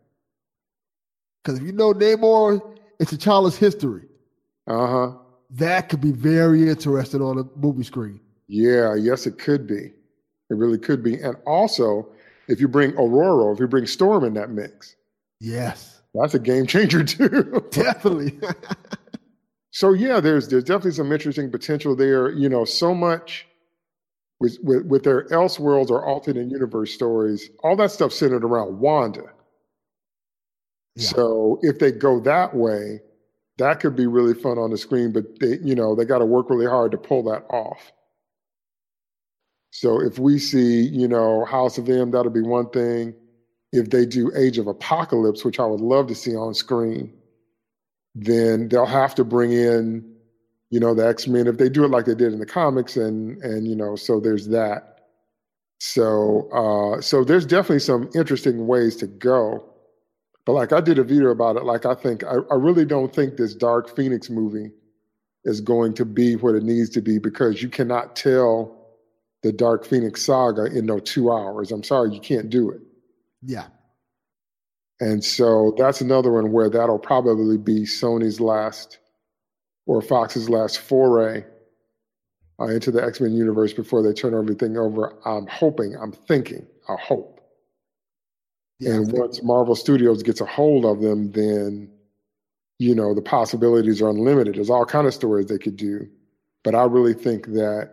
Because 1.44 1.60
if 1.60 1.66
you 1.66 1.72
know 1.72 1.94
Namor, 1.94 2.78
it's 3.00 3.12
a 3.12 3.18
child's 3.18 3.58
history. 3.58 4.06
Uh 4.68 4.88
huh. 4.88 5.12
That 5.52 5.90
could 5.90 6.02
be 6.02 6.12
very 6.12 6.70
interesting 6.70 7.22
on 7.22 7.40
a 7.40 7.44
movie 7.58 7.84
screen. 7.84 8.20
Yeah, 8.48 8.96
yes, 8.96 9.26
it 9.26 9.40
could 9.40 9.66
be. 9.66 9.94
It 10.50 10.56
really 10.56 10.78
could 10.78 11.04
be. 11.04 11.16
And 11.22 11.36
also, 11.46 12.08
if 12.48 12.60
you 12.60 12.68
bring 12.68 12.94
Aurora, 12.94 13.54
if 13.54 13.60
you 13.60 13.68
bring 13.68 13.88
Storm 13.88 14.24
in 14.24 14.34
that 14.36 14.50
mix, 14.52 14.96
yes, 15.40 15.99
that's 16.14 16.34
a 16.34 16.40
game 16.40 16.66
changer 16.66 17.04
too. 17.04 17.64
definitely. 17.72 18.40
so 19.72 19.94
yeah, 19.94 20.20
there's 20.20 20.48
there's 20.48 20.64
definitely 20.64 20.92
some 20.92 21.12
interesting 21.12 21.52
potential 21.52 21.96
there. 21.96 22.32
You 22.32 22.50
know, 22.50 22.66
so 22.66 22.94
much 22.94 23.48
with 24.40 24.58
with, 24.64 24.86
with 24.86 25.04
their 25.04 25.28
Elseworlds 25.28 25.90
or 25.90 26.06
alternate 26.06 26.50
universe 26.50 26.94
stories, 26.94 27.50
all 27.64 27.76
that 27.78 27.92
stuff 27.92 28.14
centered 28.14 28.44
around 28.44 28.80
Wanda. 28.80 29.24
Yeah. 30.96 31.10
So 31.10 31.60
if 31.62 31.80
they 31.80 31.92
go 31.92 32.20
that 32.22 32.56
way, 32.56 33.02
that 33.58 33.80
could 33.80 33.96
be 33.96 34.08
really 34.08 34.34
fun 34.34 34.58
on 34.58 34.72
the 34.72 34.78
screen. 34.78 35.12
But 35.12 35.40
they, 35.40 35.60
you 35.64 35.76
know, 35.76 35.96
they 35.96 36.06
got 36.06 36.20
to 36.20 36.26
work 36.26 36.50
really 36.50 36.66
hard 36.66 36.92
to 36.92 36.98
pull 36.98 37.24
that 37.24 37.46
off. 37.50 37.92
So 39.72 40.02
if 40.02 40.18
we 40.18 40.40
see, 40.40 40.82
you 40.88 41.08
know, 41.08 41.46
House 41.46 41.78
of 41.78 41.88
M, 41.90 42.12
that'll 42.12 42.32
be 42.32 42.42
one 42.42 42.70
thing. 42.70 43.14
If 43.72 43.90
they 43.92 44.06
do 44.06 44.32
Age 44.36 44.58
of 44.58 44.68
Apocalypse, 44.68 45.46
which 45.46 45.60
I 45.60 45.66
would 45.66 45.82
love 45.82 46.08
to 46.08 46.16
see 46.16 46.36
on 46.36 46.54
screen, 46.54 47.14
then 48.16 48.68
they'll 48.70 48.86
have 48.86 49.14
to 49.16 49.24
bring 49.24 49.52
in, 49.52 50.16
you 50.72 50.80
know, 50.80 50.94
the 50.96 51.08
X 51.08 51.28
Men 51.28 51.48
if 51.48 51.58
they 51.58 51.70
do 51.70 51.86
it 51.86 51.92
like 51.92 52.06
they 52.06 52.16
did 52.16 52.34
in 52.34 52.40
the 52.40 52.46
comics, 52.46 52.98
and 52.98 53.38
and 53.44 53.68
you 53.68 53.76
know, 53.76 53.96
so 53.96 54.20
there's 54.20 54.48
that. 54.48 55.00
So 55.80 56.50
uh, 56.52 57.02
so 57.02 57.24
there's 57.24 57.46
definitely 57.46 57.80
some 57.80 58.10
interesting 58.16 58.68
ways 58.68 58.96
to 58.98 59.08
go. 59.08 59.66
But 60.46 60.54
like 60.54 60.74
I 60.74 60.82
did 60.82 60.98
a 60.98 61.04
video 61.04 61.30
about 61.30 61.58
it, 61.58 61.64
like 61.64 61.86
I 61.86 61.94
think 61.94 62.24
I, 62.24 62.38
I 62.52 62.56
really 62.56 62.86
don't 62.86 63.14
think 63.14 63.38
this 63.38 63.54
Dark 63.54 63.96
Phoenix 63.96 64.30
movie 64.30 64.72
is 65.46 65.62
going 65.62 65.94
to 65.94 66.06
be 66.06 66.36
what 66.36 66.56
it 66.56 66.64
needs 66.64 66.90
to 66.92 67.02
be 67.02 67.20
because 67.20 67.62
you 67.62 67.70
cannot 67.70 68.16
tell 68.16 68.76
the 69.42 69.54
Dark 69.54 69.86
Phoenix 69.86 70.24
saga 70.24 70.66
in 70.66 70.86
no 70.86 71.00
two 71.00 71.32
hours. 71.32 71.72
I'm 71.72 71.84
sorry, 71.84 72.14
you 72.14 72.20
can't 72.20 72.50
do 72.50 72.72
it. 72.72 72.82
Yeah. 73.42 73.68
And 75.00 75.24
so 75.24 75.74
that's 75.78 76.02
another 76.02 76.32
one 76.32 76.52
where 76.52 76.70
that'll 76.70 77.00
probably 77.00 77.58
be 77.58 77.82
Sony's 77.82 78.40
last 78.40 79.00
or 79.86 80.02
Fox's 80.02 80.50
last 80.50 80.80
foray 80.80 81.44
uh, 82.60 82.66
into 82.66 82.92
the 82.92 83.04
X 83.04 83.22
Men 83.22 83.34
universe 83.34 83.74
before 83.74 84.04
they 84.04 84.14
turn 84.14 84.34
everything 84.34 84.78
over. 84.78 85.18
I'm 85.26 85.48
hoping, 85.48 85.96
I'm 85.96 86.12
thinking, 86.12 86.68
I 86.88 86.96
hope. 87.02 87.40
Yeah, 88.80 88.96
and 88.96 89.12
once 89.12 89.42
Marvel 89.44 89.76
Studios 89.76 90.24
gets 90.24 90.42
a 90.42 90.46
hold 90.46 90.86
of 90.86 91.02
them, 91.02 91.32
then 91.32 91.90
you 92.78 92.96
know 92.96 93.14
the 93.14 93.22
possibilities 93.22 94.02
are 94.02 94.10
unlimited. 94.10 94.56
There's 94.56 94.70
all 94.70 94.86
kind 94.86 95.08
of 95.08 95.14
stories 95.14 95.48
they 95.48 95.58
could 95.58 95.76
do, 95.76 96.08
but 96.64 96.76
I 96.76 96.84
really 96.84 97.14
think 97.14 97.48
that 97.48 97.92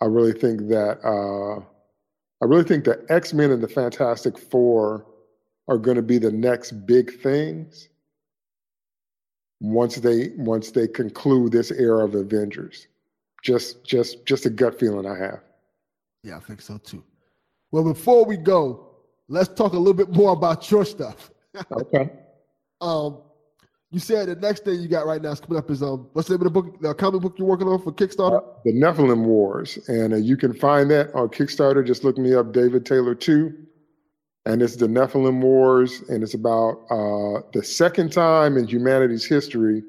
I 0.00 0.06
really 0.06 0.32
think 0.32 0.68
that 0.68 0.98
uh, 1.04 1.64
I 2.42 2.46
really 2.46 2.64
think 2.64 2.84
the 2.84 3.04
X 3.08 3.34
Men 3.34 3.50
and 3.50 3.62
the 3.62 3.68
Fantastic 3.68 4.38
Four 4.38 5.06
are 5.68 5.78
going 5.78 5.96
to 5.96 6.02
be 6.02 6.18
the 6.18 6.32
next 6.32 6.72
big 6.86 7.20
things 7.20 7.88
once 9.60 9.96
they 9.96 10.30
once 10.36 10.70
they 10.70 10.88
conclude 10.88 11.52
this 11.52 11.70
era 11.70 12.04
of 12.04 12.14
Avengers. 12.14 12.88
Just 13.42 13.84
just 13.84 14.24
just 14.26 14.46
a 14.46 14.50
gut 14.50 14.78
feeling 14.78 15.06
I 15.06 15.18
have. 15.18 15.40
Yeah, 16.22 16.36
I 16.36 16.40
think 16.40 16.60
so 16.60 16.78
too. 16.78 17.04
Well, 17.72 17.84
before 17.84 18.24
we 18.24 18.36
go, 18.36 18.96
let's 19.28 19.48
talk 19.48 19.72
a 19.72 19.78
little 19.78 19.94
bit 19.94 20.10
more 20.10 20.32
about 20.32 20.70
your 20.70 20.84
stuff. 20.84 21.30
okay. 21.72 22.10
um, 22.80 23.18
you 23.90 23.98
said 23.98 24.28
the 24.28 24.36
next 24.36 24.64
thing 24.64 24.80
you 24.80 24.88
got 24.88 25.06
right 25.06 25.20
now 25.20 25.30
is 25.30 25.40
coming 25.40 25.58
up 25.58 25.70
is 25.70 25.82
um 25.82 26.08
what's 26.12 26.28
the 26.28 26.34
name 26.34 26.46
of 26.46 26.52
the 26.52 26.62
book 26.62 26.80
the 26.80 26.94
comic 26.94 27.20
book 27.22 27.34
you're 27.38 27.48
working 27.48 27.66
on 27.66 27.82
for 27.82 27.92
Kickstarter? 27.92 28.42
The 28.64 28.72
Nephilim 28.72 29.24
Wars, 29.24 29.78
and 29.88 30.12
uh, 30.12 30.16
you 30.16 30.36
can 30.36 30.54
find 30.54 30.90
that 30.90 31.12
on 31.14 31.28
Kickstarter. 31.28 31.84
Just 31.84 32.04
look 32.04 32.16
me 32.16 32.34
up, 32.34 32.52
David 32.52 32.86
Taylor 32.86 33.14
Two, 33.14 33.52
and 34.46 34.62
it's 34.62 34.76
the 34.76 34.86
Nephilim 34.86 35.40
Wars, 35.40 36.02
and 36.08 36.22
it's 36.22 36.34
about 36.34 36.82
uh, 36.90 37.42
the 37.52 37.62
second 37.64 38.12
time 38.12 38.56
in 38.56 38.66
humanity's 38.66 39.24
history 39.24 39.82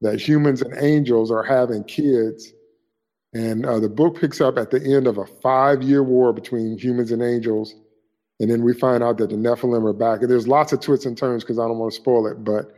that 0.00 0.20
humans 0.20 0.62
and 0.62 0.74
angels 0.82 1.30
are 1.30 1.42
having 1.42 1.84
kids, 1.84 2.52
and 3.34 3.66
uh, 3.66 3.78
the 3.78 3.88
book 3.88 4.18
picks 4.18 4.40
up 4.40 4.56
at 4.56 4.70
the 4.70 4.82
end 4.82 5.06
of 5.06 5.18
a 5.18 5.26
five-year 5.26 6.02
war 6.02 6.32
between 6.32 6.78
humans 6.78 7.12
and 7.12 7.22
angels, 7.22 7.74
and 8.40 8.50
then 8.50 8.62
we 8.62 8.72
find 8.72 9.02
out 9.02 9.18
that 9.18 9.28
the 9.28 9.36
Nephilim 9.36 9.86
are 9.86 9.92
back. 9.92 10.22
And 10.22 10.30
there's 10.30 10.48
lots 10.48 10.72
of 10.72 10.80
twists 10.80 11.04
and 11.04 11.18
turns 11.18 11.44
because 11.44 11.58
I 11.58 11.66
don't 11.66 11.78
want 11.78 11.92
to 11.92 11.96
spoil 11.96 12.26
it, 12.26 12.42
but 12.42 12.72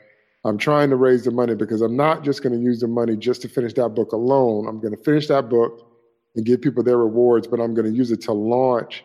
I'm 0.45 0.59
trying 0.59 0.91
to 0.91 0.97
raise 0.97 1.25
the 1.25 1.31
money 1.31 1.55
because 1.55 1.81
I'm 1.81 1.97
not 1.97 2.23
just 2.23 2.43
going 2.43 2.53
to 2.53 2.63
use 2.63 2.81
the 2.81 2.89
money 2.89 3.17
just 3.17 3.43
to 3.43 3.49
finish 3.49 3.75
that 3.75 3.91
book 3.91 4.13
alone. 4.13 4.69
I'm 4.69 4.81
going 4.81 4.97
to 4.97 5.03
finish 5.03 5.27
that 5.29 5.49
book 5.49 5.87
and 6.37 6.47
give 6.47 6.61
people 6.61 6.83
their 6.83 6.99
rewards, 6.99 7.47
but 7.47 7.61
I'm 7.61 7.75
going 7.75 7.91
to 7.91 7.97
use 7.97 8.13
it 8.13 8.21
to 8.23 8.33
launch. 8.33 9.05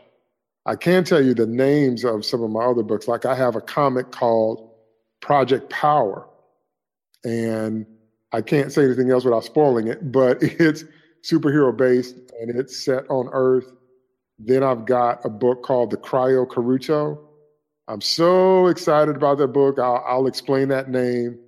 I 0.65 0.75
can 0.75 1.03
tell 1.03 1.23
you 1.23 1.33
the 1.33 1.47
names 1.47 2.05
of 2.05 2.23
some 2.23 2.43
of 2.43 2.49
my 2.51 2.63
other 2.63 2.83
books. 2.83 3.07
Like 3.07 3.25
I 3.25 3.35
have 3.35 3.55
a 3.55 3.61
comic 3.61 4.11
called 4.11 4.69
Project 5.19 5.69
Power, 5.69 6.27
and 7.23 7.85
I 8.31 8.41
can't 8.41 8.71
say 8.71 8.83
anything 8.85 9.11
else 9.11 9.25
without 9.25 9.43
spoiling 9.43 9.87
it, 9.87 10.11
but 10.11 10.37
it's 10.41 10.83
superhero 11.23 11.75
based 11.75 12.15
and 12.41 12.49
it's 12.57 12.77
set 12.77 13.09
on 13.09 13.29
Earth. 13.31 13.71
Then 14.39 14.63
I've 14.63 14.85
got 14.85 15.25
a 15.25 15.29
book 15.29 15.63
called 15.63 15.91
The 15.91 15.97
Cryo 15.97 16.47
Karuto. 16.47 17.19
I'm 17.87 18.01
so 18.01 18.67
excited 18.67 19.15
about 19.15 19.37
that 19.39 19.47
book. 19.47 19.79
I'll, 19.79 20.03
I'll 20.07 20.27
explain 20.27 20.69
that 20.69 20.89
name. 20.89 21.39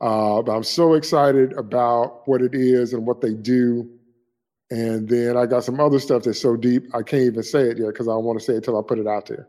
Uh, 0.00 0.42
but 0.42 0.52
I'm 0.52 0.64
so 0.64 0.94
excited 0.94 1.52
about 1.54 2.26
what 2.26 2.40
it 2.40 2.54
is 2.54 2.92
and 2.92 3.06
what 3.06 3.20
they 3.20 3.34
do. 3.34 3.88
And 4.70 5.08
then 5.08 5.36
I 5.36 5.46
got 5.46 5.64
some 5.64 5.80
other 5.80 5.98
stuff 5.98 6.24
that's 6.24 6.40
so 6.40 6.56
deep 6.56 6.94
I 6.94 7.02
can't 7.02 7.22
even 7.22 7.42
say 7.42 7.62
it 7.62 7.78
yet 7.78 7.88
because 7.88 8.06
I 8.06 8.12
don't 8.12 8.24
want 8.24 8.38
to 8.38 8.44
say 8.44 8.54
it 8.54 8.56
until 8.58 8.78
I 8.78 8.82
put 8.86 8.98
it 8.98 9.06
out 9.06 9.26
there. 9.26 9.48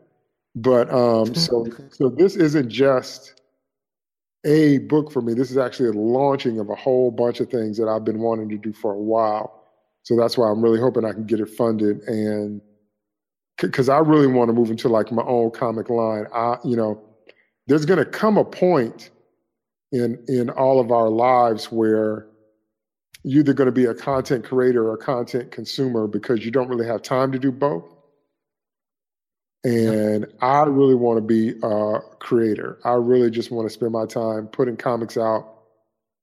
But 0.56 0.92
um, 0.92 1.34
so 1.34 1.66
so 1.90 2.08
this 2.08 2.36
isn't 2.36 2.68
just 2.70 3.40
a 4.44 4.78
book 4.78 5.12
for 5.12 5.20
me. 5.20 5.34
This 5.34 5.50
is 5.50 5.58
actually 5.58 5.90
a 5.90 5.92
launching 5.92 6.58
of 6.58 6.70
a 6.70 6.74
whole 6.74 7.10
bunch 7.10 7.40
of 7.40 7.50
things 7.50 7.76
that 7.76 7.86
I've 7.86 8.04
been 8.04 8.20
wanting 8.20 8.48
to 8.48 8.56
do 8.56 8.72
for 8.72 8.92
a 8.92 8.98
while. 8.98 9.62
So 10.02 10.16
that's 10.16 10.38
why 10.38 10.50
I'm 10.50 10.62
really 10.62 10.80
hoping 10.80 11.04
I 11.04 11.12
can 11.12 11.26
get 11.26 11.40
it 11.40 11.50
funded 11.50 12.00
and 12.08 12.60
because 13.60 13.88
I 13.88 13.98
really 13.98 14.26
want 14.26 14.48
to 14.48 14.52
move 14.52 14.70
into 14.70 14.88
like 14.88 15.12
my 15.12 15.22
own 15.22 15.50
comic 15.50 15.90
line. 15.90 16.26
I, 16.34 16.56
you 16.64 16.76
know, 16.76 17.02
there's 17.66 17.84
going 17.84 17.98
to 17.98 18.04
come 18.04 18.36
a 18.38 18.44
point 18.44 19.10
in 19.92 20.24
in 20.28 20.50
all 20.50 20.80
of 20.80 20.90
our 20.90 21.08
lives 21.08 21.70
where 21.70 22.26
you're 23.22 23.40
either 23.40 23.52
going 23.52 23.66
to 23.66 23.72
be 23.72 23.84
a 23.84 23.94
content 23.94 24.44
creator 24.44 24.88
or 24.88 24.94
a 24.94 24.98
content 24.98 25.50
consumer 25.50 26.06
because 26.06 26.44
you 26.44 26.50
don't 26.50 26.68
really 26.68 26.86
have 26.86 27.02
time 27.02 27.32
to 27.32 27.38
do 27.38 27.52
both. 27.52 27.84
And 29.62 30.26
I 30.40 30.62
really 30.62 30.94
want 30.94 31.18
to 31.18 31.22
be 31.22 31.50
a 31.62 31.98
creator. 32.18 32.78
I 32.82 32.92
really 32.92 33.30
just 33.30 33.50
want 33.50 33.68
to 33.68 33.72
spend 33.72 33.92
my 33.92 34.06
time 34.06 34.46
putting 34.46 34.78
comics 34.78 35.18
out, 35.18 35.52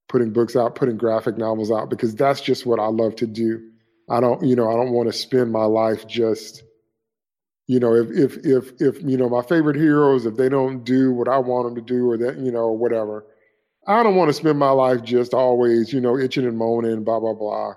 putting 0.09 0.33
books 0.33 0.55
out, 0.55 0.73
putting 0.73 0.97
graphic 0.97 1.38
novels 1.38 1.71
out 1.71 1.91
because 1.91 2.15
that's 2.15 2.41
just 2.41 2.65
what 2.65 2.79
I 2.79 2.88
love 2.88 3.15
to 3.17 3.27
do. 3.27 3.69
I 4.09 4.21
don't, 4.21 4.43
you 4.43 4.55
know, 4.55 4.71
I 4.71 4.73
don't 4.73 4.91
want 4.91 5.07
to 5.07 5.13
spend 5.13 5.51
my 5.51 5.65
life 5.65 6.07
just, 6.07 6.63
you 7.68 7.80
know, 7.82 7.93
if 7.93 8.09
if 8.11 8.38
if 8.45 8.82
if 8.82 9.03
you 9.03 9.18
know 9.18 9.28
my 9.30 9.41
favorite 9.41 9.76
heroes, 9.76 10.26
if 10.26 10.36
they 10.38 10.47
don't 10.47 10.86
do 10.86 11.11
what 11.11 11.28
I 11.28 11.38
want 11.38 11.68
them 11.68 11.76
to 11.76 11.82
do, 11.82 12.09
or 12.09 12.18
that 12.18 12.38
you 12.38 12.49
know 12.51 12.72
whatever, 12.72 13.26
I 13.86 14.03
don't 14.03 14.15
want 14.15 14.30
to 14.30 14.34
spend 14.34 14.57
my 14.57 14.70
life 14.70 15.03
just 15.03 15.34
always, 15.34 15.91
you 15.91 15.99
know, 15.99 16.18
itching 16.18 16.45
and 16.45 16.57
moaning, 16.57 17.03
blah 17.03 17.20
blah 17.20 17.34
blah. 17.34 17.74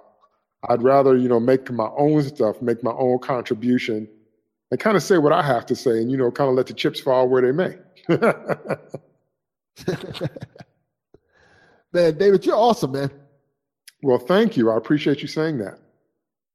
I'd 0.69 0.83
rather, 0.83 1.17
you 1.17 1.29
know, 1.29 1.41
make 1.41 1.71
my 1.73 1.89
own 1.97 2.23
stuff, 2.23 2.63
make 2.63 2.85
my 2.85 2.93
own 2.93 3.19
contribution, 3.19 4.07
and 4.71 4.79
kind 4.79 4.97
of 4.97 5.03
say 5.03 5.19
what 5.19 5.33
I 5.33 5.43
have 5.43 5.67
to 5.67 5.75
say, 5.75 5.99
and 5.99 6.09
you 6.11 6.17
know, 6.17 6.31
kind 6.31 6.49
of 6.49 6.55
let 6.55 6.69
the 6.69 6.75
chips 6.75 7.01
fall 7.01 7.29
where 7.29 7.43
they 7.43 7.51
may. 7.51 7.77
man, 11.93 12.17
David, 12.17 12.47
you're 12.47 12.55
awesome, 12.55 12.93
man. 12.93 13.11
Well, 14.03 14.19
thank 14.19 14.57
you. 14.57 14.71
I 14.71 14.77
appreciate 14.77 15.21
you 15.21 15.27
saying 15.29 15.59
that. 15.59 15.79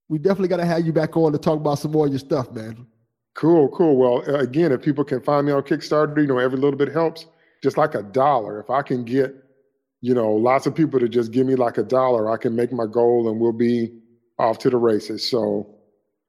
We 0.07 0.19
definitely 0.19 0.47
got 0.47 0.57
to 0.57 0.65
have 0.65 0.85
you 0.85 0.93
back 0.93 1.17
on 1.17 1.33
to 1.33 1.37
talk 1.37 1.57
about 1.57 1.79
some 1.79 1.91
more 1.91 2.05
of 2.05 2.11
your 2.11 2.19
stuff, 2.19 2.51
man. 2.51 2.87
Cool, 3.35 3.67
cool. 3.69 3.97
Well, 3.97 4.21
again, 4.35 4.71
if 4.71 4.81
people 4.81 5.03
can 5.03 5.21
find 5.21 5.45
me 5.45 5.51
on 5.51 5.61
Kickstarter, 5.63 6.17
you 6.17 6.27
know, 6.27 6.39
every 6.39 6.57
little 6.57 6.77
bit 6.77 6.91
helps. 6.91 7.25
Just 7.61 7.77
like 7.77 7.93
a 7.93 8.03
dollar. 8.03 8.59
If 8.59 8.69
I 8.69 8.81
can 8.81 9.03
get, 9.03 9.35
you 10.01 10.13
know, 10.13 10.31
lots 10.31 10.65
of 10.65 10.73
people 10.73 10.99
to 10.99 11.09
just 11.09 11.31
give 11.31 11.45
me 11.45 11.55
like 11.55 11.77
a 11.77 11.83
dollar, 11.83 12.31
I 12.31 12.37
can 12.37 12.55
make 12.55 12.71
my 12.71 12.85
goal 12.85 13.29
and 13.29 13.39
we'll 13.39 13.51
be 13.51 13.91
off 14.39 14.57
to 14.59 14.69
the 14.69 14.77
races. 14.77 15.27
So 15.29 15.75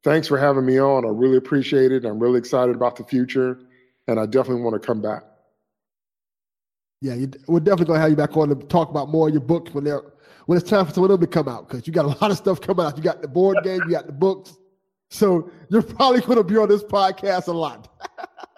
thanks 0.03 0.27
for 0.27 0.39
having 0.39 0.67
me 0.67 0.81
on. 0.81 1.05
I 1.05 1.09
really 1.09 1.37
appreciate 1.37 1.93
it. 1.93 2.05
I'm 2.05 2.19
really 2.19 2.39
excited 2.39 2.75
about 2.75 2.97
the 2.97 3.05
future 3.05 3.59
and 4.09 4.19
I 4.19 4.27
definitely 4.27 4.63
want 4.63 4.81
to 4.81 4.85
come 4.85 5.01
back. 5.01 5.23
Yeah, 7.03 7.15
you, 7.15 7.31
we're 7.47 7.61
definitely 7.61 7.87
going 7.87 7.99
to 7.99 8.01
have 8.01 8.11
you 8.11 8.17
back 8.17 8.37
on 8.37 8.49
to 8.49 8.55
talk 8.67 8.91
about 8.91 9.11
more 9.11 9.29
of 9.29 9.35
your 9.35 9.43
books 9.43 9.73
when 9.75 9.85
they're 9.85 10.03
when 10.47 10.57
it's 10.57 10.69
time 10.69 10.87
for 10.87 10.93
some 10.93 11.05
of 11.05 11.11
them 11.11 11.21
to 11.21 11.27
come 11.27 11.49
out 11.49 11.69
because 11.69 11.87
you 11.87 11.93
got 11.93 12.05
a 12.05 12.09
lot 12.21 12.31
of 12.31 12.37
stuff 12.37 12.61
coming 12.61 12.87
out. 12.87 12.97
You 12.97 13.03
got 13.03 13.21
the 13.21 13.29
board 13.29 13.59
game, 13.63 13.81
you 13.85 13.91
got 13.91 14.07
the 14.07 14.13
books. 14.13 14.57
So 15.11 15.51
you're 15.71 15.83
probably 15.83 16.21
going 16.21 16.39
to 16.39 16.45
be 16.45 16.57
on 16.57 16.69
this 16.69 16.83
podcast 16.83 17.49
a 17.49 17.53
lot. 17.53 17.89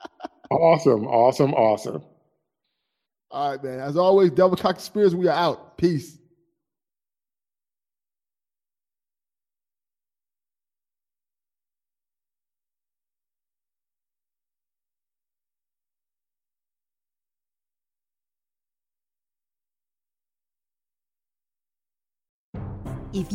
awesome, 0.51 1.07
awesome, 1.07 1.55
awesome. 1.55 2.03
All 3.31 3.53
right, 3.53 3.63
man. 3.63 3.81
As 3.81 3.97
always, 3.97 4.31
Delvin 4.31 4.59
Cox 4.59 4.81
Experience, 4.81 5.15
we 5.15 5.29
are 5.29 5.37
out. 5.37 5.77
Peace. 5.77 6.18